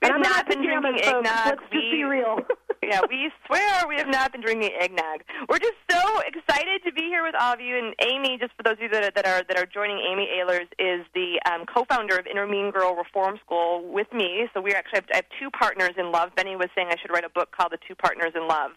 we 0.00 0.08
have 0.08 0.14
And 0.16 0.22
not 0.24 0.48
been 0.48 0.62
drinking 0.64 0.96
folks. 1.04 1.06
eggnog. 1.06 1.46
Let's 1.46 1.60
just 1.60 1.90
be 1.92 2.04
real. 2.04 2.38
yeah, 2.82 3.00
we 3.08 3.30
swear 3.46 3.86
we 3.88 3.96
have 3.96 4.08
not 4.08 4.32
been 4.32 4.40
drinking 4.40 4.70
eggnog. 4.80 5.20
We're 5.48 5.58
just 5.58 5.78
so 5.90 6.00
excited 6.26 6.82
to 6.84 6.92
be 6.92 7.02
here 7.02 7.22
with 7.22 7.34
all 7.38 7.52
of 7.54 7.60
you. 7.60 7.76
And 7.76 7.94
Amy, 8.08 8.38
just 8.40 8.52
for 8.56 8.62
those 8.64 8.74
of 8.74 8.80
you 8.82 8.88
that 8.90 9.04
are 9.04 9.12
that 9.14 9.26
are, 9.26 9.42
that 9.48 9.58
are 9.58 9.66
joining, 9.66 9.98
Amy 9.98 10.28
Ahlers 10.40 10.68
is 10.78 11.04
the 11.14 11.40
um, 11.50 11.64
co-founder 11.72 12.16
of 12.16 12.26
Inner 12.26 12.46
Mean 12.46 12.70
Girl 12.70 12.94
Reform 12.96 13.38
School 13.44 13.84
with 13.92 14.10
me. 14.12 14.48
So 14.54 14.60
we 14.60 14.72
actually 14.72 15.00
have, 15.04 15.08
I 15.12 15.16
have 15.16 15.26
two 15.38 15.50
partners 15.50 15.92
in 15.98 16.10
love. 16.10 16.30
Benny 16.34 16.56
was 16.56 16.68
saying 16.74 16.88
I 16.90 16.96
should 17.00 17.12
write 17.12 17.24
a 17.24 17.30
book 17.30 17.50
called 17.56 17.72
The 17.72 17.78
Two 17.86 17.94
Partners 17.94 18.32
in 18.34 18.48
Love. 18.48 18.72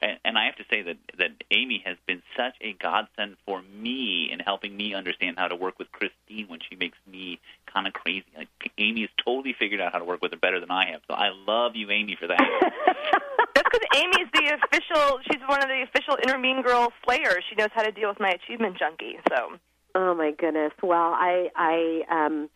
And, 0.00 0.18
and 0.24 0.38
I 0.38 0.46
have 0.46 0.56
to 0.56 0.64
say 0.70 0.82
that 0.82 0.96
that 1.18 1.30
Amy 1.50 1.82
has 1.84 1.96
been 2.06 2.22
such 2.36 2.54
a 2.60 2.72
godsend 2.72 3.36
for 3.44 3.62
me 3.62 4.30
in 4.32 4.38
helping 4.38 4.76
me 4.76 4.94
understand 4.94 5.38
how 5.38 5.48
to 5.48 5.56
work 5.56 5.78
with 5.78 5.90
Christine 5.92 6.48
when 6.48 6.60
she 6.68 6.76
makes 6.76 6.98
me 7.10 7.40
kind 7.72 7.86
of 7.86 7.92
crazy. 7.92 8.26
Like 8.36 8.48
Amy 8.78 9.02
has 9.02 9.10
totally 9.24 9.54
figured 9.58 9.80
out 9.80 9.92
how 9.92 9.98
to 9.98 10.04
work 10.04 10.22
with 10.22 10.32
her 10.32 10.38
better 10.38 10.60
than 10.60 10.70
I 10.70 10.90
have. 10.92 11.00
So 11.08 11.14
I 11.14 11.30
love 11.46 11.74
you, 11.74 11.90
Amy, 11.90 12.16
for 12.18 12.28
that. 12.28 12.38
That's 13.54 13.68
because 13.70 13.86
Amy's 13.96 14.28
the 14.32 14.58
official. 14.62 15.18
She's 15.30 15.42
one 15.48 15.62
of 15.62 15.68
the 15.68 15.82
official 15.82 16.16
Inner 16.22 16.38
Mean 16.38 16.62
Girl 16.62 16.92
slayers. 17.04 17.44
She 17.48 17.56
knows 17.56 17.70
how 17.74 17.82
to 17.82 17.92
deal 17.92 18.08
with 18.08 18.20
my 18.20 18.30
achievement 18.30 18.78
junkie. 18.78 19.18
So. 19.28 19.58
Oh 19.94 20.14
my 20.14 20.30
goodness. 20.30 20.72
Well, 20.82 21.12
I 21.14 21.48
I 21.56 22.02
um 22.10 22.50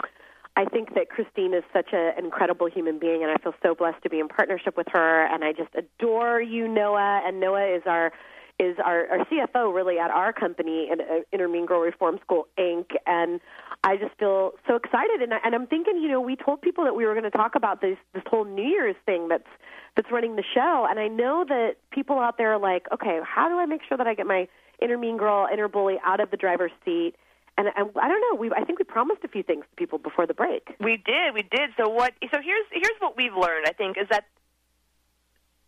I 0.55 0.67
think 0.67 0.95
that 0.95 1.09
Christine 1.09 1.55
is 1.55 1.65
such 1.73 1.93
a, 1.93 2.13
an 2.17 2.25
incredible 2.25 2.69
human 2.69 2.99
being, 2.99 3.23
and 3.23 3.33
I 3.33 3.37
feel 3.43 3.55
so 3.63 3.75
blessed 3.75 4.03
to 4.03 4.11
be 4.11 4.21
in 4.21 4.29
partnership 4.29 4.77
with 4.77 4.87
her. 4.93 5.27
And 5.27 5.45
I 5.45 5.53
just 5.53 5.71
adore 5.75 6.41
you, 6.43 6.69
Noah. 6.69 7.23
And 7.25 7.41
Noah 7.41 7.75
is 7.75 7.83
our 7.87 8.13
is 8.59 8.77
our, 8.85 9.07
our 9.09 9.25
CFO 9.27 9.75
really 9.75 9.99
at 9.99 10.11
our 10.11 10.33
company, 10.33 10.89
in, 10.93 11.01
uh, 11.01 11.21
Inner 11.33 11.49
Mean 11.49 11.67
Girl 11.67 11.81
Reform 11.81 12.19
School 12.23 12.47
Inc. 12.59 12.91
And 13.07 13.41
I 13.83 13.97
just 13.97 14.17
feel 14.19 14.53
so 14.69 14.77
excited. 14.77 15.23
And, 15.23 15.35
I, 15.35 15.39
and 15.45 15.55
I'm 15.55 15.67
thinking, 15.67 15.97
you 15.97 16.09
know, 16.09 16.21
we 16.21 16.37
told 16.37 16.61
people 16.61 16.85
that 16.85 16.95
we 16.95 17.05
were 17.07 17.15
going 17.15 17.25
to 17.25 17.31
talk 17.31 17.55
about 17.55 17.81
this 17.81 17.97
this 18.15 18.23
whole 18.27 18.45
New 18.45 18.63
Year's 18.63 18.97
thing 19.07 19.29
that's 19.29 19.49
that's 19.97 20.11
running 20.11 20.37
the 20.37 20.45
show. 20.55 20.87
And 20.89 21.01
I 21.01 21.09
know 21.09 21.45
that 21.49 21.77
people 21.91 22.19
out 22.19 22.39
there 22.39 22.53
are 22.53 22.59
like, 22.59 22.87
okay, 22.93 23.21
how 23.25 23.49
do 23.49 23.59
I 23.59 23.67
make 23.67 23.81
sure 23.89 23.97
that 23.97 24.07
I 24.07 24.15
get 24.15 24.27
my 24.27 24.49
inner 24.81 24.99
mean 24.99 25.17
girl, 25.17 25.49
inner 25.53 25.69
bully 25.69 25.97
out 26.05 26.21
of 26.21 26.31
the 26.31 26.37
driver's 26.37 26.73
seat? 26.85 27.15
And 27.63 27.69
I, 27.77 27.83
I 28.05 28.09
don't 28.09 28.21
know. 28.21 28.35
We 28.39 28.51
I 28.51 28.65
think 28.65 28.79
we 28.81 28.85
promised 28.85 29.23
a 29.25 29.29
few 29.29 29.43
things 29.45 29.65
to 29.71 29.77
people 29.77 29.99
before 29.99 30.27
the 30.27 30.35
break. 30.35 30.75
We 30.81 30.97
did, 30.97 31.33
we 31.35 31.43
did. 31.43 31.71
So 31.79 31.89
what? 31.89 32.13
So 32.33 32.41
here's 32.43 32.67
here's 32.73 32.99
what 32.99 33.17
we've 33.17 33.35
learned. 33.35 33.67
I 33.67 33.73
think 33.73 33.97
is 33.97 34.09
that 34.11 34.25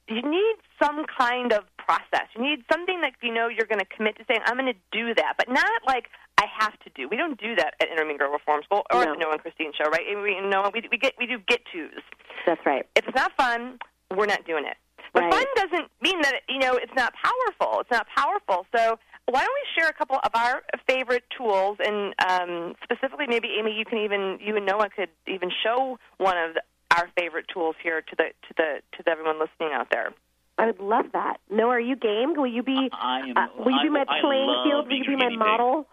you 0.08 0.20
need 0.22 0.56
some 0.82 1.04
kind 1.06 1.52
of 1.52 1.64
process. 1.78 2.26
You 2.36 2.42
need 2.42 2.64
something 2.70 3.00
that 3.02 3.12
you 3.22 3.32
know 3.32 3.46
you're 3.48 3.66
going 3.66 3.78
to 3.78 3.86
commit 3.86 4.16
to 4.18 4.24
saying, 4.28 4.40
"I'm 4.44 4.56
going 4.56 4.72
to 4.72 4.80
do 4.90 5.14
that," 5.14 5.34
but 5.38 5.48
not 5.48 5.82
like 5.86 6.06
I 6.38 6.46
have 6.58 6.76
to 6.80 6.90
do. 6.96 7.08
We 7.08 7.16
don't 7.16 7.40
do 7.40 7.54
that 7.56 7.74
at 7.80 7.88
Girl 8.18 8.32
Reform 8.32 8.62
School 8.64 8.82
or 8.92 9.04
No. 9.04 9.12
at 9.12 9.14
the 9.14 9.20
Noah 9.22 9.32
and 9.34 9.40
Christine 9.40 9.72
Show, 9.78 9.88
right? 9.90 10.02
And 10.10 10.20
we 10.22 10.40
know 10.40 10.68
we 10.74 10.82
we 10.90 10.98
get 10.98 11.14
we 11.18 11.26
do 11.26 11.38
get 11.46 11.60
tos. 11.72 12.02
That's 12.44 12.60
right. 12.66 12.86
If 12.96 13.06
it's 13.06 13.16
not 13.16 13.32
fun, 13.36 13.78
we're 14.14 14.26
not 14.26 14.44
doing 14.44 14.64
it. 14.66 14.76
But 15.12 15.22
Right. 15.22 15.32
fun 15.32 15.46
doesn't 15.54 15.90
mean 16.02 16.20
that 16.22 16.40
you 16.48 16.58
know 16.58 16.74
it's 16.74 16.94
not 16.96 17.14
powerful. 17.14 17.80
It's 17.80 17.90
not 17.90 18.06
powerful. 18.14 18.66
So 18.76 18.98
why 19.26 19.40
don't 19.40 19.54
we 19.54 19.66
share 19.80 19.88
a 19.88 19.94
couple 19.94 20.16
of 20.16 20.30
our 20.34 20.62
favorite 20.86 21.24
tools, 21.36 21.78
and 21.80 22.14
um, 22.28 22.74
specifically, 22.82 23.26
maybe 23.28 23.48
Amy, 23.58 23.72
you 23.72 23.84
can 23.84 23.98
even 23.98 24.38
you 24.40 24.56
and 24.56 24.66
Noah 24.66 24.88
could 24.94 25.08
even 25.26 25.50
show 25.62 25.98
one 26.18 26.36
of 26.36 26.54
the, 26.54 26.62
our 26.96 27.08
favorite 27.16 27.46
tools 27.52 27.74
here 27.82 28.02
to 28.02 28.16
the 28.16 28.24
to 28.24 28.54
the 28.56 28.80
to 28.96 29.02
the 29.04 29.10
everyone 29.10 29.40
listening 29.40 29.72
out 29.72 29.88
there. 29.90 30.12
I 30.58 30.66
would 30.66 30.78
love 30.78 31.06
that. 31.14 31.38
Noah, 31.50 31.70
are 31.70 31.80
you 31.80 31.96
game? 31.96 32.34
Will 32.36 32.46
you 32.46 32.62
be? 32.62 32.90
I 32.92 33.20
am. 33.20 33.36
Uh, 33.36 33.46
will 33.64 33.72
you 33.72 33.82
be 33.84 33.90
my 33.90 34.04
I, 34.08 34.18
I 34.18 34.20
playing 34.20 34.46
love 34.46 34.66
field? 34.66 34.86
Will 34.88 34.96
you 34.96 35.04
be 35.04 35.16
my 35.16 35.24
guinea 35.24 35.36
model? 35.36 35.86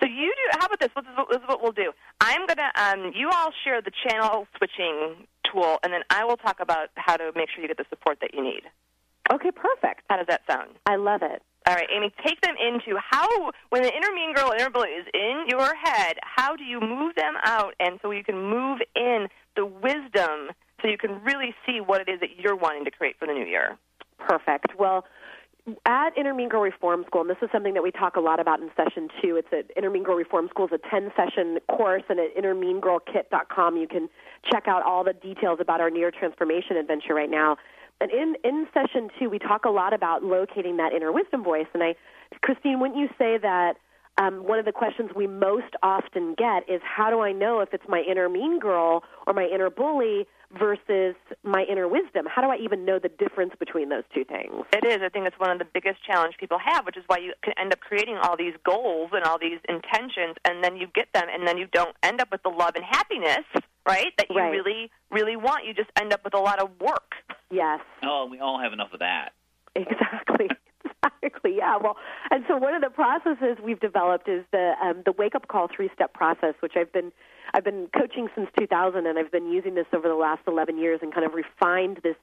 So 0.00 0.06
you 0.06 0.34
do. 0.34 0.58
How 0.58 0.66
about 0.66 0.80
this? 0.80 0.90
This 0.94 1.04
is 1.04 1.16
what, 1.16 1.28
this 1.30 1.38
is 1.38 1.48
what 1.48 1.62
we'll 1.62 1.72
do. 1.72 1.92
I'm 2.20 2.46
gonna. 2.46 2.70
Um, 2.74 3.12
you 3.14 3.30
all 3.32 3.50
share 3.62 3.80
the 3.80 3.92
channel 4.06 4.46
switching 4.58 5.26
tool, 5.50 5.78
and 5.84 5.92
then 5.92 6.02
I 6.10 6.24
will 6.24 6.36
talk 6.36 6.58
about 6.60 6.88
how 6.96 7.16
to 7.16 7.30
make 7.36 7.48
sure 7.54 7.62
you 7.62 7.68
get 7.68 7.78
the 7.78 7.86
support 7.88 8.18
that 8.20 8.34
you 8.34 8.42
need. 8.42 8.62
Okay, 9.32 9.52
perfect. 9.52 10.02
How 10.10 10.16
does 10.16 10.26
that 10.26 10.42
sound? 10.50 10.70
I 10.84 10.96
love 10.96 11.22
it. 11.22 11.42
All 11.66 11.74
right, 11.74 11.88
Amy, 11.94 12.12
take 12.24 12.40
them 12.42 12.56
into 12.60 12.98
how, 12.98 13.26
when 13.70 13.82
the 13.82 13.88
inner 13.88 14.12
mean 14.12 14.34
girl, 14.34 14.52
inner 14.52 14.68
is 14.86 15.06
in 15.14 15.44
your 15.48 15.74
head, 15.74 16.16
how 16.22 16.56
do 16.56 16.64
you 16.64 16.78
move 16.78 17.14
them 17.14 17.34
out 17.42 17.72
and 17.80 17.98
so 18.02 18.10
you 18.10 18.22
can 18.22 18.36
move 18.36 18.80
in 18.94 19.28
the 19.56 19.64
wisdom 19.64 20.52
so 20.82 20.88
you 20.88 20.98
can 20.98 21.22
really 21.22 21.54
see 21.64 21.80
what 21.80 22.02
it 22.02 22.08
is 22.10 22.20
that 22.20 22.38
you're 22.38 22.56
wanting 22.56 22.84
to 22.84 22.90
create 22.90 23.16
for 23.18 23.26
the 23.26 23.32
new 23.32 23.46
year? 23.46 23.78
Perfect. 24.18 24.78
Well, 24.78 25.06
at 25.86 26.10
Inner 26.18 26.34
Mean 26.34 26.50
Girl 26.50 26.60
Reform 26.60 27.04
School, 27.06 27.22
and 27.22 27.30
this 27.30 27.38
is 27.40 27.48
something 27.50 27.72
that 27.72 27.82
we 27.82 27.90
talk 27.90 28.16
a 28.16 28.20
lot 28.20 28.38
about 28.38 28.60
in 28.60 28.70
session 28.76 29.08
two. 29.22 29.36
It's 29.36 29.48
at 29.50 29.74
Inner 29.76 29.88
Mean 29.88 30.02
Girl 30.02 30.16
Reform 30.16 30.48
School. 30.50 30.68
It's 30.70 30.84
a 30.84 30.90
10 30.90 31.12
session 31.16 31.58
course, 31.68 32.02
and 32.10 32.20
at 32.20 32.36
innermeangirlkit.com 32.36 33.76
you 33.78 33.88
can 33.88 34.10
check 34.52 34.68
out 34.68 34.82
all 34.82 35.04
the 35.04 35.14
details 35.14 35.60
about 35.60 35.80
our 35.80 35.88
near 35.88 36.10
transformation 36.10 36.76
adventure 36.76 37.14
right 37.14 37.30
now. 37.30 37.56
And 38.00 38.10
in, 38.10 38.34
in 38.44 38.66
session 38.74 39.08
two, 39.18 39.30
we 39.30 39.38
talk 39.38 39.64
a 39.64 39.70
lot 39.70 39.92
about 39.92 40.22
locating 40.22 40.76
that 40.78 40.92
inner 40.92 41.12
wisdom 41.12 41.42
voice. 41.42 41.66
And 41.74 41.82
I, 41.82 41.94
Christine, 42.42 42.80
wouldn't 42.80 42.98
you 42.98 43.08
say 43.18 43.38
that 43.38 43.76
um, 44.18 44.46
one 44.46 44.58
of 44.58 44.64
the 44.64 44.72
questions 44.72 45.10
we 45.14 45.26
most 45.26 45.74
often 45.82 46.34
get 46.36 46.68
is 46.68 46.80
how 46.84 47.10
do 47.10 47.20
I 47.20 47.32
know 47.32 47.60
if 47.60 47.72
it's 47.72 47.84
my 47.88 48.00
inner 48.08 48.28
mean 48.28 48.58
girl 48.58 49.02
or 49.26 49.32
my 49.32 49.44
inner 49.52 49.70
bully 49.70 50.26
versus 50.56 51.16
my 51.42 51.64
inner 51.68 51.88
wisdom? 51.88 52.26
How 52.32 52.42
do 52.42 52.48
I 52.48 52.56
even 52.62 52.84
know 52.84 52.98
the 52.98 53.08
difference 53.08 53.54
between 53.58 53.88
those 53.88 54.04
two 54.14 54.24
things? 54.24 54.64
It 54.72 54.84
is. 54.84 55.00
I 55.02 55.08
think 55.08 55.26
it's 55.26 55.38
one 55.38 55.50
of 55.50 55.58
the 55.58 55.66
biggest 55.72 56.04
challenge 56.04 56.34
people 56.38 56.58
have, 56.64 56.86
which 56.86 56.96
is 56.96 57.04
why 57.08 57.18
you 57.18 57.32
can 57.42 57.54
end 57.58 57.72
up 57.72 57.80
creating 57.80 58.16
all 58.22 58.36
these 58.36 58.54
goals 58.64 59.10
and 59.12 59.24
all 59.24 59.38
these 59.38 59.58
intentions, 59.68 60.36
and 60.44 60.62
then 60.62 60.76
you 60.76 60.86
get 60.94 61.08
them, 61.12 61.24
and 61.32 61.46
then 61.46 61.58
you 61.58 61.66
don't 61.72 61.96
end 62.02 62.20
up 62.20 62.30
with 62.30 62.42
the 62.44 62.50
love 62.50 62.76
and 62.76 62.84
happiness, 62.84 63.44
right? 63.86 64.12
That 64.18 64.26
you 64.30 64.36
Right. 64.36 64.50
really, 64.50 64.90
really 65.10 65.36
want. 65.36 65.64
You 65.66 65.74
just 65.74 65.90
end 66.00 66.12
up 66.12 66.24
with 66.24 66.34
a 66.34 66.38
lot 66.40 66.58
of 66.60 66.70
work. 66.80 67.14
Yes. 67.50 67.80
Oh, 68.02 68.26
we 68.26 68.40
all 68.40 68.58
have 68.60 68.72
enough 68.72 68.92
of 68.92 69.00
that. 69.00 69.32
Exactly. 69.74 70.48
Exactly. 71.22 71.56
Yeah. 71.56 71.76
Well, 71.78 71.96
and 72.30 72.44
so 72.48 72.56
one 72.56 72.74
of 72.74 72.80
the 72.82 72.88
processes 72.90 73.56
we've 73.62 73.80
developed 73.80 74.28
is 74.28 74.44
the 74.52 74.72
um, 74.82 75.02
the 75.04 75.12
wake 75.12 75.34
up 75.34 75.48
call 75.48 75.68
three 75.74 75.90
step 75.94 76.12
process, 76.14 76.54
which 76.60 76.74
I've 76.76 76.92
been 76.92 77.12
I've 77.54 77.64
been 77.64 77.88
coaching 77.96 78.28
since 78.34 78.48
2000, 78.58 79.06
and 79.06 79.18
I've 79.18 79.30
been 79.32 79.50
using 79.50 79.74
this 79.74 79.86
over 79.94 80.06
the 80.08 80.14
last 80.14 80.42
11 80.46 80.78
years, 80.78 81.00
and 81.02 81.12
kind 81.14 81.26
of 81.26 81.32
refined 81.34 82.00
this 82.02 82.16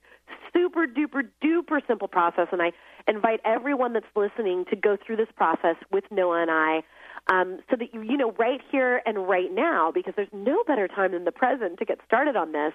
super 0.53 0.85
duper 0.87 1.27
duper 1.43 1.79
simple 1.87 2.07
process. 2.07 2.47
And 2.51 2.61
I 2.61 2.71
invite 3.07 3.39
everyone 3.45 3.93
that's 3.93 4.05
listening 4.15 4.65
to 4.69 4.75
go 4.75 4.97
through 5.03 5.17
this 5.17 5.29
process 5.35 5.75
with 5.91 6.03
Noah 6.11 6.41
and 6.43 6.51
I. 6.51 6.81
Um, 7.27 7.59
so 7.69 7.77
that 7.77 7.93
you, 7.93 8.01
you 8.01 8.17
know, 8.17 8.31
right 8.39 8.59
here 8.71 9.01
and 9.05 9.27
right 9.27 9.53
now, 9.53 9.91
because 9.91 10.13
there's 10.15 10.33
no 10.33 10.63
better 10.65 10.87
time 10.87 11.11
than 11.11 11.23
the 11.23 11.31
present 11.31 11.79
to 11.79 11.85
get 11.85 11.99
started 12.05 12.35
on 12.35 12.51
this. 12.51 12.73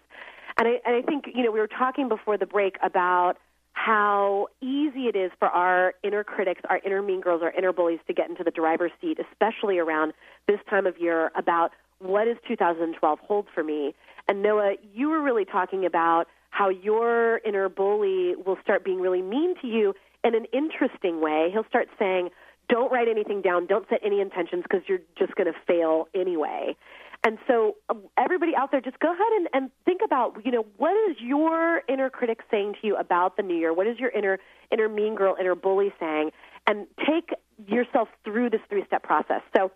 And 0.56 0.68
I, 0.68 0.70
and 0.86 0.96
I 0.96 1.02
think, 1.02 1.24
you 1.34 1.42
know, 1.42 1.50
we 1.50 1.58
were 1.58 1.66
talking 1.66 2.08
before 2.08 2.38
the 2.38 2.46
break 2.46 2.76
about 2.82 3.34
how 3.72 4.48
easy 4.62 5.06
it 5.06 5.16
is 5.16 5.30
for 5.38 5.48
our 5.48 5.92
inner 6.02 6.24
critics, 6.24 6.62
our 6.70 6.78
inner 6.78 7.02
mean 7.02 7.20
girls, 7.20 7.42
our 7.42 7.52
inner 7.52 7.72
bullies 7.72 7.98
to 8.06 8.14
get 8.14 8.30
into 8.30 8.42
the 8.42 8.50
driver's 8.50 8.92
seat, 9.00 9.18
especially 9.30 9.78
around 9.78 10.14
this 10.48 10.58
time 10.70 10.86
of 10.86 10.98
year 10.98 11.30
about 11.36 11.72
what 11.98 12.24
does 12.24 12.36
2012 12.48 13.18
hold 13.18 13.46
for 13.54 13.62
me. 13.62 13.94
And 14.28 14.42
Noah, 14.42 14.76
you 14.94 15.10
were 15.10 15.20
really 15.20 15.44
talking 15.44 15.84
about 15.84 16.26
how 16.50 16.70
your 16.70 17.38
inner 17.38 17.68
bully 17.68 18.34
will 18.34 18.56
start 18.62 18.82
being 18.82 19.00
really 19.00 19.22
mean 19.22 19.54
to 19.60 19.66
you 19.66 19.94
in 20.24 20.34
an 20.34 20.46
interesting 20.54 21.20
way. 21.20 21.50
He'll 21.52 21.68
start 21.68 21.88
saying, 21.98 22.30
don't 22.68 22.90
write 22.90 23.08
anything 23.08 23.42
down, 23.42 23.66
don't 23.66 23.88
set 23.88 24.00
any 24.04 24.20
intentions 24.20 24.62
because 24.62 24.82
you're 24.88 25.00
just 25.18 25.34
going 25.34 25.46
to 25.46 25.58
fail 25.66 26.08
anyway. 26.14 26.76
And 27.24 27.38
so, 27.46 27.76
um, 27.88 28.02
everybody 28.18 28.52
out 28.56 28.70
there, 28.70 28.80
just 28.80 28.98
go 29.00 29.08
ahead 29.08 29.32
and, 29.36 29.48
and 29.52 29.70
think 29.84 30.00
about, 30.04 30.36
you 30.44 30.52
know, 30.52 30.66
what 30.76 30.92
is 31.10 31.16
your 31.20 31.82
inner 31.88 32.10
critic 32.10 32.40
saying 32.50 32.74
to 32.80 32.86
you 32.86 32.96
about 32.96 33.36
the 33.36 33.42
new 33.42 33.56
year? 33.56 33.72
What 33.72 33.86
is 33.86 33.98
your 33.98 34.10
inner 34.10 34.38
inner 34.70 34.88
mean 34.88 35.14
girl, 35.14 35.34
inner 35.40 35.54
bully 35.54 35.92
saying? 35.98 36.30
And 36.66 36.86
take 36.98 37.30
yourself 37.66 38.08
through 38.24 38.50
this 38.50 38.60
three 38.68 38.84
step 38.86 39.02
process. 39.02 39.40
So, 39.56 39.72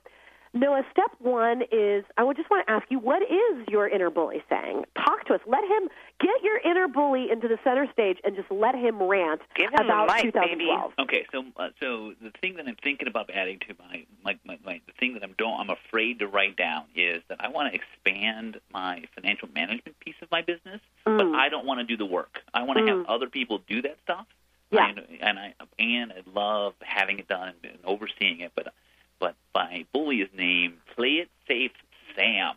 Noah, 0.53 0.83
step 0.91 1.13
one 1.21 1.63
is 1.71 2.05
I 2.17 2.25
would 2.25 2.37
just 2.37 2.51
want 2.51 2.67
to 2.67 2.73
ask 2.73 2.85
you, 2.91 2.99
what 2.99 3.23
is 3.23 3.69
your 3.69 3.89
inner 3.89 4.11
bully 4.11 4.43
saying? 4.49 4.85
Talk 4.97 5.25
to 5.27 5.35
us. 5.35 5.41
Let 5.47 5.63
him 5.63 5.89
get 6.19 6.43
your 6.43 6.59
inner 6.59 6.89
bully 6.89 7.31
into 7.31 7.47
the 7.47 7.57
center 7.63 7.87
stage 7.93 8.19
and 8.25 8.35
just 8.35 8.51
let 8.51 8.75
him 8.75 9.01
rant 9.01 9.43
Give 9.55 9.71
him 9.71 9.87
about 9.87 10.09
mic, 10.09 10.25
2012. 10.25 10.93
Okay, 10.99 11.25
so 11.31 11.45
uh, 11.57 11.69
so 11.81 12.15
the 12.21 12.33
thing 12.41 12.57
that 12.57 12.67
I'm 12.67 12.75
thinking 12.83 13.07
about 13.07 13.31
adding 13.33 13.61
to 13.61 13.75
my, 13.79 14.05
my, 14.25 14.39
my, 14.45 14.59
my 14.65 14.81
the 14.87 14.93
thing 14.99 15.15
that 15.15 15.23
I'm 15.23 15.35
don't 15.39 15.61
I'm 15.61 15.71
afraid 15.71 16.19
to 16.19 16.27
write 16.27 16.57
down 16.57 16.85
is 16.97 17.23
that 17.29 17.39
I 17.41 17.49
want 17.49 17.73
to 17.73 17.79
expand 17.79 18.61
my 18.73 19.05
financial 19.15 19.49
management 19.55 20.01
piece 20.01 20.17
of 20.21 20.33
my 20.33 20.43
business, 20.43 20.81
but 21.05 21.27
I 21.27 21.49
don't 21.49 21.65
want 21.65 21.79
to 21.79 21.85
do 21.85 21.97
the 21.97 22.07
work. 22.07 22.41
I 22.53 22.65
want 22.65 22.79
to 22.81 22.87
have 22.87 23.07
other 23.07 23.29
people 23.29 23.61
do 23.69 23.83
that 23.83 23.99
stuff. 24.03 24.27
Yeah. 24.73 24.83
I, 24.83 25.29
and 25.29 25.39
I 25.39 25.55
and 25.79 26.13
I 26.13 26.23
love 26.33 26.75
having 26.81 27.21
it 27.21 27.29
done 27.29 27.55
and, 27.63 27.73
and 27.73 27.85
overseeing 27.85 28.41
it, 28.41 28.53
but 28.57 28.73
but 29.21 29.37
my 29.55 29.85
bully 29.93 30.23
is 30.23 30.31
named 30.37 30.79
Play 30.97 31.21
It 31.21 31.29
Safe 31.47 31.73
Sam. 32.17 32.55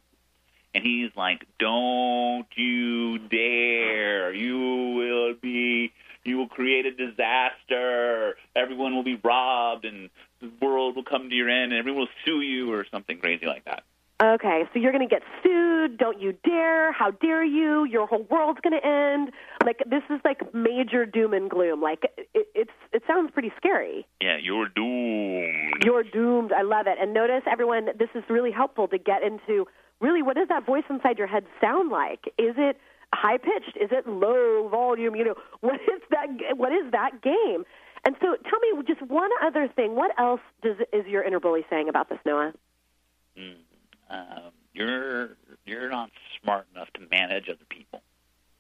And 0.74 0.84
he's 0.84 1.12
like, 1.16 1.46
Don't 1.60 2.48
you 2.56 3.20
dare. 3.20 4.34
You 4.34 4.96
will 4.96 5.36
be 5.40 5.92
you 6.24 6.38
will 6.38 6.48
create 6.48 6.86
a 6.86 6.92
disaster. 6.92 8.38
Everyone 8.56 8.96
will 8.96 9.04
be 9.04 9.20
robbed 9.22 9.84
and 9.84 10.10
the 11.33 11.33
world 11.46 11.60
will 11.60 11.64
come 11.64 11.64
to 11.64 11.64
your 11.64 11.64
end 11.64 11.72
and 11.72 11.80
everyone 11.80 12.02
will 12.02 12.08
sue 12.26 12.42
you 12.42 12.74
or 12.74 12.86
something 12.92 13.18
crazy 13.18 13.46
like 13.46 13.66
that. 13.66 13.84
Okay, 14.22 14.64
so 14.72 14.80
you're 14.80 14.92
going 14.92 15.08
to 15.08 15.14
get 15.14 15.24
sued. 15.44 15.98
Don't 15.98 16.22
you 16.22 16.34
dare. 16.46 16.94
How 16.94 17.12
dare 17.12 17.44
you? 17.44 17.84
Your 17.86 18.08
whole 18.08 18.26
world's 18.30 18.62
going 18.62 18.80
to 18.80 18.88
end. 18.88 19.32
Like 19.66 19.80
this 19.90 20.04
is 20.10 20.22
like 20.24 20.54
major 20.54 21.06
doom 21.06 21.34
and 21.34 21.50
gloom. 21.50 21.82
Like 21.82 22.04
it, 22.34 22.48
it's 22.56 22.72
it 22.94 23.04
sounds 23.06 23.32
pretty 23.32 23.52
scary. 23.58 24.06
Yeah, 24.22 24.38
you're 24.42 24.70
doomed. 24.70 25.84
You're 25.84 26.04
doomed. 26.04 26.54
I 26.54 26.62
love 26.62 26.88
it. 26.88 26.98
And 27.02 27.14
notice 27.14 27.42
everyone 27.52 27.88
this 27.98 28.10
is 28.16 28.24
really 28.30 28.52
helpful 28.52 28.88
to 28.90 28.98
get 28.98 29.24
into 29.24 29.66
really 30.00 30.22
what 30.22 30.36
does 30.36 30.48
that 30.48 30.66
voice 30.66 30.84
inside 30.90 31.18
your 31.18 31.28
head 31.28 31.44
sound 31.60 31.92
like? 31.92 32.28
Is 32.38 32.56
it 32.58 32.78
high 33.14 33.38
pitched? 33.38 33.76
Is 33.76 33.90
it 33.92 34.08
low 34.08 34.70
volume? 34.70 35.16
You 35.16 35.26
know, 35.26 35.36
what 35.62 35.76
is 35.76 36.02
that 36.12 36.56
what 36.56 36.72
is 36.72 36.92
that 36.92 37.22
game? 37.22 37.66
And 38.06 38.16
so 38.22 38.36
tell 38.50 38.60
me 38.60 38.84
just 38.86 39.02
one 39.02 39.30
other 39.42 39.68
thing. 39.74 39.96
What 39.96 40.12
else 40.20 40.42
does 40.62 40.78
is 40.92 41.06
your 41.08 41.24
inner 41.24 41.40
bully 41.40 41.66
saying 41.70 41.88
about 41.90 42.10
this, 42.10 42.20
Noah? 42.26 42.54
Mm. 43.38 43.56
Um, 44.10 44.52
you're 44.74 45.30
you're 45.66 45.90
not 45.90 46.10
smart 46.42 46.68
enough 46.74 46.90
to 46.96 47.02
manage 47.12 47.46
other 47.50 47.66
people. 47.70 48.02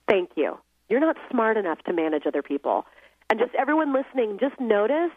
Thank 0.08 0.32
you. 0.36 0.58
You're 0.90 1.00
not 1.00 1.18
smart 1.30 1.58
enough 1.58 1.80
to 1.84 1.94
manage 1.94 2.24
other 2.26 2.42
people. 2.42 2.86
And 3.30 3.40
just 3.40 3.54
everyone 3.56 3.94
listening, 3.94 4.38
just 4.40 4.60
notice, 4.60 5.12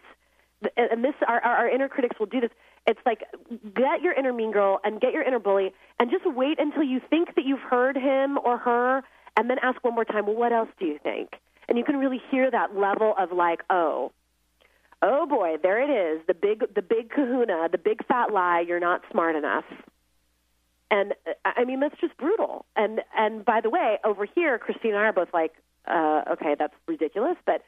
and 0.77 1.05
this 1.05 1.15
our, 1.29 1.41
our 1.41 1.57
our 1.57 1.69
inner 1.69 1.89
critics 1.89 2.19
will 2.19 2.27
do 2.27 2.41
this. 2.41 2.51
It's 2.87 3.01
like 3.05 3.25
get 3.75 4.01
your 4.03 4.13
inner 4.13 4.33
mean 4.33 4.53
girl 4.53 4.81
and 4.85 5.01
get 5.01 5.13
your 5.13 5.23
inner 5.23 5.39
bully, 5.39 5.73
and 6.01 6.11
just 6.11 6.25
wait 6.27 6.59
until 6.59 6.83
you 6.83 7.01
think 7.11 7.35
that 7.35 7.45
you've 7.45 7.61
heard 7.61 7.97
him 7.97 8.39
or 8.39 8.59
her, 8.59 9.03
and 9.37 9.51
then 9.51 9.59
ask 9.63 9.83
one 9.85 9.95
more 9.95 10.05
time. 10.05 10.27
Well, 10.27 10.37
what 10.37 10.53
else 10.53 10.69
do 10.79 10.87
you 10.87 10.99
think? 11.03 11.31
And 11.69 11.77
you 11.77 11.85
can 11.85 11.97
really 11.97 12.21
hear 12.31 12.51
that 12.51 12.77
level 12.77 13.15
of 13.19 13.33
like, 13.33 13.63
oh, 13.71 14.13
oh 15.03 15.27
boy, 15.27 15.57
there 15.63 15.83
it 15.83 15.91
is, 15.91 16.27
the 16.27 16.35
big 16.35 16.63
the 16.75 16.83
big 16.83 17.11
Kahuna, 17.11 17.69
the 17.71 17.79
big 17.79 18.07
fat 18.07 18.33
lie. 18.33 18.65
You're 18.67 18.81
not 18.81 19.03
smart 19.11 19.37
enough. 19.37 19.65
And 20.91 21.13
uh, 21.27 21.33
I 21.45 21.65
mean 21.65 21.81
that's 21.81 22.01
just 22.01 22.17
brutal. 22.17 22.65
And 22.77 23.01
and 23.17 23.45
by 23.45 23.61
the 23.61 23.71
way, 23.71 23.99
over 24.05 24.27
here, 24.27 24.59
Christine 24.59 24.93
and 24.93 25.01
I 25.01 25.07
are 25.07 25.13
both 25.13 25.33
like, 25.35 25.53
uh, 25.87 26.23
okay, 26.33 26.55
that's 26.59 26.75
ridiculous, 26.87 27.37
but 27.45 27.63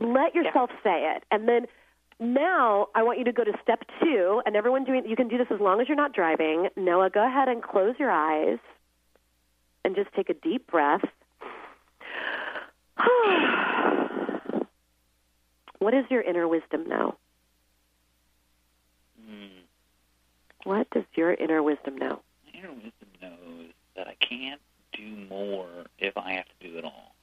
let 0.00 0.34
yourself 0.34 0.70
say 0.82 1.14
it. 1.16 1.24
And 1.30 1.48
then 1.48 1.66
now 2.20 2.88
I 2.94 3.02
want 3.02 3.18
you 3.18 3.24
to 3.24 3.32
go 3.32 3.44
to 3.44 3.52
step 3.62 3.82
two, 4.00 4.42
and 4.46 4.54
everyone 4.56 4.84
doing 4.84 5.04
you 5.06 5.16
can 5.16 5.28
do 5.28 5.38
this 5.38 5.48
as 5.50 5.60
long 5.60 5.80
as 5.80 5.88
you're 5.88 5.96
not 5.96 6.14
driving. 6.14 6.68
Noah, 6.76 7.10
go 7.10 7.26
ahead 7.26 7.48
and 7.48 7.62
close 7.62 7.94
your 7.98 8.10
eyes 8.10 8.58
and 9.84 9.96
just 9.96 10.12
take 10.14 10.30
a 10.30 10.34
deep 10.34 10.68
breath. 10.68 11.04
what 15.78 15.92
does 15.92 16.04
your 16.10 16.22
inner 16.22 16.46
wisdom 16.48 16.88
know? 16.88 17.16
Mm. 19.20 19.62
What 20.64 20.88
does 20.90 21.04
your 21.14 21.32
inner 21.34 21.62
wisdom 21.62 21.96
know? 21.96 22.20
My 22.44 22.58
inner 22.58 22.72
wisdom 22.72 23.08
knows 23.20 23.70
that 23.96 24.08
I 24.08 24.14
can't 24.14 24.60
do 24.92 25.16
more 25.28 25.68
if 25.98 26.16
I 26.16 26.32
have 26.32 26.46
to 26.46 26.68
do 26.68 26.78
it 26.78 26.84
all. 26.84 27.14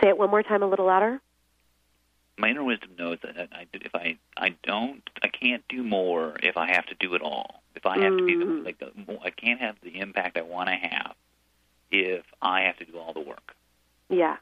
Say 0.00 0.08
it 0.08 0.18
one 0.18 0.30
more 0.30 0.42
time, 0.42 0.62
a 0.62 0.66
little 0.66 0.86
louder. 0.86 1.20
My 2.38 2.48
inner 2.48 2.64
wisdom 2.64 2.90
knows 2.98 3.18
that 3.22 3.48
I, 3.52 3.66
if 3.72 3.94
I 3.94 4.16
I 4.36 4.54
don't 4.64 5.02
I 5.22 5.28
can't 5.28 5.62
do 5.68 5.82
more 5.82 6.36
if 6.42 6.56
I 6.56 6.72
have 6.72 6.86
to 6.86 6.94
do 6.98 7.14
it 7.14 7.22
all. 7.22 7.62
If 7.76 7.86
I 7.86 7.98
have 8.00 8.16
to 8.16 8.24
be 8.24 8.36
the, 8.36 8.44
like 8.44 8.78
the 8.78 8.90
I 9.22 9.30
can't 9.30 9.60
have 9.60 9.76
the 9.82 10.00
impact 10.00 10.36
I 10.36 10.42
want 10.42 10.68
to 10.68 10.74
have 10.74 11.14
if 11.92 12.24
I 12.40 12.62
have 12.62 12.78
to 12.78 12.84
do 12.84 12.98
all 12.98 13.12
the 13.12 13.20
work. 13.20 13.54
Yeah. 14.08 14.36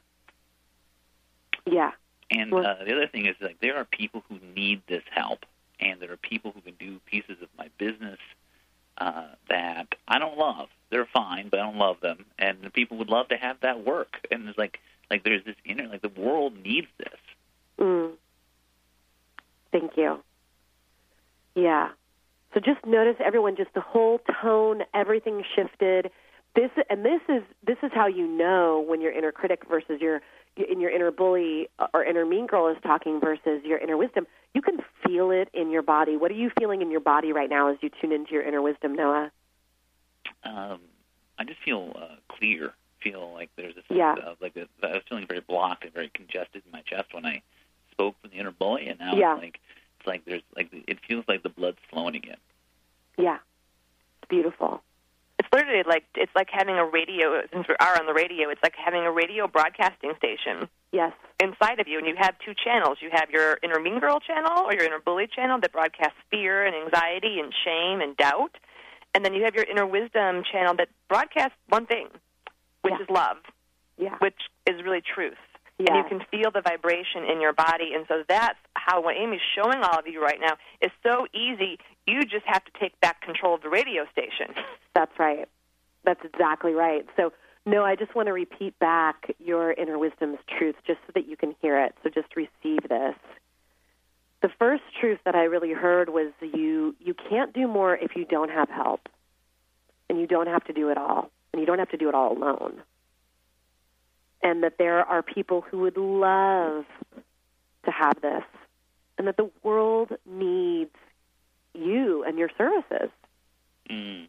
Yeah. 1.65 1.91
And 2.31 2.53
uh, 2.53 2.75
the 2.85 2.93
other 2.93 3.07
thing 3.07 3.25
is 3.25 3.35
like 3.41 3.59
there 3.59 3.75
are 3.77 3.85
people 3.85 4.23
who 4.29 4.39
need 4.55 4.81
this 4.87 5.03
help, 5.13 5.45
and 5.79 5.99
there 5.99 6.11
are 6.11 6.17
people 6.17 6.51
who 6.51 6.61
can 6.61 6.75
do 6.79 6.99
pieces 7.05 7.37
of 7.41 7.49
my 7.57 7.69
business 7.77 8.19
uh, 8.97 9.27
that 9.49 9.95
I 10.07 10.17
don't 10.17 10.37
love. 10.37 10.69
They're 10.89 11.07
fine, 11.13 11.49
but 11.49 11.59
I 11.59 11.63
don't 11.63 11.77
love 11.77 11.97
them, 12.01 12.25
and 12.39 12.59
the 12.63 12.69
people 12.69 12.97
would 12.97 13.09
love 13.09 13.27
to 13.29 13.37
have 13.37 13.57
that 13.61 13.85
work. 13.85 14.25
And 14.31 14.47
it's 14.47 14.57
like 14.57 14.79
like 15.09 15.23
there's 15.23 15.43
this 15.43 15.57
inner 15.65 15.87
like 15.87 16.01
the 16.01 16.09
world 16.09 16.53
needs 16.63 16.87
this. 16.97 17.19
Mm. 17.79 18.11
Thank 19.71 19.97
you. 19.97 20.19
Yeah. 21.55 21.89
So 22.53 22.59
just 22.59 22.85
notice 22.85 23.15
everyone, 23.23 23.55
just 23.55 23.73
the 23.73 23.81
whole 23.81 24.19
tone, 24.41 24.83
everything 24.93 25.43
shifted. 25.55 26.11
This 26.55 26.69
and 26.89 27.05
this 27.05 27.21
is 27.29 27.43
this 27.65 27.77
is 27.81 27.91
how 27.93 28.07
you 28.07 28.27
know 28.27 28.83
when 28.85 28.99
your 28.99 29.11
inner 29.11 29.31
critic 29.31 29.61
versus 29.69 30.01
your 30.01 30.21
in 30.57 30.81
your 30.81 30.89
inner 30.89 31.09
bully 31.09 31.69
or 31.93 32.03
inner 32.03 32.25
mean 32.25 32.45
girl 32.45 32.67
is 32.67 32.77
talking 32.83 33.21
versus 33.21 33.61
your 33.63 33.77
inner 33.77 33.95
wisdom. 33.95 34.27
You 34.53 34.61
can 34.61 34.79
feel 35.05 35.31
it 35.31 35.47
in 35.53 35.71
your 35.71 35.81
body. 35.81 36.17
What 36.17 36.29
are 36.29 36.35
you 36.35 36.51
feeling 36.59 36.81
in 36.81 36.91
your 36.91 36.99
body 36.99 37.31
right 37.31 37.49
now 37.49 37.71
as 37.71 37.77
you 37.81 37.89
tune 38.01 38.11
into 38.11 38.33
your 38.33 38.43
inner 38.43 38.61
wisdom, 38.61 38.95
Noah? 38.95 39.31
Um, 40.43 40.81
I 41.39 41.45
just 41.45 41.61
feel 41.63 41.93
uh, 41.95 42.15
clear. 42.27 42.73
Feel 43.01 43.31
like 43.33 43.49
there's 43.55 43.73
a 43.73 43.83
sense 43.87 43.89
Yeah. 43.97 44.15
of 44.25 44.41
like 44.41 44.55
a, 44.57 44.67
I 44.85 44.91
was 44.91 45.03
feeling 45.07 45.25
very 45.25 45.39
blocked 45.39 45.85
and 45.85 45.93
very 45.93 46.11
congested 46.13 46.63
in 46.65 46.71
my 46.71 46.81
chest 46.81 47.13
when 47.13 47.25
I 47.25 47.41
spoke 47.91 48.15
from 48.21 48.29
the 48.31 48.37
inner 48.37 48.51
bully, 48.51 48.87
and 48.89 48.99
now 48.99 49.15
Yeah. 49.15 49.35
it's 49.35 49.41
like 49.41 49.59
it's 49.99 50.07
like 50.07 50.25
there's 50.25 50.43
like 50.55 50.69
it 50.71 50.99
feels 51.07 51.23
like 51.29 51.43
the 51.43 51.49
blood's 51.49 51.79
flowing 51.89 52.15
again. 52.15 52.37
Yeah, 53.17 53.37
it's 54.21 54.29
beautiful. 54.29 54.83
Literally 55.53 55.83
like 55.85 56.05
it's 56.15 56.31
like 56.35 56.47
having 56.49 56.75
a 56.75 56.85
radio. 56.85 57.41
Since 57.51 57.67
we 57.67 57.75
are 57.79 57.99
on 57.99 58.05
the 58.05 58.13
radio, 58.13 58.49
it's 58.49 58.61
like 58.63 58.75
having 58.75 59.01
a 59.01 59.11
radio 59.11 59.47
broadcasting 59.47 60.13
station. 60.17 60.69
Yes. 60.93 61.11
Inside 61.41 61.79
of 61.79 61.87
you, 61.87 61.97
and 61.97 62.07
you 62.07 62.15
have 62.17 62.35
two 62.45 62.53
channels. 62.53 62.99
You 63.01 63.09
have 63.11 63.29
your 63.29 63.57
inner 63.61 63.79
mean 63.79 63.99
girl 63.99 64.19
channel 64.19 64.63
or 64.65 64.73
your 64.73 64.83
inner 64.85 64.99
bully 64.99 65.27
channel 65.27 65.59
that 65.61 65.71
broadcasts 65.73 66.17
fear 66.29 66.65
and 66.65 66.73
anxiety 66.75 67.39
and 67.39 67.53
shame 67.65 67.99
and 67.99 68.15
doubt, 68.15 68.55
and 69.13 69.25
then 69.25 69.33
you 69.33 69.43
have 69.43 69.55
your 69.55 69.65
inner 69.65 69.85
wisdom 69.85 70.43
channel 70.49 70.73
that 70.77 70.87
broadcasts 71.09 71.57
one 71.67 71.85
thing, 71.85 72.07
which 72.83 72.93
Yeah. 72.97 73.03
is 73.03 73.09
love, 73.09 73.37
Yeah. 73.97 74.15
which 74.19 74.39
is 74.65 74.81
really 74.83 75.01
truth. 75.01 75.37
And 75.87 75.97
you 75.97 76.03
can 76.03 76.25
feel 76.29 76.51
the 76.51 76.61
vibration 76.61 77.23
in 77.23 77.41
your 77.41 77.53
body, 77.53 77.91
and 77.95 78.05
so 78.07 78.23
that's 78.27 78.59
how 78.75 79.01
what 79.01 79.15
Amy's 79.17 79.41
showing 79.55 79.83
all 79.83 79.99
of 79.99 80.07
you 80.07 80.21
right 80.21 80.39
now 80.39 80.53
is 80.81 80.91
so 81.03 81.27
easy. 81.33 81.79
You 82.07 82.23
just 82.23 82.45
have 82.45 82.63
to 82.65 82.71
take 82.79 82.99
back 82.99 83.21
control 83.21 83.55
of 83.55 83.61
the 83.61 83.69
radio 83.69 84.05
station. 84.11 84.55
That's 84.93 85.17
right. 85.17 85.47
That's 86.03 86.19
exactly 86.25 86.73
right. 86.73 87.05
So, 87.15 87.31
no, 87.65 87.83
I 87.83 87.95
just 87.95 88.15
want 88.15 88.27
to 88.27 88.33
repeat 88.33 88.77
back 88.79 89.35
your 89.39 89.71
inner 89.71 89.97
wisdom's 89.97 90.39
truth 90.57 90.75
just 90.85 90.99
so 91.05 91.11
that 91.13 91.27
you 91.27 91.37
can 91.37 91.55
hear 91.61 91.79
it. 91.79 91.95
So 92.03 92.09
just 92.09 92.35
receive 92.35 92.89
this. 92.89 93.15
The 94.41 94.49
first 94.57 94.83
truth 94.99 95.19
that 95.25 95.35
I 95.35 95.43
really 95.43 95.71
heard 95.71 96.09
was 96.09 96.33
you 96.41 96.95
you 96.99 97.13
can't 97.13 97.53
do 97.53 97.67
more 97.67 97.95
if 97.95 98.15
you 98.15 98.25
don't 98.25 98.49
have 98.49 98.69
help. 98.69 99.07
And 100.09 100.19
you 100.19 100.27
don't 100.27 100.47
have 100.47 100.65
to 100.65 100.73
do 100.73 100.89
it 100.89 100.97
all. 100.97 101.29
And 101.53 101.61
you 101.61 101.65
don't 101.65 101.79
have 101.79 101.89
to 101.91 101.97
do 101.97 102.09
it 102.09 102.15
all 102.15 102.35
alone. 102.35 102.81
And 104.43 104.63
that 104.63 104.77
there 104.77 105.05
are 105.05 105.21
people 105.21 105.61
who 105.61 105.79
would 105.79 105.97
love 105.97 106.85
to 107.85 107.91
have 107.91 108.21
this. 108.21 108.43
And 109.17 109.27
that 109.27 109.37
the 109.37 109.51
world 109.63 110.11
needs 110.25 110.95
you 111.73 112.23
and 112.23 112.37
your 112.39 112.49
services. 112.57 113.09
Mm. 113.89 114.27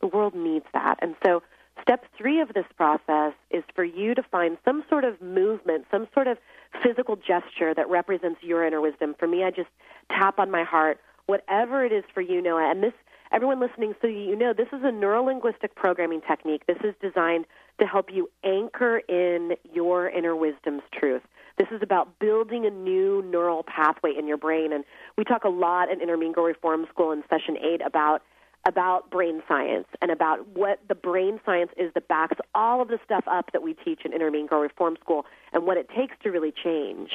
The 0.00 0.06
world 0.06 0.34
needs 0.34 0.66
that. 0.72 0.98
And 1.00 1.14
so, 1.24 1.42
step 1.82 2.04
three 2.16 2.40
of 2.40 2.52
this 2.54 2.66
process 2.76 3.32
is 3.50 3.62
for 3.74 3.84
you 3.84 4.14
to 4.14 4.22
find 4.22 4.58
some 4.64 4.84
sort 4.88 5.04
of 5.04 5.20
movement, 5.20 5.86
some 5.90 6.08
sort 6.14 6.26
of 6.26 6.38
physical 6.82 7.16
gesture 7.16 7.74
that 7.74 7.88
represents 7.88 8.42
your 8.42 8.66
inner 8.66 8.80
wisdom. 8.80 9.14
For 9.18 9.26
me, 9.26 9.44
I 9.44 9.50
just 9.50 9.68
tap 10.10 10.38
on 10.38 10.50
my 10.50 10.64
heart, 10.64 10.98
whatever 11.26 11.84
it 11.84 11.92
is 11.92 12.04
for 12.12 12.20
you, 12.20 12.42
Noah. 12.42 12.70
And 12.70 12.82
this, 12.82 12.92
everyone 13.32 13.60
listening, 13.60 13.94
so 14.00 14.06
you 14.06 14.36
know, 14.36 14.52
this 14.52 14.68
is 14.68 14.82
a 14.82 14.90
neurolinguistic 14.90 15.74
programming 15.74 16.20
technique. 16.22 16.66
This 16.66 16.78
is 16.84 16.94
designed 17.00 17.46
to 17.80 17.86
help 17.86 18.06
you 18.12 18.28
anchor 18.44 18.98
in 19.08 19.52
your 19.72 20.08
inner 20.08 20.34
wisdom's 20.34 20.82
truth. 20.98 21.22
This 21.58 21.68
is 21.70 21.80
about 21.82 22.18
building 22.18 22.66
a 22.66 22.70
new 22.70 23.22
neural 23.30 23.64
pathway 23.64 24.12
in 24.16 24.26
your 24.26 24.36
brain. 24.36 24.72
And 24.72 24.84
we 25.16 25.24
talk 25.24 25.44
a 25.44 25.48
lot 25.48 25.90
in 25.90 26.00
Girl 26.32 26.44
Reform 26.44 26.86
School 26.90 27.12
in 27.12 27.22
session 27.30 27.56
eight 27.56 27.80
about 27.84 28.22
about 28.66 29.10
brain 29.10 29.42
science 29.46 29.86
and 30.02 30.10
about 30.10 30.46
what 30.48 30.80
the 30.88 30.94
brain 30.94 31.38
science 31.46 31.70
is 31.76 31.92
that 31.94 32.08
backs 32.08 32.36
all 32.52 32.82
of 32.82 32.88
the 32.88 32.98
stuff 33.04 33.22
up 33.30 33.52
that 33.52 33.62
we 33.62 33.74
teach 33.74 34.00
in 34.04 34.12
Girl 34.48 34.60
Reform 34.60 34.96
School 35.00 35.24
and 35.52 35.64
what 35.64 35.76
it 35.76 35.88
takes 35.88 36.16
to 36.24 36.30
really 36.30 36.52
change. 36.52 37.10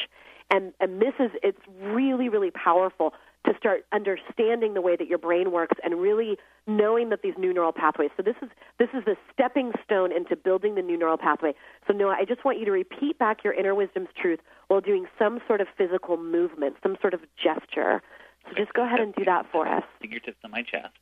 And 0.49 0.74
and 0.80 1.01
this 1.01 1.14
is 1.20 1.32
it's 1.43 1.59
really 1.82 2.30
really 2.30 2.51
powerful 2.51 3.14
to 3.45 3.53
start 3.57 3.85
understanding 3.91 4.73
the 4.75 4.81
way 4.81 4.95
that 4.95 5.07
your 5.07 5.17
brain 5.17 5.51
works 5.51 5.77
and 5.83 5.99
really 5.99 6.37
knowing 6.67 7.09
that 7.09 7.21
these 7.23 7.33
new 7.37 7.51
neural 7.53 7.71
pathways. 7.71 8.11
So 8.15 8.21
this 8.23 8.35
is 8.41 8.49
this 8.77 8.89
is 8.93 9.03
the 9.05 9.15
stepping 9.33 9.71
stone 9.83 10.11
into 10.11 10.35
building 10.35 10.75
the 10.75 10.81
new 10.81 10.97
neural 10.97 11.17
pathway. 11.17 11.53
So 11.87 11.93
Noah, 11.93 12.17
I 12.19 12.25
just 12.25 12.45
want 12.45 12.59
you 12.59 12.65
to 12.65 12.71
repeat 12.71 13.17
back 13.17 13.43
your 13.43 13.53
inner 13.53 13.73
wisdom's 13.73 14.09
truth 14.19 14.39
while 14.67 14.81
doing 14.81 15.07
some 15.17 15.39
sort 15.47 15.59
of 15.61 15.67
physical 15.77 16.17
movement, 16.17 16.75
some 16.83 16.97
sort 17.01 17.13
of 17.15 17.21
gesture. 17.35 18.01
So 18.47 18.55
just 18.55 18.73
go 18.73 18.83
ahead 18.83 18.99
and 18.99 19.13
do 19.15 19.25
that 19.25 19.47
for 19.51 19.67
us. 19.67 19.83
Fingertips 19.99 20.37
on 20.43 20.51
my 20.51 20.61
chest. 20.61 20.93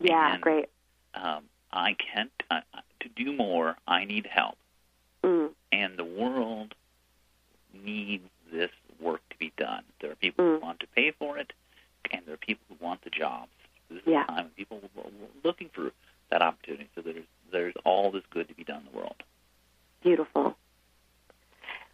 Yeah, 0.00 0.34
And, 0.34 0.42
great. 0.42 0.68
Um, 1.14 1.44
I 1.72 1.94
can't. 1.94 2.30
Uh, 2.50 2.60
to 3.00 3.08
do 3.10 3.32
more, 3.32 3.76
I 3.86 4.04
need 4.06 4.26
help, 4.26 4.56
Mm, 5.22 5.50
and 5.72 5.98
the 5.98 6.04
world 6.04 6.74
needs 7.72 8.24
this 8.52 8.70
work 9.00 9.20
to 9.30 9.36
be 9.38 9.52
done. 9.56 9.82
There 10.00 10.10
are 10.10 10.14
people 10.14 10.44
Mm. 10.44 10.54
who 10.54 10.64
want 10.66 10.80
to 10.80 10.86
pay 10.88 11.10
for 11.10 11.38
it, 11.38 11.52
and 12.10 12.24
there 12.26 12.34
are 12.34 12.38
people 12.38 12.64
who 12.68 12.76
want 12.84 13.02
the 13.02 13.10
jobs. 13.10 13.50
This 13.90 14.00
is 14.02 14.06
Yeah. 14.06 14.22
a 14.24 14.26
time 14.26 14.36
when 14.44 14.50
people 14.50 14.82
are 14.98 15.10
looking 15.42 15.68
for 15.70 15.92
that 16.30 16.42
opportunity. 16.42 16.88
So 16.94 17.00
there's 17.00 17.24
there's 17.50 17.74
all 17.84 18.10
this 18.10 18.24
good 18.30 18.48
to 18.48 18.54
be 18.54 18.64
done 18.64 18.78
in 18.86 18.92
the 18.92 18.98
world. 18.98 19.22
beautiful. 20.02 20.56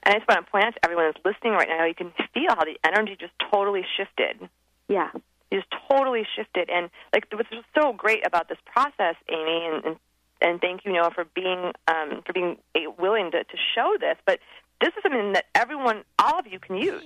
And 0.02 0.14
I 0.14 0.18
just 0.18 0.26
want 0.28 0.44
to 0.46 0.50
point 0.50 0.64
out 0.64 0.74
to 0.74 0.84
everyone 0.84 1.12
that's 1.12 1.24
listening 1.24 1.52
right 1.52 1.68
now, 1.68 1.84
you 1.84 1.94
can 1.94 2.12
feel 2.50 2.56
how 2.56 2.64
the 2.64 2.78
energy 2.86 3.16
just 3.18 3.32
totally 3.52 3.84
shifted. 3.96 4.48
Yeah. 4.88 5.10
It 5.50 5.56
just 5.56 5.68
totally 5.90 6.26
shifted. 6.36 6.70
And 6.70 6.90
like 7.12 7.26
what's 7.32 7.48
so 7.74 7.92
great 7.92 8.26
about 8.26 8.48
this 8.48 8.58
process, 8.64 9.16
Amy, 9.28 9.66
and 9.66 9.84
and, 9.84 9.96
and 10.40 10.60
thank 10.60 10.84
you, 10.84 10.92
Noah, 10.92 11.10
for 11.10 11.24
being 11.34 11.72
um, 11.88 12.22
for 12.24 12.32
being 12.32 12.56
willing 12.98 13.30
to, 13.32 13.44
to 13.44 13.56
show 13.74 13.96
this. 14.00 14.16
But 14.24 14.38
this 14.80 14.94
is 14.96 15.02
something 15.02 15.32
that 15.34 15.44
everyone, 15.54 16.04
all 16.18 16.38
of 16.38 16.46
you, 16.46 16.58
can 16.58 16.76
use. 16.76 17.02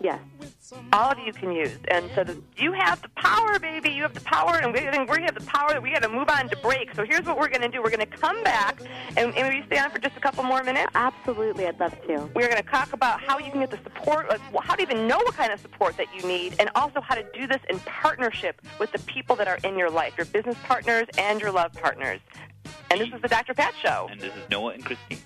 Yes. 0.00 0.20
All 0.92 1.10
of 1.10 1.18
you 1.18 1.32
can 1.32 1.50
use, 1.52 1.78
and 1.88 2.10
so 2.14 2.24
the, 2.24 2.42
you 2.56 2.72
have 2.72 3.00
the 3.00 3.08
power, 3.16 3.58
baby. 3.58 3.90
You 3.90 4.02
have 4.02 4.12
the 4.12 4.20
power, 4.20 4.56
and 4.56 4.72
we 4.74 4.80
we're 4.80 5.06
going 5.06 5.20
to 5.20 5.32
have 5.32 5.38
the 5.38 5.46
power 5.46 5.70
that 5.70 5.82
we 5.82 5.92
got 5.92 6.02
to 6.02 6.08
move 6.08 6.28
on 6.28 6.48
to 6.50 6.56
break. 6.56 6.94
So 6.94 7.04
here's 7.08 7.24
what 7.24 7.38
we're 7.38 7.48
going 7.48 7.62
to 7.62 7.68
do: 7.68 7.82
we're 7.82 7.90
going 7.90 8.00
to 8.00 8.06
come 8.18 8.42
back, 8.42 8.82
couple 10.36 10.50
more 10.50 10.62
minutes? 10.62 10.92
Absolutely, 10.94 11.66
I'd 11.66 11.80
love 11.80 11.98
to. 12.06 12.30
We're 12.34 12.48
going 12.48 12.62
to 12.62 12.68
talk 12.70 12.92
about 12.92 13.22
how 13.22 13.38
you 13.38 13.50
can 13.50 13.60
get 13.60 13.70
the 13.70 13.78
support, 13.78 14.30
how 14.62 14.74
to 14.74 14.82
even 14.82 15.08
know 15.08 15.16
what 15.16 15.34
kind 15.34 15.50
of 15.50 15.58
support 15.60 15.96
that 15.96 16.08
you 16.14 16.22
need, 16.28 16.56
and 16.58 16.68
also 16.74 17.00
how 17.00 17.14
to 17.14 17.24
do 17.32 17.46
this 17.46 17.60
in 17.70 17.80
partnership 17.80 18.60
with 18.78 18.92
the 18.92 18.98
people 19.00 19.34
that 19.36 19.48
are 19.48 19.58
in 19.64 19.78
your 19.78 19.88
life, 19.88 20.12
your 20.18 20.26
business 20.26 20.56
partners 20.64 21.06
and 21.16 21.40
your 21.40 21.50
love 21.50 21.72
partners. 21.72 22.20
And 22.90 23.00
this 23.00 23.08
is 23.14 23.22
the 23.22 23.28
Dr. 23.28 23.54
Pat 23.54 23.74
Show. 23.82 24.08
And 24.10 24.20
this 24.20 24.34
is 24.34 24.50
Noah 24.50 24.74
and 24.74 24.84
Christine. 24.84 25.22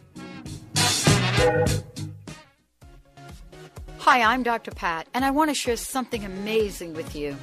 Hi, 4.05 4.22
I'm 4.22 4.42
Dr. 4.42 4.70
Pat, 4.70 5.07
and 5.12 5.26
I 5.26 5.30
want 5.30 5.51
to 5.51 5.55
share 5.55 5.76
something 5.76 6.24
amazing 6.24 6.94
with 6.94 7.14
you. 7.14 7.36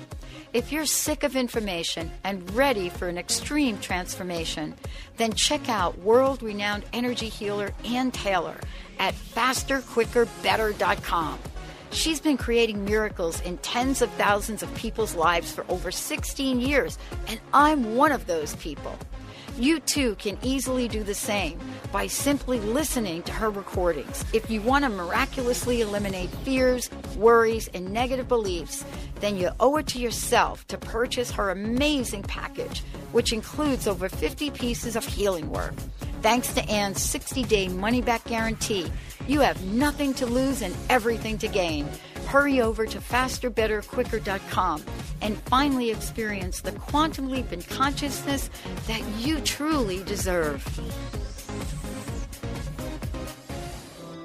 If 0.54 0.72
you're 0.72 0.88
sick 0.88 1.24
of 1.24 1.36
information 1.36 2.10
and 2.24 2.52
ready 2.56 2.90
for 2.90 3.08
an 3.08 3.20
extreme 3.20 3.78
transformation, 3.78 4.74
then 5.18 5.34
check 5.34 5.70
out 5.70 6.00
world 6.00 6.42
renowned 6.42 6.86
energy 6.94 7.30
healer 7.30 7.74
Ann 7.86 8.10
Taylor 8.10 8.60
at 8.98 9.14
fasterquickerbetter.com. 9.14 11.38
She's 11.92 12.20
been 12.20 12.38
creating 12.38 12.84
miracles 12.84 13.40
in 13.42 13.60
tens 13.60 14.02
of 14.02 14.10
thousands 14.14 14.64
of 14.64 14.74
people's 14.74 15.14
lives 15.14 15.52
for 15.52 15.64
over 15.70 15.92
16 15.92 16.60
years, 16.60 16.98
and 17.28 17.40
I'm 17.54 17.96
one 17.96 18.12
of 18.12 18.26
those 18.26 18.56
people. 18.56 18.98
You 19.60 19.80
too 19.80 20.14
can 20.20 20.38
easily 20.44 20.88
do 20.88 21.02
the 21.02 21.16
same 21.16 21.60
by 21.92 22.06
simply 22.06 22.60
listening 22.60 23.24
to 23.24 23.32
her 23.32 23.50
recordings. 23.50 24.24
If 24.32 24.52
you 24.52 24.62
want 24.62 24.84
to 24.84 24.90
miraculously 24.90 25.82
eliminate 25.82 26.30
fears, 26.46 26.92
worries, 27.16 27.68
and 27.74 27.92
negative 27.92 28.28
beliefs, 28.28 28.86
then 29.20 29.36
you 29.36 29.50
owe 29.60 29.78
it 29.78 29.88
to 29.88 30.00
yourself 30.00 30.68
to 30.68 30.78
purchase 30.78 31.32
her 31.32 31.50
amazing 31.50 32.22
package, 32.22 32.84
which 33.14 33.34
includes 33.34 33.88
over 33.88 34.08
50 34.08 34.52
pieces 34.52 34.96
of 34.96 35.04
healing 35.04 35.50
work. 35.50 35.74
Thanks 36.22 36.54
to 36.54 36.70
Ann's 36.70 37.02
60 37.02 37.42
day 37.46 37.68
money 37.68 38.02
back 38.02 38.26
guarantee, 38.26 38.92
you 39.28 39.40
have 39.42 39.64
nothing 39.64 40.14
to 40.16 40.28
lose 40.28 40.62
and 40.62 40.76
everything 40.88 41.40
to 41.40 41.48
gain. 41.48 41.88
Hurry 42.28 42.60
over 42.60 42.86
to 42.86 43.00
fasterbetterquicker.com 43.00 44.84
and 45.22 45.38
finally 45.44 45.92
experience 45.92 46.60
the 46.60 46.74
quantum 46.74 47.30
leap 47.30 47.54
in 47.54 47.62
consciousness 47.62 48.50
that 48.88 49.02
you 49.18 49.40
truly 49.42 50.04
deserve. 50.04 50.62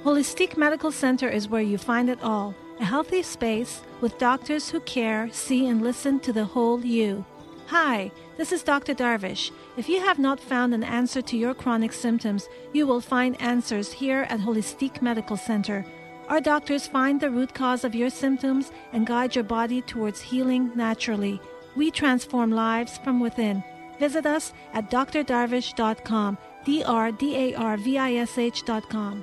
Holistic 0.03 0.57
Medical 0.57 0.91
Center 0.91 1.29
is 1.29 1.49
where 1.49 1.63
you 1.63 1.79
find 1.79 2.11
it 2.11 2.21
all 2.23 2.57
a 2.81 2.85
healthy 2.85 3.23
space 3.23 3.81
with 4.01 4.19
doctors 4.19 4.69
who 4.69 4.81
care, 4.81 5.31
see, 5.31 5.69
and 5.69 5.81
listen 5.81 6.19
to 6.19 6.33
the 6.33 6.45
whole 6.45 6.85
you. 6.85 7.25
Hi, 7.69 8.11
this 8.37 8.51
is 8.51 8.65
Dr. 8.65 8.95
Darvish. 8.95 9.53
If 9.77 9.89
you 9.89 10.01
have 10.01 10.19
not 10.19 10.41
found 10.41 10.75
an 10.75 10.83
answer 10.83 11.23
to 11.23 11.37
your 11.37 11.55
chronic 11.55 11.93
symptoms, 11.93 12.49
you 12.73 12.89
will 12.89 13.01
find 13.01 13.41
answers 13.41 13.93
here 13.93 14.27
at 14.29 14.41
Holistic 14.41 15.01
Medical 15.01 15.37
Center. 15.37 15.85
Our 16.33 16.41
doctors 16.41 16.87
find 16.87 17.21
the 17.21 17.31
root 17.31 17.53
cause 17.53 17.85
of 17.85 17.95
your 17.95 18.09
symptoms 18.09 18.73
and 18.95 19.07
guide 19.07 19.35
your 19.35 19.45
body 19.45 19.83
towards 19.83 20.23
healing 20.23 20.73
naturally. 20.75 21.39
We 21.77 21.91
transform 21.91 22.53
lives 22.53 22.97
from 22.97 23.21
within. 23.21 23.63
Visit 23.99 24.25
us 24.25 24.55
at 24.73 24.91
drdarvish.com, 24.91 26.39
D 26.65 26.85
R 26.85 27.13
D 27.13 27.37
A 27.37 27.55
R 27.55 27.77
V 27.77 27.99
I 27.99 28.15
S 28.15 28.39
H.com. 28.39 29.23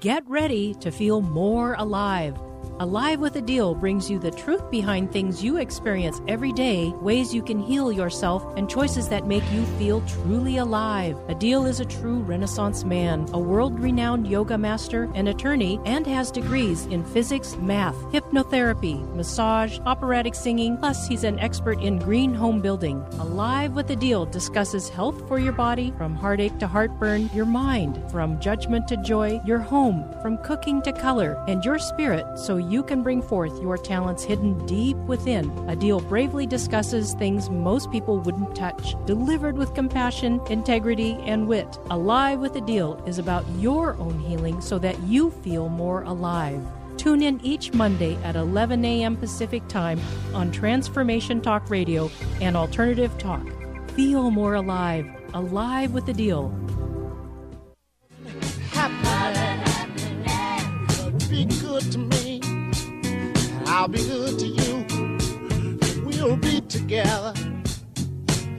Get 0.00 0.26
ready 0.30 0.72
to 0.80 0.90
feel 0.90 1.20
more 1.20 1.74
alive. 1.74 2.34
Alive 2.80 3.20
with 3.20 3.34
Adil 3.34 3.78
brings 3.78 4.10
you 4.10 4.18
the 4.18 4.30
truth 4.30 4.70
behind 4.70 5.12
things 5.12 5.44
you 5.44 5.58
experience 5.58 6.20
every 6.28 6.50
day, 6.52 6.88
ways 7.02 7.34
you 7.34 7.42
can 7.42 7.58
heal 7.58 7.92
yourself, 7.92 8.42
and 8.56 8.70
choices 8.70 9.08
that 9.10 9.26
make 9.26 9.44
you 9.52 9.66
feel 9.78 10.00
truly 10.02 10.56
alive. 10.56 11.16
Adil 11.28 11.68
is 11.68 11.80
a 11.80 11.84
true 11.84 12.20
Renaissance 12.20 12.84
man, 12.84 13.26
a 13.34 13.38
world 13.38 13.78
renowned 13.78 14.26
yoga 14.26 14.56
master, 14.56 15.10
and 15.14 15.28
attorney, 15.28 15.78
and 15.84 16.06
has 16.06 16.30
degrees 16.30 16.86
in 16.86 17.04
physics, 17.04 17.56
math, 17.56 17.96
hypnotherapy, 18.12 19.06
massage, 19.14 19.78
operatic 19.84 20.34
singing, 20.34 20.78
plus, 20.78 21.06
he's 21.06 21.24
an 21.24 21.38
expert 21.38 21.80
in 21.82 21.98
green 21.98 22.32
home 22.32 22.60
building. 22.60 23.04
Alive 23.18 23.74
with 23.74 23.88
Adil 23.88 24.30
discusses 24.30 24.88
health 24.88 25.28
for 25.28 25.38
your 25.38 25.52
body, 25.52 25.92
from 25.98 26.14
heartache 26.14 26.58
to 26.58 26.66
heartburn, 26.66 27.28
your 27.34 27.46
mind, 27.46 28.02
from 28.10 28.40
judgment 28.40 28.88
to 28.88 28.96
joy, 28.96 29.40
your 29.44 29.58
home, 29.58 30.10
from 30.22 30.38
cooking 30.38 30.80
to 30.82 30.92
color, 30.92 31.44
and 31.46 31.64
your 31.64 31.78
spirit, 31.78 32.24
so 32.38 32.49
you 32.56 32.82
can 32.82 33.02
bring 33.02 33.22
forth 33.22 33.60
your 33.60 33.76
talents 33.76 34.24
hidden 34.24 34.64
deep 34.66 34.96
within. 34.98 35.50
Adil 35.66 36.06
bravely 36.08 36.46
discusses 36.46 37.14
things 37.14 37.50
most 37.50 37.90
people 37.90 38.18
wouldn't 38.18 38.54
touch, 38.54 38.94
delivered 39.06 39.56
with 39.56 39.74
compassion, 39.74 40.40
integrity, 40.48 41.12
and 41.24 41.46
wit. 41.46 41.78
Alive 41.90 42.38
with 42.38 42.54
Adil 42.54 43.06
is 43.08 43.18
about 43.18 43.44
your 43.58 43.96
own 43.98 44.18
healing 44.20 44.60
so 44.60 44.78
that 44.78 44.98
you 45.02 45.30
feel 45.30 45.68
more 45.68 46.02
alive. 46.02 46.62
Tune 46.96 47.22
in 47.22 47.40
each 47.42 47.72
Monday 47.72 48.16
at 48.24 48.36
11 48.36 48.84
a.m. 48.84 49.16
Pacific 49.16 49.66
Time 49.68 49.98
on 50.34 50.52
Transformation 50.52 51.40
Talk 51.40 51.70
Radio 51.70 52.10
and 52.42 52.56
Alternative 52.56 53.16
Talk. 53.16 53.46
Feel 53.92 54.30
more 54.30 54.54
alive. 54.54 55.08
Alive 55.32 55.92
with 55.92 56.06
Adil. 56.06 56.50
Be 56.66 56.69
I'll 63.80 63.88
be 63.88 63.96
good 63.96 64.38
to 64.38 64.46
you. 64.46 66.04
We'll 66.04 66.36
be 66.36 66.60
together. 66.60 67.32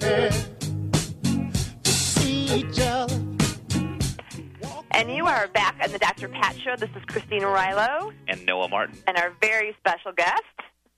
Yeah. 0.01 0.31
To 1.83 1.91
see 1.91 2.45
each 2.55 2.79
other. 2.79 3.21
And 4.89 5.11
you 5.15 5.27
are 5.27 5.47
back 5.49 5.75
on 5.83 5.91
the 5.91 5.99
Dr. 5.99 6.27
Pat 6.27 6.55
Show. 6.63 6.75
This 6.75 6.89
is 6.95 7.03
Christine 7.05 7.43
Arylo 7.43 8.11
And 8.27 8.43
Noah 8.47 8.67
Martin. 8.67 8.97
and 9.05 9.15
our 9.15 9.31
very 9.39 9.75
special 9.77 10.11
guest, 10.11 10.41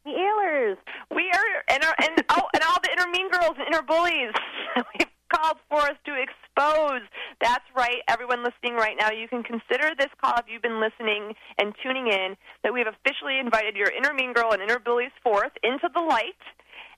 the 0.05 0.11
Ahlers. 0.11 0.77
We 1.13 1.29
are, 1.29 1.63
and, 1.69 1.83
our, 1.83 1.95
and, 2.01 2.23
oh, 2.29 2.47
and 2.53 2.63
all 2.63 2.77
the 2.81 2.93
inner 2.93 3.11
mean 3.11 3.29
girls 3.29 3.57
and 3.57 3.67
inner 3.67 3.81
bullies. 3.81 4.31
We've 4.97 5.07
called 5.33 5.57
for 5.67 5.81
us 5.81 5.97
to 6.05 6.15
expose. 6.55 7.01
That's 7.41 7.65
right, 7.75 8.01
everyone 8.07 8.43
listening 8.43 8.75
right 8.75 8.95
now. 8.99 9.11
You 9.11 9.27
can 9.27 9.43
consider 9.43 9.91
this 9.97 10.09
call 10.21 10.33
if 10.37 10.45
you've 10.47 10.61
been 10.61 10.81
listening 10.81 11.33
and 11.57 11.73
tuning 11.83 12.07
in 12.07 12.35
that 12.63 12.73
we've 12.73 12.87
officially 12.87 13.39
invited 13.39 13.75
your 13.75 13.89
inner 13.89 14.13
mean 14.13 14.33
girl 14.33 14.51
and 14.51 14.61
inner 14.61 14.79
bullies 14.79 15.11
forth 15.21 15.51
into 15.63 15.89
the 15.93 16.01
light 16.01 16.39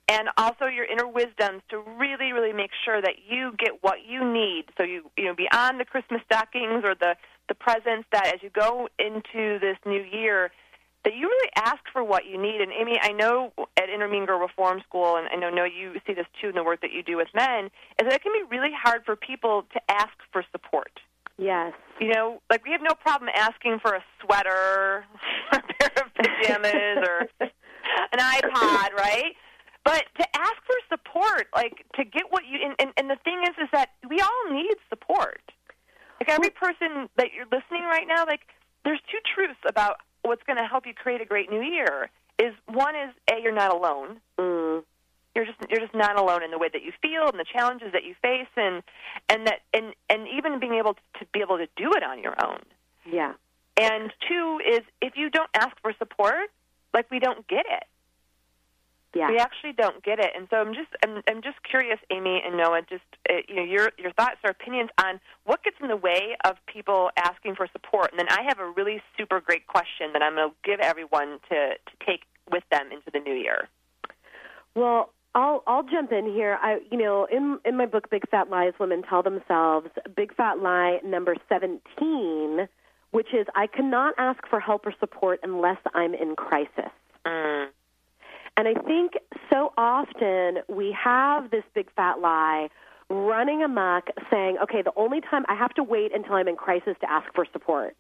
and 0.07 0.29
also 0.37 0.65
your 0.65 0.85
inner 0.85 1.07
wisdoms 1.07 1.61
to 1.69 1.81
really, 1.97 2.31
really 2.31 2.53
make 2.53 2.69
sure 2.83 3.01
that 3.01 3.25
you 3.27 3.53
get 3.57 3.81
what 3.81 4.05
you 4.07 4.21
need. 4.21 4.65
So 4.77 4.83
you, 4.83 5.09
you 5.17 5.25
know, 5.25 5.35
beyond 5.35 5.79
the 5.79 5.85
Christmas 5.85 6.21
stockings 6.25 6.83
or 6.83 6.93
the 6.95 7.15
the 7.47 7.55
presents, 7.55 8.07
that 8.11 8.25
as 8.33 8.41
you 8.41 8.49
go 8.49 8.89
into 8.97 9.59
this 9.59 9.77
new 9.85 10.01
year, 10.01 10.51
that 11.05 11.15
you 11.15 11.27
really 11.29 11.49
ask 11.55 11.79
for 11.93 12.03
what 12.03 12.25
you 12.25 12.41
need. 12.41 12.59
And 12.59 12.71
Amy, 12.73 12.99
I 13.01 13.13
know 13.13 13.53
at 13.77 13.85
Girl 14.25 14.39
Reform 14.39 14.81
School, 14.87 15.15
and 15.15 15.27
I 15.31 15.35
know, 15.35 15.49
know 15.49 15.63
you 15.63 15.93
see 16.05 16.13
this 16.13 16.25
too 16.41 16.49
in 16.49 16.55
the 16.55 16.63
work 16.63 16.81
that 16.81 16.91
you 16.91 17.03
do 17.03 17.15
with 17.15 17.27
men, 17.33 17.65
is 17.65 18.09
that 18.09 18.13
it 18.13 18.23
can 18.23 18.33
be 18.33 18.43
really 18.49 18.71
hard 18.75 19.05
for 19.05 19.15
people 19.15 19.65
to 19.73 19.79
ask 19.89 20.13
for 20.33 20.43
support. 20.51 20.99
Yes. 21.37 21.73
You 21.99 22.11
know, 22.11 22.41
like 22.49 22.65
we 22.65 22.71
have 22.71 22.81
no 22.81 22.93
problem 22.93 23.29
asking 23.35 23.79
for 23.81 23.93
a 23.93 24.03
sweater, 24.21 24.49
or 24.49 25.05
a 25.53 25.61
pair 25.61 26.03
of 26.03 26.13
pajamas, 26.15 27.07
or 27.07 27.29
an 28.11 28.19
iPod, 28.19 28.93
right? 28.97 29.33
But 29.83 30.05
to 30.17 30.25
ask 30.35 30.55
for 30.65 30.75
support, 30.89 31.47
like 31.53 31.85
to 31.95 32.03
get 32.03 32.23
what 32.31 32.43
you 32.49 32.57
and, 32.63 32.73
and, 32.79 32.91
and 32.97 33.09
the 33.09 33.21
thing 33.23 33.43
is 33.43 33.53
is 33.61 33.69
that 33.71 33.89
we 34.09 34.19
all 34.19 34.51
need 34.51 34.75
support. 34.89 35.41
Like 36.19 36.29
every 36.29 36.49
person 36.49 37.09
that 37.17 37.27
you're 37.35 37.45
listening 37.51 37.83
right 37.83 38.07
now, 38.07 38.25
like 38.25 38.41
there's 38.83 39.01
two 39.11 39.19
truths 39.35 39.59
about 39.67 39.97
what's 40.25 40.43
going 40.43 40.57
to 40.57 40.65
help 40.65 40.85
you 40.85 40.93
create 40.93 41.21
a 41.21 41.25
great 41.25 41.49
new 41.49 41.61
year. 41.61 42.09
Is 42.37 42.53
one 42.67 42.95
is 42.95 43.13
a 43.31 43.41
you're 43.41 43.53
not 43.53 43.73
alone. 43.73 44.19
Mm. 44.37 44.83
You're 45.35 45.45
just 45.45 45.57
you're 45.69 45.79
just 45.79 45.95
not 45.95 46.17
alone 46.17 46.43
in 46.43 46.51
the 46.51 46.57
way 46.57 46.69
that 46.71 46.83
you 46.83 46.91
feel 47.01 47.29
and 47.29 47.39
the 47.39 47.45
challenges 47.45 47.91
that 47.93 48.03
you 48.03 48.15
face 48.21 48.47
and 48.57 48.83
and 49.29 49.47
that 49.47 49.61
and 49.73 49.93
and 50.09 50.27
even 50.27 50.59
being 50.59 50.75
able 50.75 50.95
to, 50.95 51.19
to 51.19 51.25
be 51.33 51.41
able 51.41 51.57
to 51.57 51.67
do 51.75 51.91
it 51.93 52.03
on 52.03 52.21
your 52.21 52.35
own. 52.43 52.59
Yeah. 53.09 53.33
And 53.77 54.13
two 54.27 54.59
is 54.65 54.81
if 55.01 55.13
you 55.15 55.29
don't 55.29 55.49
ask 55.53 55.75
for 55.81 55.93
support, 55.97 56.49
like 56.93 57.09
we 57.11 57.19
don't 57.19 57.45
get 57.47 57.65
it. 57.69 57.83
Yeah. 59.15 59.29
We 59.29 59.37
actually 59.37 59.71
don't 59.71 60.03
get 60.03 60.19
it, 60.19 60.31
and 60.35 60.45
so 60.49 60.57
I'm 60.57 60.73
just 60.73 60.89
I'm, 61.01 61.23
I'm 61.29 61.41
just 61.41 61.63
curious, 61.63 61.99
Amy 62.11 62.43
and 62.45 62.57
Noah, 62.57 62.81
just 62.81 63.05
uh, 63.29 63.35
you 63.47 63.55
know 63.55 63.63
your 63.63 63.91
your 63.97 64.11
thoughts 64.11 64.37
or 64.43 64.49
opinions 64.49 64.89
on 65.01 65.21
what 65.45 65.63
gets 65.63 65.77
in 65.81 65.87
the 65.87 65.95
way 65.95 66.35
of 66.43 66.57
people 66.67 67.11
asking 67.15 67.55
for 67.55 67.65
support. 67.71 68.11
And 68.11 68.19
then 68.19 68.27
I 68.29 68.43
have 68.45 68.59
a 68.59 68.69
really 68.69 69.01
super 69.17 69.39
great 69.39 69.67
question 69.67 70.11
that 70.11 70.21
I'm 70.21 70.35
going 70.35 70.49
to 70.49 70.55
give 70.65 70.81
everyone 70.81 71.39
to 71.49 71.55
to 71.55 72.05
take 72.05 72.23
with 72.51 72.63
them 72.71 72.91
into 72.91 73.09
the 73.13 73.19
new 73.19 73.33
year. 73.33 73.69
Well, 74.75 75.13
I'll 75.33 75.63
I'll 75.65 75.83
jump 75.83 76.11
in 76.11 76.25
here. 76.25 76.57
I 76.61 76.79
you 76.91 76.97
know 76.97 77.25
in 77.31 77.59
in 77.63 77.77
my 77.77 77.85
book 77.85 78.09
Big 78.09 78.29
Fat 78.29 78.49
Lies 78.49 78.73
Women 78.81 79.01
Tell 79.01 79.23
Themselves, 79.23 79.87
Big 80.13 80.35
Fat 80.35 80.59
Lie 80.59 80.99
number 81.05 81.37
seventeen, 81.47 82.67
which 83.11 83.33
is 83.33 83.47
I 83.55 83.67
cannot 83.67 84.13
ask 84.17 84.45
for 84.49 84.59
help 84.59 84.85
or 84.85 84.93
support 84.99 85.39
unless 85.41 85.77
I'm 85.93 86.13
in 86.13 86.35
crisis. 86.35 86.91
Mm. 87.25 87.67
And 88.57 88.67
I 88.67 88.73
think 88.73 89.13
so 89.51 89.73
often 89.77 90.59
we 90.67 90.95
have 91.01 91.51
this 91.51 91.63
big 91.73 91.91
fat 91.95 92.19
lie 92.19 92.69
running 93.09 93.61
amok 93.63 94.07
saying, 94.31 94.57
okay, 94.63 94.81
the 94.81 94.93
only 94.95 95.21
time 95.21 95.43
I 95.47 95.55
have 95.55 95.73
to 95.75 95.83
wait 95.83 96.15
until 96.15 96.33
I'm 96.33 96.47
in 96.47 96.55
crisis 96.55 96.95
to 97.01 97.11
ask 97.11 97.27
for 97.35 97.45
support. 97.51 97.95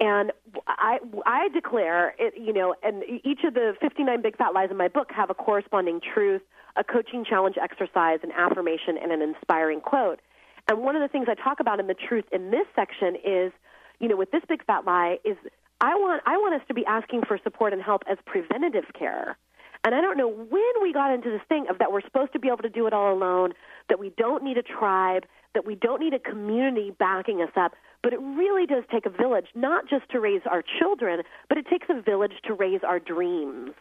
And 0.00 0.32
I, 0.66 0.98
I 1.26 1.48
declare, 1.50 2.14
it, 2.18 2.34
you 2.36 2.52
know, 2.52 2.74
and 2.82 3.04
each 3.22 3.44
of 3.44 3.54
the 3.54 3.74
59 3.80 4.22
big 4.22 4.36
fat 4.36 4.54
lies 4.54 4.68
in 4.70 4.76
my 4.76 4.88
book 4.88 5.10
have 5.14 5.30
a 5.30 5.34
corresponding 5.34 6.00
truth, 6.00 6.42
a 6.76 6.82
coaching 6.82 7.24
challenge 7.24 7.56
exercise, 7.62 8.18
an 8.22 8.32
affirmation, 8.32 8.98
and 9.00 9.12
an 9.12 9.22
inspiring 9.22 9.80
quote. 9.80 10.20
And 10.68 10.80
one 10.80 10.96
of 10.96 11.02
the 11.02 11.08
things 11.08 11.26
I 11.28 11.34
talk 11.34 11.60
about 11.60 11.78
in 11.78 11.86
the 11.86 11.94
truth 11.94 12.24
in 12.32 12.50
this 12.50 12.66
section 12.74 13.16
is, 13.16 13.52
you 14.00 14.08
know, 14.08 14.16
with 14.16 14.30
this 14.30 14.42
big 14.48 14.64
fat 14.64 14.84
lie 14.86 15.18
is 15.24 15.36
I 15.80 15.94
want 15.96 16.22
I 16.26 16.36
want 16.38 16.54
us 16.54 16.66
to 16.68 16.74
be 16.74 16.84
asking 16.86 17.22
for 17.26 17.38
support 17.42 17.72
and 17.72 17.82
help 17.82 18.02
as 18.10 18.16
preventative 18.24 18.84
care. 18.96 19.36
And 19.84 19.94
I 19.94 20.00
don't 20.00 20.16
know 20.16 20.28
when 20.28 20.72
we 20.82 20.92
got 20.92 21.12
into 21.12 21.30
this 21.30 21.40
thing 21.48 21.66
of 21.68 21.78
that 21.78 21.90
we're 21.90 22.02
supposed 22.02 22.32
to 22.34 22.38
be 22.38 22.48
able 22.48 22.58
to 22.58 22.68
do 22.68 22.86
it 22.86 22.92
all 22.92 23.12
alone, 23.12 23.52
that 23.88 23.98
we 23.98 24.10
don't 24.16 24.44
need 24.44 24.56
a 24.56 24.62
tribe, 24.62 25.24
that 25.54 25.66
we 25.66 25.74
don't 25.74 26.00
need 26.00 26.14
a 26.14 26.18
community 26.18 26.92
backing 26.96 27.42
us 27.42 27.50
up. 27.56 27.72
But 28.02 28.12
it 28.12 28.20
really 28.20 28.66
does 28.66 28.84
take 28.90 29.06
a 29.06 29.10
village, 29.10 29.46
not 29.54 29.88
just 29.88 30.08
to 30.10 30.20
raise 30.20 30.42
our 30.50 30.62
children, 30.78 31.22
but 31.48 31.58
it 31.58 31.66
takes 31.68 31.86
a 31.90 32.00
village 32.00 32.32
to 32.46 32.54
raise 32.54 32.80
our 32.86 32.98
dreams 33.00 33.72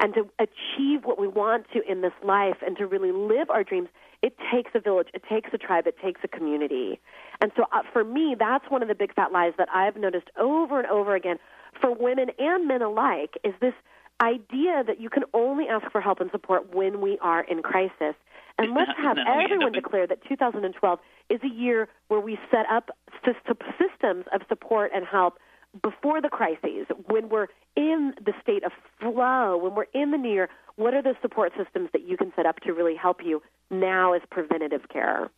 and 0.00 0.14
to 0.14 0.28
achieve 0.38 1.04
what 1.04 1.20
we 1.20 1.28
want 1.28 1.66
to 1.74 1.80
in 1.88 2.00
this 2.00 2.12
life 2.24 2.56
and 2.64 2.76
to 2.78 2.86
really 2.86 3.12
live 3.12 3.50
our 3.50 3.62
dreams. 3.62 3.88
It 4.22 4.36
takes 4.52 4.70
a 4.74 4.80
village, 4.80 5.08
it 5.14 5.22
takes 5.28 5.50
a 5.52 5.58
tribe, 5.58 5.86
it 5.86 5.96
takes 6.02 6.20
a 6.24 6.28
community. 6.28 7.00
And 7.40 7.52
so 7.56 7.64
uh, 7.72 7.82
for 7.92 8.02
me, 8.02 8.34
that's 8.38 8.64
one 8.68 8.82
of 8.82 8.88
the 8.88 8.94
big 8.94 9.14
fat 9.14 9.32
lies 9.32 9.52
that 9.58 9.68
I've 9.72 9.96
noticed 9.96 10.28
over 10.38 10.78
and 10.78 10.88
over 10.88 11.14
again 11.14 11.38
for 11.80 11.94
women 11.94 12.30
and 12.38 12.66
men 12.66 12.82
alike 12.82 13.34
is 13.44 13.54
this 13.60 13.74
idea 14.20 14.84
that 14.86 15.00
you 15.00 15.10
can 15.10 15.24
only 15.34 15.66
ask 15.68 15.90
for 15.90 16.00
help 16.00 16.20
and 16.20 16.30
support 16.30 16.74
when 16.74 17.00
we 17.00 17.18
are 17.20 17.42
in 17.42 17.62
crisis. 17.62 18.14
And 18.58 18.74
let's 18.74 18.90
have 18.98 19.16
No, 19.16 19.24
everyone 19.40 19.72
declare 19.72 20.06
that 20.06 20.18
2012 20.28 20.98
is 21.30 21.40
a 21.42 21.48
year 21.48 21.88
where 22.08 22.20
we 22.20 22.38
set 22.50 22.66
up 22.70 22.90
systems 23.24 24.26
of 24.32 24.42
support 24.48 24.90
and 24.94 25.06
help 25.06 25.38
before 25.82 26.20
the 26.20 26.28
crises, 26.28 26.86
when 27.06 27.28
we're 27.28 27.46
in 27.76 28.12
the 28.24 28.32
state 28.42 28.64
of 28.64 28.72
flow, 28.98 29.56
when 29.56 29.74
we're 29.74 29.86
in 29.94 30.10
the 30.10 30.18
new 30.18 30.32
year. 30.32 30.48
What 30.74 30.94
are 30.94 31.02
the 31.02 31.14
support 31.22 31.52
systems 31.56 31.90
that 31.92 32.08
you 32.08 32.16
can 32.16 32.32
set 32.34 32.44
up 32.44 32.60
to 32.60 32.72
really 32.72 32.96
help 32.96 33.20
you 33.24 33.40
now 33.70 34.14
as 34.14 34.22
preventative 34.30 34.88
care? 34.88 35.30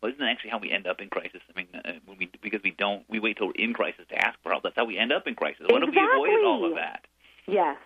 well, 0.00 0.10
isn't 0.10 0.20
that 0.20 0.30
actually 0.30 0.50
how 0.50 0.58
we 0.58 0.70
end 0.70 0.86
up 0.86 1.00
in 1.00 1.08
crisis? 1.08 1.40
I 1.54 1.58
mean, 1.58 1.68
uh, 1.74 1.92
when 2.06 2.16
we 2.18 2.30
because 2.40 2.60
we 2.64 2.70
don't 2.70 3.04
we 3.08 3.20
wait 3.20 3.36
till 3.36 3.48
we're 3.48 3.52
in 3.64 3.74
crisis 3.74 4.06
to 4.08 4.16
ask 4.16 4.38
for 4.42 4.50
help. 4.50 4.62
That's 4.62 4.76
how 4.76 4.86
we 4.86 4.96
end 4.96 5.12
up 5.12 5.26
in 5.26 5.34
crisis. 5.34 5.66
What 5.68 5.82
if 5.82 5.90
we 5.90 5.98
avoided 5.98 6.44
all 6.44 6.64
of 6.70 6.76
that? 6.76 7.06
Yes. 7.46 7.76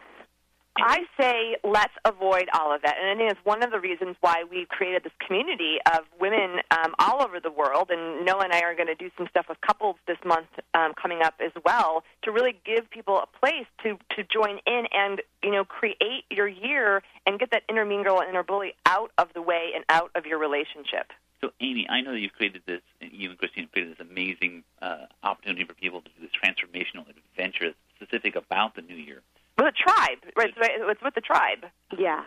I 0.76 1.02
say 1.18 1.56
let's 1.62 1.94
avoid 2.04 2.48
all 2.52 2.74
of 2.74 2.82
that, 2.82 2.96
and 3.00 3.08
I 3.08 3.14
think 3.14 3.30
it's 3.30 3.44
one 3.44 3.62
of 3.62 3.70
the 3.70 3.78
reasons 3.78 4.16
why 4.20 4.44
we've 4.50 4.68
created 4.68 5.04
this 5.04 5.12
community 5.24 5.78
of 5.86 6.00
women 6.20 6.60
um, 6.72 6.94
all 6.98 7.22
over 7.22 7.38
the 7.38 7.50
world. 7.50 7.90
And 7.90 8.26
Noah 8.26 8.44
and 8.44 8.52
I 8.52 8.62
are 8.62 8.74
going 8.74 8.88
to 8.88 8.96
do 8.96 9.10
some 9.16 9.28
stuff 9.28 9.46
with 9.48 9.60
couples 9.60 9.96
this 10.08 10.18
month 10.24 10.48
um, 10.74 10.92
coming 11.00 11.22
up 11.22 11.34
as 11.44 11.52
well 11.64 12.02
to 12.22 12.32
really 12.32 12.58
give 12.64 12.90
people 12.90 13.18
a 13.18 13.38
place 13.38 13.66
to 13.84 13.98
to 14.16 14.24
join 14.24 14.58
in 14.66 14.84
and 14.92 15.22
you 15.44 15.52
know 15.52 15.64
create 15.64 16.24
your 16.30 16.48
year 16.48 17.02
and 17.26 17.38
get 17.38 17.52
that 17.52 17.62
inner 17.68 17.82
and 17.82 17.92
inner 17.92 18.42
bully 18.42 18.74
out 18.86 19.12
of 19.16 19.28
the 19.32 19.42
way 19.42 19.70
and 19.74 19.84
out 19.88 20.10
of 20.16 20.26
your 20.26 20.38
relationship. 20.38 21.12
So, 21.40 21.50
Amy, 21.60 21.86
I 21.88 22.00
know 22.00 22.12
that 22.12 22.20
you've 22.20 22.32
created 22.32 22.62
this, 22.66 22.80
you 23.00 23.28
and 23.28 23.38
Christine 23.38 23.64
have 23.64 23.72
created 23.72 23.98
this 23.98 24.06
amazing 24.06 24.64
uh, 24.80 25.06
opportunity 25.22 25.64
for 25.64 25.74
people 25.74 26.00
to 26.00 26.08
do 26.08 26.26
this 26.26 26.30
transformational 26.32 27.04
adventure 27.36 27.74
specific 27.96 28.34
about 28.34 28.74
the 28.74 28.82
new 28.82 28.96
year. 28.96 29.20
With 29.58 29.68
a 29.68 29.72
tribe, 29.72 30.18
right? 30.36 30.52
It's, 30.56 30.58
it's 30.60 31.02
with 31.02 31.14
the 31.14 31.20
tribe. 31.20 31.66
Yeah. 31.96 32.22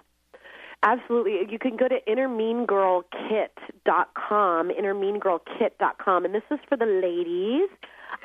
Absolutely. 0.83 1.39
You 1.49 1.59
can 1.59 1.75
go 1.75 1.87
to 1.87 1.97
innermeangirlkit.com, 2.07 4.69
innermeangirlkit.com, 4.69 6.25
and 6.25 6.35
this 6.35 6.43
is 6.51 6.59
for 6.69 6.77
the 6.77 6.85
ladies. 6.85 7.67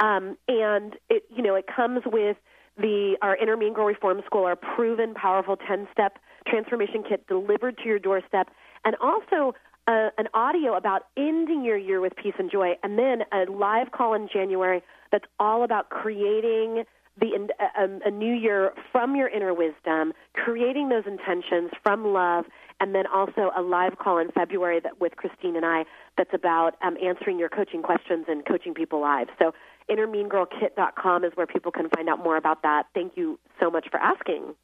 Um, 0.01 0.37
and 0.49 0.97
it, 1.09 1.25
you 1.35 1.43
know, 1.43 1.55
it 1.55 1.65
comes 1.67 2.03
with 2.05 2.37
the 2.77 3.17
our 3.23 3.37
Inner 3.37 3.57
Mean 3.57 3.73
Girl 3.75 3.87
Reform 3.87 4.21
School, 4.27 4.45
our 4.45 4.57
proven, 4.57 5.15
powerful 5.15 5.57
ten-step 5.57 6.19
transformation 6.47 7.03
kit 7.09 7.27
delivered 7.27 7.79
to 7.79 7.85
your 7.85 7.99
doorstep, 7.99 8.51
and 8.85 8.97
also 9.01 9.55
uh, 9.87 10.11
an 10.19 10.29
audio 10.35 10.77
about 10.77 11.07
ending 11.17 11.65
your 11.65 11.77
year 11.77 12.01
with 12.01 12.15
peace 12.17 12.35
and 12.39 12.51
joy, 12.51 12.73
and 12.83 12.99
then 12.99 13.23
a 13.33 13.51
live 13.51 13.93
call 13.93 14.15
in 14.15 14.29
January 14.33 14.83
that's 15.11 15.27
all 15.39 15.65
about 15.65 15.91
creating 15.91 16.85
the 17.21 17.49
a, 17.79 18.09
a 18.09 18.11
new 18.11 18.35
year 18.35 18.73
from 18.91 19.17
your 19.17 19.29
inner 19.29 19.53
wisdom, 19.53 20.13
creating 20.35 20.89
those 20.89 21.05
intentions 21.07 21.71
from 21.83 22.13
love, 22.13 22.47
and 22.81 22.95
then 22.95 23.05
also 23.07 23.51
a 23.57 23.63
live 23.63 23.99
call 23.99 24.19
in 24.19 24.31
February 24.33 24.81
that 24.81 25.01
with 25.01 25.17
Christine 25.17 25.57
and 25.57 25.65
I 25.65 25.85
that's 26.17 26.33
about 26.33 26.73
um, 26.83 26.97
answering 27.03 27.39
your 27.39 27.49
coaching 27.49 27.83
questions 27.83 28.27
and 28.29 28.45
coaching 28.47 28.75
people 28.75 29.01
live. 29.01 29.29
So 29.39 29.53
innermeangirlkit.com 29.91 31.25
is 31.25 31.33
where 31.35 31.47
people 31.47 31.73
can 31.73 31.89
find 31.91 32.09
out 32.09 32.23
more 32.23 32.37
about 32.37 32.63
that. 32.63 32.85
Thank 32.95 33.13
you 33.17 33.39
so 33.61 33.71
much 33.71 33.89
for 33.91 33.99
asking 33.99 34.55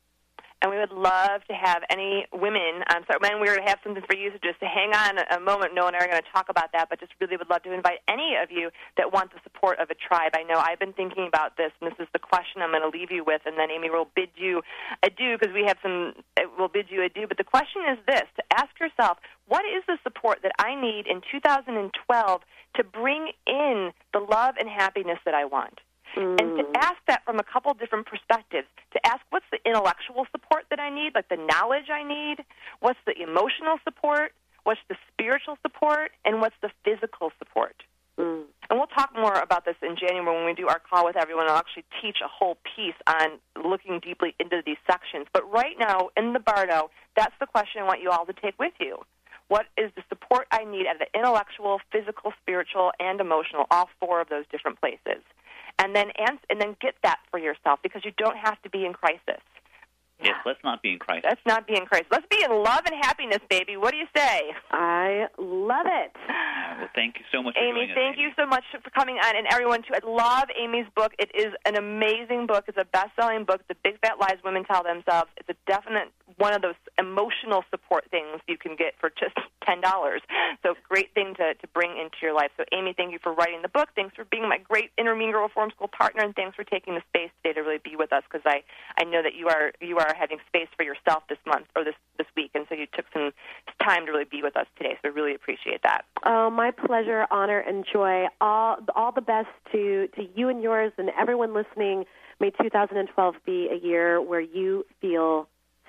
and 0.63 0.71
we 0.71 0.79
would 0.79 0.91
love 0.91 1.45
to 1.47 1.55
have 1.55 1.83
any 1.91 2.27
women. 2.33 2.83
Um, 2.91 3.05
so, 3.07 3.19
men, 3.23 3.39
we're 3.39 3.55
going 3.55 3.65
to 3.65 3.71
have 3.71 3.79
something 3.85 4.03
for 4.03 4.17
you. 4.17 4.31
So, 4.33 4.39
just 4.43 4.59
to 4.61 4.67
hang 4.67 4.91
on 4.91 5.19
a 5.31 5.39
moment. 5.39 5.75
Noah 5.75 5.89
and 5.89 5.97
I 5.97 6.05
are 6.05 6.11
going 6.11 6.23
to 6.23 6.33
talk 6.33 6.49
about 6.49 6.73
that, 6.73 6.89
but 6.91 6.99
just 6.99 7.13
really 7.21 7.37
would 7.37 7.49
love 7.49 7.63
to 7.63 7.73
invite 7.73 8.01
any 8.09 8.35
of 8.43 8.51
you 8.51 8.71
that 8.97 9.13
want 9.13 9.31
the 9.33 9.39
support 9.45 9.79
of 9.79 9.91
a 9.91 9.95
tribe. 9.95 10.33
I 10.35 10.43
know 10.43 10.59
I've 10.59 10.79
been 10.79 10.93
thinking 10.93 11.27
about 11.29 11.57
this, 11.57 11.71
and 11.81 11.91
this 11.91 11.99
is 12.01 12.09
the 12.13 12.19
question 12.19 12.63
I'm 12.63 12.71
going 12.71 12.83
to 12.83 12.91
leave 12.91 13.11
you 13.11 13.23
with, 13.25 13.43
and 13.47 13.59
then 13.59 13.71
Amy 13.71 13.91
will 13.91 14.09
bid 14.17 14.31
you 14.37 14.63
adieu 15.03 15.39
because 15.39 15.55
we 15.55 15.65
have 15.67 15.79
some. 15.83 16.15
We'll 16.59 16.69
bid 16.69 16.87
you 16.91 17.03
adieu. 17.03 17.27
But 17.29 17.39
the 17.39 17.47
question 17.47 17.83
is 17.93 17.99
this: 18.07 18.27
to 18.37 18.43
ask 18.59 18.75
yourself, 18.81 19.19
what 19.47 19.65
is 19.65 19.83
the 19.87 19.99
support 20.03 20.41
that 20.43 20.53
I 20.59 20.75
need 20.75 21.07
in 21.07 21.23
2012 21.31 22.41
to 22.77 22.85
bring 22.85 23.31
in 23.47 23.93
the 24.13 24.21
love 24.21 24.55
and 24.59 24.69
happiness 24.69 25.19
that 25.25 25.35
I 25.35 25.45
want? 25.45 25.81
Mm. 26.19 26.41
And 26.41 26.57
to 26.59 26.65
ask 26.83 26.99
that 27.07 27.25
from 27.25 27.39
a 27.39 27.45
couple 27.45 27.73
different 27.75 28.07
perspectives, 28.07 28.67
to 28.93 29.07
ask 29.07 29.21
what's 29.31 29.47
the 29.53 29.59
intellectual 29.65 30.27
support 30.33 30.65
that 30.71 30.81
I 30.81 30.91
need, 30.91 31.15
like 31.15 31.29
the 31.29 31.37
knowledge 31.37 31.91
I 31.93 32.03
need, 32.03 32.45
what's 32.81 32.99
the 33.07 33.15
emotional 33.23 33.79
support, 33.85 34.33
what's 34.65 34.81
the 34.89 34.97
spiritual 35.13 35.57
support, 35.63 36.11
and 36.25 36.41
what's 36.41 36.57
the 36.61 36.71
physical 36.85 37.31
support. 37.39 37.77
Mm. 38.19 38.43
And 38.69 38.79
we'll 38.79 38.89
talk 38.89 39.15
more 39.15 39.39
about 39.39 39.65
this 39.65 39.77
in 39.81 39.95
January 39.97 40.37
when 40.37 40.45
we 40.45 40.55
do 40.55 40.67
our 40.67 40.81
call 40.81 41.05
with 41.05 41.17
everyone. 41.17 41.49
I'll 41.49 41.57
actually 41.57 41.85
teach 42.03 42.19
a 42.23 42.29
whole 42.29 42.59
piece 42.77 42.99
on 43.07 43.39
looking 43.65 44.01
deeply 44.01 44.35
into 44.41 44.61
these 44.67 44.77
sections. 44.91 45.27
But 45.33 45.49
right 45.51 45.77
now, 45.79 46.11
in 46.17 46.33
the 46.33 46.41
Bardo, 46.41 46.91
that's 47.17 47.35
the 47.39 47.47
question 47.47 47.81
I 47.81 47.85
want 47.85 48.03
you 48.03 48.11
all 48.11 48.27
to 48.27 48.33
take 48.33 48.59
with 48.59 48.75
you. 48.81 48.99
What 49.49 49.67
is 49.77 49.91
the 49.97 50.03
support 50.09 50.47
I 50.51 50.65
need 50.65 50.87
at 50.87 50.99
the 50.99 51.07
intellectual, 51.19 51.81
physical, 51.91 52.33
spiritual, 52.43 52.93
and 53.01 53.21
emotional, 53.21 53.67
all 53.71 53.89
four 53.99 54.21
of 54.21 54.29
those 54.29 54.45
different 54.51 54.81
places? 54.81 55.23
and 55.79 55.95
then 55.95 56.11
ans- 56.19 56.45
and 56.51 56.61
then 56.61 56.77
get 56.81 56.95
that 57.03 57.19
for 57.31 57.39
yourself 57.39 57.79
because 57.83 58.05
you 58.05 58.13
don't 58.19 58.37
have 58.37 58.61
to 58.63 58.71
be 58.71 58.85
in 58.85 58.93
crisis. 58.93 59.41
Yes, 60.23 60.35
let's 60.45 60.59
not 60.65 60.83
be 60.83 60.93
in 60.93 60.99
crisis. 60.99 61.25
Let's 61.25 61.47
not 61.47 61.67
be 61.67 61.77
in 61.77 61.87
crisis. 61.87 62.09
Let's 62.11 62.27
be 62.29 62.43
in 62.43 62.51
love 62.51 62.83
and 62.87 62.95
happiness, 63.03 63.39
baby. 63.49 63.77
What 63.77 63.93
do 63.93 63.99
you 63.99 64.07
say? 64.17 64.51
I 64.73 65.27
love 65.39 65.87
it. 65.87 66.11
well, 66.79 66.89
thank 66.95 67.19
you 67.19 67.25
so 67.31 67.43
much, 67.43 67.57
Amy. 67.57 67.85
Us, 67.85 67.91
thank 67.95 68.17
Amy. 68.17 68.27
you 68.27 68.31
so 68.37 68.45
much 68.45 68.65
for 68.83 68.91
coming 68.91 69.17
on, 69.17 69.37
and 69.37 69.47
everyone 69.51 69.83
too. 69.83 69.95
I 69.95 70.01
love 70.05 70.49
Amy's 70.59 70.87
book. 70.97 71.13
It 71.19 71.31
is 71.35 71.55
an 71.65 71.77
amazing 71.77 72.47
book. 72.47 72.65
It's 72.67 72.79
a 72.79 72.85
best-selling 72.85 73.45
book. 73.45 73.63
The 73.69 73.77
Big 73.85 74.01
Fat 74.01 74.19
Lies 74.19 74.39
Women 74.45 74.65
Tell 74.65 74.83
Themselves. 74.83 75.31
It's 75.37 75.49
a 75.49 75.57
definite 75.67 76.11
one 76.37 76.55
of 76.55 76.63
those 76.63 76.79
emotional 76.99 77.65
support 77.71 78.05
things 78.11 78.41
you 78.47 78.57
can 78.57 78.77
get 78.77 78.95
for 78.99 79.11
just 79.11 79.35
ten 79.65 79.81
dollars. 79.81 80.23
So 80.63 80.75
great 80.89 81.15
thing 81.15 81.35
to 81.37 81.55
to 81.55 81.67
bring 81.75 81.91
into 81.91 82.17
your 82.23 82.35
life. 82.35 82.51
So 82.57 82.65
Amy, 82.73 82.95
thank 82.97 83.13
you 83.13 83.19
for 83.23 83.33
writing 83.33 83.63
the 83.63 83.69
book. 83.69 83.91
Thanks 83.95 84.17
for 84.17 84.25
being 84.25 84.49
my 84.49 84.59
great 84.59 84.91
Inner 84.99 85.15
Girl 85.15 85.43
Reform 85.43 85.71
School 85.71 85.89
partner, 85.89 86.23
and 86.23 86.35
thanks 86.35 86.57
for 86.57 86.65
taking 86.65 86.95
the 86.95 87.03
space 87.09 87.31
today 87.43 87.55
to 87.55 87.61
really 87.61 87.79
be 87.83 87.97
with 87.97 88.13
us 88.13 88.23
because 88.31 88.45
I 88.45 88.63
I 88.99 89.05
know 89.05 89.23
that 89.23 89.35
you 89.35 89.49
are 89.49 89.73
you 89.81 89.99
are 89.99 90.08
having 90.15 90.39
space 90.47 90.69
for 90.77 90.83
yourself 90.83 91.23
this 91.29 91.39
month 91.47 91.67
or 91.77 91.85
this 91.85 91.95
this 92.17 92.27
week, 92.37 92.51
and 92.55 92.67
so 92.69 92.75
you 92.75 92.87
took 92.95 93.07
some 93.13 93.33
time 93.83 94.07
to 94.07 94.13
really 94.13 94.25
be 94.25 94.43
with 94.43 94.57
us 94.57 94.67
today. 94.77 94.99
So 95.03 95.09
I 95.09 95.13
really 95.13 95.35
appreciate 95.35 95.83
that. 95.83 96.05
Oh, 96.25 96.51
my 96.51 96.71
pleasure, 96.71 97.27
honor, 97.31 97.61
and 97.61 97.85
joy. 97.91 98.27
All 98.41 98.79
all 98.95 99.13
the 99.13 99.21
best 99.21 99.49
to 99.73 100.09
to 100.17 100.27
you 100.35 100.49
and 100.49 100.63
yours 100.63 100.93
and 100.99 101.11
everyone 101.19 101.55
listening. 101.55 102.05
May 102.41 102.51
2012 102.51 103.35
be 103.45 103.69
a 103.71 103.85
year 103.85 104.23
where 104.23 104.41
you 104.41 104.87
feel 105.01 105.49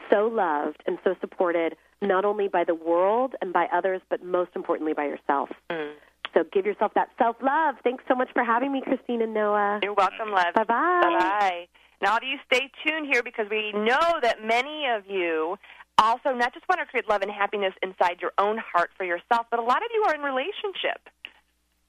so 0.09 0.27
loved 0.27 0.81
and 0.87 0.97
so 1.03 1.15
supported, 1.21 1.75
not 2.01 2.25
only 2.25 2.47
by 2.47 2.63
the 2.63 2.73
world 2.73 3.35
and 3.41 3.53
by 3.53 3.67
others, 3.71 4.01
but 4.09 4.23
most 4.23 4.51
importantly 4.55 4.93
by 4.93 5.05
yourself. 5.05 5.49
Mm. 5.69 5.93
So 6.33 6.43
give 6.51 6.65
yourself 6.65 6.93
that 6.95 7.09
self 7.17 7.37
love. 7.41 7.75
Thanks 7.83 8.03
so 8.07 8.15
much 8.15 8.29
for 8.33 8.43
having 8.43 8.71
me, 8.71 8.81
Christine 8.81 9.21
and 9.21 9.33
Noah. 9.33 9.79
You're 9.83 9.93
welcome, 9.93 10.31
love. 10.31 10.53
Bye 10.55 10.63
bye. 10.63 11.01
Bye 11.03 11.19
bye. 11.19 11.67
Now, 12.01 12.11
all 12.11 12.17
of 12.17 12.23
you 12.23 12.37
stay 12.51 12.71
tuned 12.85 13.07
here 13.11 13.23
because 13.23 13.47
we 13.49 13.71
know 13.73 14.19
that 14.21 14.43
many 14.43 14.87
of 14.87 15.03
you 15.09 15.57
also 15.97 16.31
not 16.31 16.53
just 16.53 16.67
want 16.69 16.79
to 16.79 16.85
create 16.85 17.09
love 17.09 17.21
and 17.21 17.31
happiness 17.31 17.73
inside 17.83 18.21
your 18.21 18.31
own 18.37 18.57
heart 18.57 18.91
for 18.97 19.03
yourself, 19.03 19.47
but 19.51 19.59
a 19.59 19.63
lot 19.63 19.77
of 19.77 19.89
you 19.93 20.03
are 20.07 20.15
in 20.15 20.21
relationship. 20.21 21.09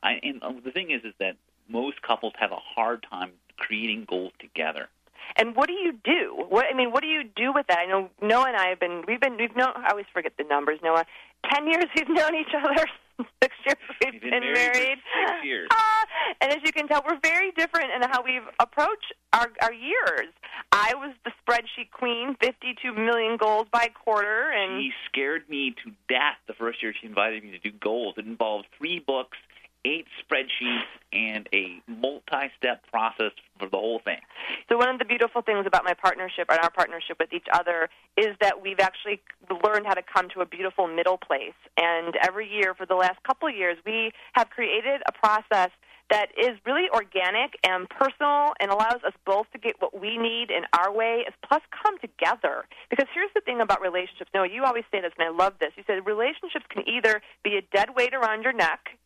I, 0.03 0.19
and 0.23 0.43
uh, 0.43 0.53
the 0.65 0.73
thing 0.73 0.91
is, 0.91 1.03
is 1.05 1.15
that 1.21 1.37
most 1.69 2.03
couples 2.03 2.33
have 2.39 2.51
a 2.51 2.57
hard 2.57 3.07
time 3.09 3.31
creating 3.57 4.07
goals 4.09 4.33
together. 4.41 4.89
And 5.37 5.55
what 5.55 5.69
do 5.69 5.75
you 5.75 5.93
do? 6.03 6.45
What 6.49 6.67
I 6.73 6.77
mean, 6.77 6.91
what 6.91 7.03
do 7.03 7.09
you 7.09 7.23
do 7.23 7.53
with 7.53 7.67
that? 7.69 7.79
I 7.79 7.87
know 7.87 8.11
Noah 8.21 8.47
and 8.49 8.57
I 8.57 8.69
have 8.69 8.81
been 8.81 9.05
we've 9.07 9.21
been 9.21 9.37
we've 9.37 9.55
known 9.55 9.73
I 9.77 9.91
always 9.91 10.07
forget 10.13 10.33
the 10.37 10.45
numbers, 10.45 10.81
Noah. 10.83 11.05
Ten 11.53 11.69
years 11.69 11.85
we've 11.95 12.09
known 12.09 12.35
each 12.35 12.53
other. 12.57 12.85
Six 13.43 13.55
years 13.67 13.77
we've, 14.05 14.21
been 14.21 14.31
been 14.31 14.53
married 14.53 14.99
six 14.99 15.45
years. 15.45 15.69
Ah, 15.73 16.05
and 16.41 16.53
as 16.53 16.59
you 16.65 16.73
can 16.73 16.89
tell, 16.89 17.03
we're 17.09 17.19
very 17.23 17.51
different 17.53 17.91
in 17.95 18.03
how 18.09 18.23
we've 18.23 18.47
approached 18.59 19.13
our 19.33 19.49
our 19.63 19.73
years. 19.73 20.29
I 20.73 20.93
was 20.95 21.15
the 21.25 21.33
spreadsheet 21.43 21.91
queen, 21.93 22.37
fifty 22.41 22.75
two 22.83 22.95
million 22.95 23.37
goals 23.37 23.67
by 23.73 23.89
quarter, 23.89 24.51
and 24.51 24.81
She 24.83 24.93
scared 25.07 25.49
me 25.49 25.75
to 25.85 25.91
death 26.09 26.39
the 26.47 26.55
first 26.55 26.83
year 26.83 26.95
she 26.99 27.07
invited 27.07 27.43
me 27.43 27.51
to 27.51 27.59
do 27.59 27.71
goals. 27.81 28.15
It 28.17 28.27
involved 28.27 28.67
three 28.79 29.01
books, 29.05 29.39
eight 29.85 30.07
spreadsheets, 30.23 30.91
and 31.13 31.49
a 31.53 31.83
multi-step 31.89 32.83
process 32.91 33.33
for 33.59 33.69
the 33.69 33.77
whole 33.77 34.01
thing. 34.05 34.21
So 34.69 34.77
one 34.77 34.89
of 34.89 34.99
the 34.99 35.05
beautiful 35.05 35.43
things 35.43 35.67
about 35.67 35.85
my 35.85 35.95
partnership 35.95 36.47
and 36.49 36.59
our 36.61 36.71
partnership 36.71 37.19
with 37.19 37.33
each 37.33 37.47
other 37.53 37.89
is 38.17 38.37
that 38.41 38.63
we've 38.63 38.79
actually 38.81 39.21
learned 39.65 39.87
how 39.87 39.95
to 39.95 40.03
come 40.03 40.29
to 40.35 40.41
a 40.41 40.47
beautiful 40.47 40.87
middle 40.87 41.19
place. 41.19 41.59
And 41.77 42.15
every 42.23 42.49
year 42.49 42.75
for 42.75 42.87
the 42.87 42.95
last 42.95 43.23
couple 43.25 43.49
of 43.49 43.55
years, 43.57 43.77
we 43.85 44.13
have 44.35 44.51
created 44.51 45.03
a 45.09 45.13
process 45.13 45.71
that 46.11 46.27
is 46.37 46.59
really 46.67 46.89
organic 46.93 47.55
and 47.63 47.89
personal 47.89 48.53
and 48.59 48.71
allows 48.71 48.99
us 49.07 49.13
both 49.25 49.47
to 49.53 49.59
get 49.59 49.77
what 49.79 49.99
we 49.99 50.19
need 50.19 50.51
in 50.51 50.65
our 50.77 50.93
way, 50.93 51.25
plus 51.47 51.63
come 51.71 51.99
together. 51.99 52.65
Because 52.91 53.07
here's 53.15 53.31
the 53.35 53.41
thing 53.41 53.61
about 53.61 53.81
relationships. 53.81 54.31
No, 54.35 54.43
you 54.43 54.65
always 54.65 54.85
say 54.91 55.01
this, 55.01 55.13
and 55.17 55.27
I 55.27 55.31
love 55.31 55.55
this. 55.61 55.71
You 55.77 55.85
said 55.87 56.05
relationships 56.05 56.67
can 56.69 56.89
either 56.89 57.23
be 57.45 57.57
a 57.57 57.63
dead 57.75 57.95
weight 57.97 58.13
around 58.13 58.43
your 58.43 58.53
neck, 58.53 58.99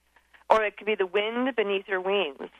or 0.50 0.64
it 0.64 0.76
could 0.76 0.86
be 0.86 0.94
the 0.94 1.06
wind 1.06 1.54
beneath 1.56 1.88
your 1.88 2.00
wings. 2.00 2.50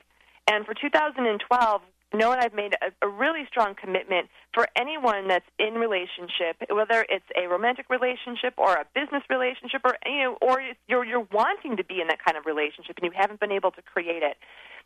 And 0.46 0.66
for 0.66 0.74
2012, 0.74 1.80
Noah 2.14 2.34
and 2.34 2.40
I've 2.42 2.54
made 2.54 2.74
a, 2.80 3.06
a 3.06 3.08
really 3.08 3.44
strong 3.48 3.74
commitment 3.74 4.28
for 4.54 4.68
anyone 4.76 5.26
that's 5.26 5.46
in 5.58 5.74
relationship, 5.74 6.62
whether 6.70 7.04
it's 7.08 7.26
a 7.36 7.48
romantic 7.48 7.90
relationship 7.90 8.54
or 8.56 8.74
a 8.74 8.86
business 8.94 9.22
relationship, 9.28 9.82
or 9.84 9.96
you 10.06 10.22
know, 10.22 10.38
or 10.40 10.62
you're 10.86 11.04
you're 11.04 11.26
wanting 11.32 11.76
to 11.76 11.84
be 11.84 12.00
in 12.00 12.06
that 12.08 12.24
kind 12.24 12.38
of 12.38 12.46
relationship 12.46 12.96
and 13.02 13.10
you 13.10 13.12
haven't 13.14 13.40
been 13.40 13.52
able 13.52 13.72
to 13.72 13.82
create 13.82 14.22
it. 14.22 14.36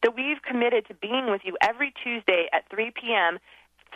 That 0.02 0.16
we've 0.16 0.40
committed 0.42 0.86
to 0.88 0.94
being 0.94 1.30
with 1.30 1.42
you 1.44 1.56
every 1.60 1.92
Tuesday 2.02 2.48
at 2.52 2.64
3 2.70 2.92
p.m. 2.96 3.38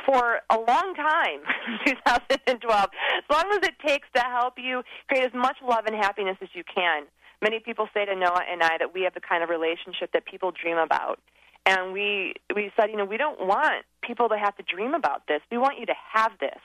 for 0.04 0.40
a 0.50 0.58
long 0.58 0.94
time, 0.94 1.40
2012, 1.86 2.90
as 2.90 3.24
long 3.30 3.46
as 3.52 3.62
it 3.62 3.78
takes 3.86 4.08
to 4.16 4.20
help 4.20 4.54
you 4.58 4.82
create 5.08 5.24
as 5.24 5.32
much 5.32 5.56
love 5.66 5.86
and 5.86 5.96
happiness 5.96 6.36
as 6.42 6.48
you 6.54 6.64
can. 6.64 7.04
Many 7.42 7.58
people 7.58 7.88
say 7.92 8.04
to 8.04 8.14
Noah 8.14 8.42
and 8.50 8.62
I 8.62 8.78
that 8.78 8.94
we 8.94 9.02
have 9.02 9.14
the 9.14 9.20
kind 9.20 9.42
of 9.42 9.50
relationship 9.50 10.12
that 10.12 10.24
people 10.24 10.52
dream 10.52 10.78
about. 10.78 11.18
And 11.66 11.92
we 11.92 12.34
we 12.54 12.72
said, 12.76 12.90
you 12.90 12.96
know, 12.96 13.04
we 13.04 13.16
don't 13.16 13.46
want 13.46 13.84
people 14.02 14.28
to 14.28 14.38
have 14.38 14.56
to 14.56 14.62
dream 14.62 14.94
about 14.94 15.26
this. 15.28 15.40
We 15.50 15.58
want 15.58 15.78
you 15.78 15.86
to 15.86 15.94
have 16.12 16.32
this. 16.40 16.58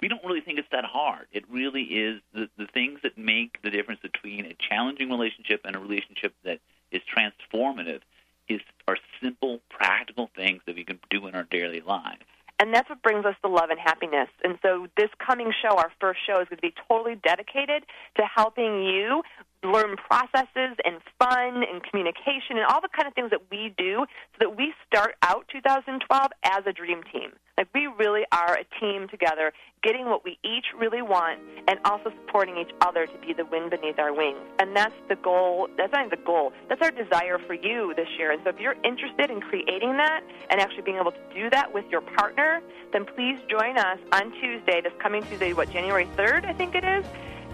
We 0.00 0.08
don't 0.08 0.24
really 0.24 0.40
think 0.40 0.58
it's 0.58 0.68
that 0.72 0.84
hard. 0.84 1.26
It 1.32 1.44
really 1.48 1.82
is 1.82 2.20
the, 2.34 2.48
the 2.58 2.66
things 2.66 3.00
that 3.04 3.16
make 3.16 3.62
the 3.62 3.70
difference 3.70 4.00
between 4.00 4.44
a 4.44 4.54
challenging 4.54 5.08
relationship 5.08 5.62
and 5.64 5.76
a 5.76 5.78
relationship 5.78 6.34
that 6.44 6.58
is 6.90 7.00
transformative 7.02 8.00
is 8.48 8.60
are 8.88 8.98
simple, 9.22 9.60
practical 9.70 10.30
things 10.36 10.62
that 10.66 10.74
we 10.74 10.84
can 10.84 10.98
do 11.10 11.26
in 11.26 11.34
our 11.34 11.44
daily 11.44 11.80
lives. 11.80 12.22
And 12.60 12.72
that's 12.72 12.88
what 12.88 13.02
brings 13.02 13.24
us 13.24 13.34
to 13.42 13.50
love 13.50 13.70
and 13.70 13.80
happiness. 13.80 14.28
And 14.44 14.58
so 14.62 14.86
this 14.96 15.10
coming 15.24 15.52
show, 15.60 15.76
our 15.76 15.90
first 16.00 16.20
show, 16.24 16.40
is 16.40 16.48
going 16.48 16.58
to 16.58 16.62
be 16.62 16.74
totally 16.88 17.16
dedicated 17.16 17.82
to 18.16 18.22
helping 18.22 18.84
you 18.84 19.22
learn 19.64 19.96
processes 19.96 20.76
and 20.84 21.00
fun 21.18 21.64
and 21.64 21.82
communication 21.82 22.56
and 22.56 22.66
all 22.68 22.80
the 22.80 22.88
kind 22.94 23.08
of 23.08 23.14
things 23.14 23.30
that 23.30 23.40
we 23.50 23.74
do 23.76 24.06
so 24.06 24.36
that 24.38 24.56
we 24.56 24.72
start 24.86 25.16
out 25.22 25.48
2012 25.50 26.30
as 26.44 26.62
a 26.66 26.72
dream 26.72 27.02
team. 27.12 27.32
Like 27.56 27.68
we 27.74 27.86
really 27.86 28.24
are 28.32 28.58
a 28.58 28.64
team 28.80 29.08
together, 29.08 29.52
getting 29.82 30.06
what 30.06 30.24
we 30.24 30.38
each 30.42 30.66
really 30.76 31.02
want 31.02 31.38
and 31.68 31.78
also 31.84 32.10
supporting 32.24 32.56
each 32.58 32.72
other 32.80 33.06
to 33.06 33.18
be 33.18 33.32
the 33.32 33.44
wind 33.44 33.70
beneath 33.70 33.98
our 33.98 34.12
wings. 34.12 34.38
And 34.58 34.74
that's 34.74 34.94
the 35.08 35.16
goal. 35.16 35.68
That's 35.76 35.92
not 35.92 36.10
the 36.10 36.16
goal. 36.16 36.52
That's 36.68 36.82
our 36.82 36.90
desire 36.90 37.38
for 37.38 37.54
you 37.54 37.94
this 37.94 38.08
year. 38.18 38.32
And 38.32 38.40
so 38.42 38.50
if 38.50 38.58
you're 38.58 38.76
interested 38.84 39.30
in 39.30 39.40
creating 39.40 39.96
that 39.98 40.22
and 40.50 40.60
actually 40.60 40.82
being 40.82 40.96
able 40.96 41.12
to 41.12 41.34
do 41.34 41.48
that 41.50 41.72
with 41.72 41.84
your 41.90 42.00
partner, 42.00 42.60
then 42.92 43.04
please 43.04 43.38
join 43.48 43.78
us 43.78 43.98
on 44.12 44.32
Tuesday, 44.40 44.80
this 44.80 44.92
coming 45.00 45.22
Tuesday, 45.24 45.52
what, 45.52 45.70
January 45.70 46.08
3rd, 46.16 46.46
I 46.46 46.52
think 46.54 46.74
it 46.74 46.84
is, 46.84 47.04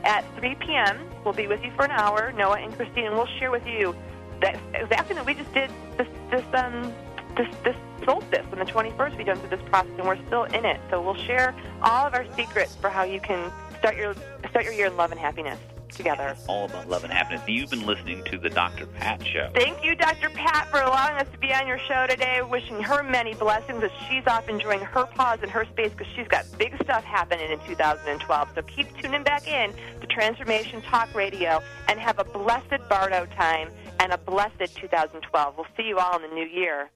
at 0.05 0.24
3 0.38 0.55
p.m. 0.55 0.98
We'll 1.24 1.34
be 1.34 1.46
with 1.46 1.62
you 1.62 1.72
for 1.72 1.84
an 1.84 1.90
hour, 1.90 2.32
Noah 2.32 2.59
and 2.59 2.74
Christine, 2.74 3.07
and 3.07 3.14
we'll 3.14 3.28
share 3.38 3.51
with 3.51 3.66
you 3.66 3.94
that 4.40 4.59
exactly 4.72 5.14
that 5.14 5.26
we 5.26 5.34
just 5.34 5.53
did 5.53 5.70
this 5.98 6.09
this 6.30 6.44
um 6.55 6.92
this 7.37 7.49
this 7.64 7.76
solstice 8.05 8.47
on 8.53 8.59
the 8.59 8.64
21st. 8.64 9.16
We 9.16 9.24
went 9.24 9.41
through 9.41 9.57
this 9.57 9.68
process, 9.68 9.93
and 9.99 10.07
we're 10.07 10.24
still 10.26 10.45
in 10.45 10.64
it. 10.64 10.81
So 10.91 11.03
we'll 11.03 11.14
share 11.14 11.55
all 11.83 12.07
of 12.07 12.14
our 12.14 12.26
secrets 12.37 12.76
for 12.76 12.91
how 12.91 13.03
you 13.05 13.20
can 13.20 13.53
start 13.78 13.97
your 13.97 14.14
start 14.49 14.64
your 14.64 14.74
year 14.74 14.87
in 14.87 14.97
love 14.97 15.11
and 15.11 15.20
happiness 15.20 15.59
together. 15.91 16.37
All 16.47 16.66
about 16.66 16.89
love 16.89 17.05
and 17.05 17.12
happiness. 17.12 17.43
You've 17.47 17.70
been 17.70 17.87
listening 17.87 18.22
to 18.24 18.39
the 18.39 18.49
Dr. 18.49 18.87
Pat 18.87 19.24
Show. 19.26 19.51
Thank 19.55 19.85
you, 19.85 19.95
Dr. 19.95 20.31
Pat, 20.31 20.68
for 20.68 20.81
allowing 20.81 21.16
us 21.16 21.26
to 21.33 21.39
be 21.39 21.53
on 21.53 21.66
your 21.66 21.78
show 21.78 22.07
today. 22.09 22.43
Wishing 22.43 22.83
her 22.83 23.03
many 23.03 23.35
blessings 23.35 23.83
as 23.83 23.91
she's 24.09 24.26
off 24.26 24.49
enjoying 24.49 24.81
her 24.81 25.05
pause 25.07 25.41
and 25.43 25.51
her 25.51 25.64
space 25.66 25.91
because 25.91 26.07
she's 26.14 26.28
got 26.28 26.47
big 26.59 26.74
stuff 26.83 27.05
happening 27.05 27.51
in 27.51 27.59
2012. 27.66 28.49
So 28.55 28.62
keep 28.62 28.97
tuning 28.99 29.22
back 29.22 29.49
in 29.49 29.72
to 30.01 30.07
Transformation 30.07 30.83
Talk 30.83 31.14
Radio 31.14 31.61
and 31.89 31.99
have 31.99 32.18
a 32.18 32.24
blessed 32.24 32.89
Bardo 32.89 33.26
time 33.37 33.70
and 33.99 34.12
a 34.12 34.18
blessed 34.18 34.76
2012. 34.76 35.55
We'll 35.57 35.66
see 35.76 35.89
you 35.89 35.99
all 35.99 36.16
in 36.16 36.22
the 36.22 36.35
new 36.35 36.47
year. 36.47 36.89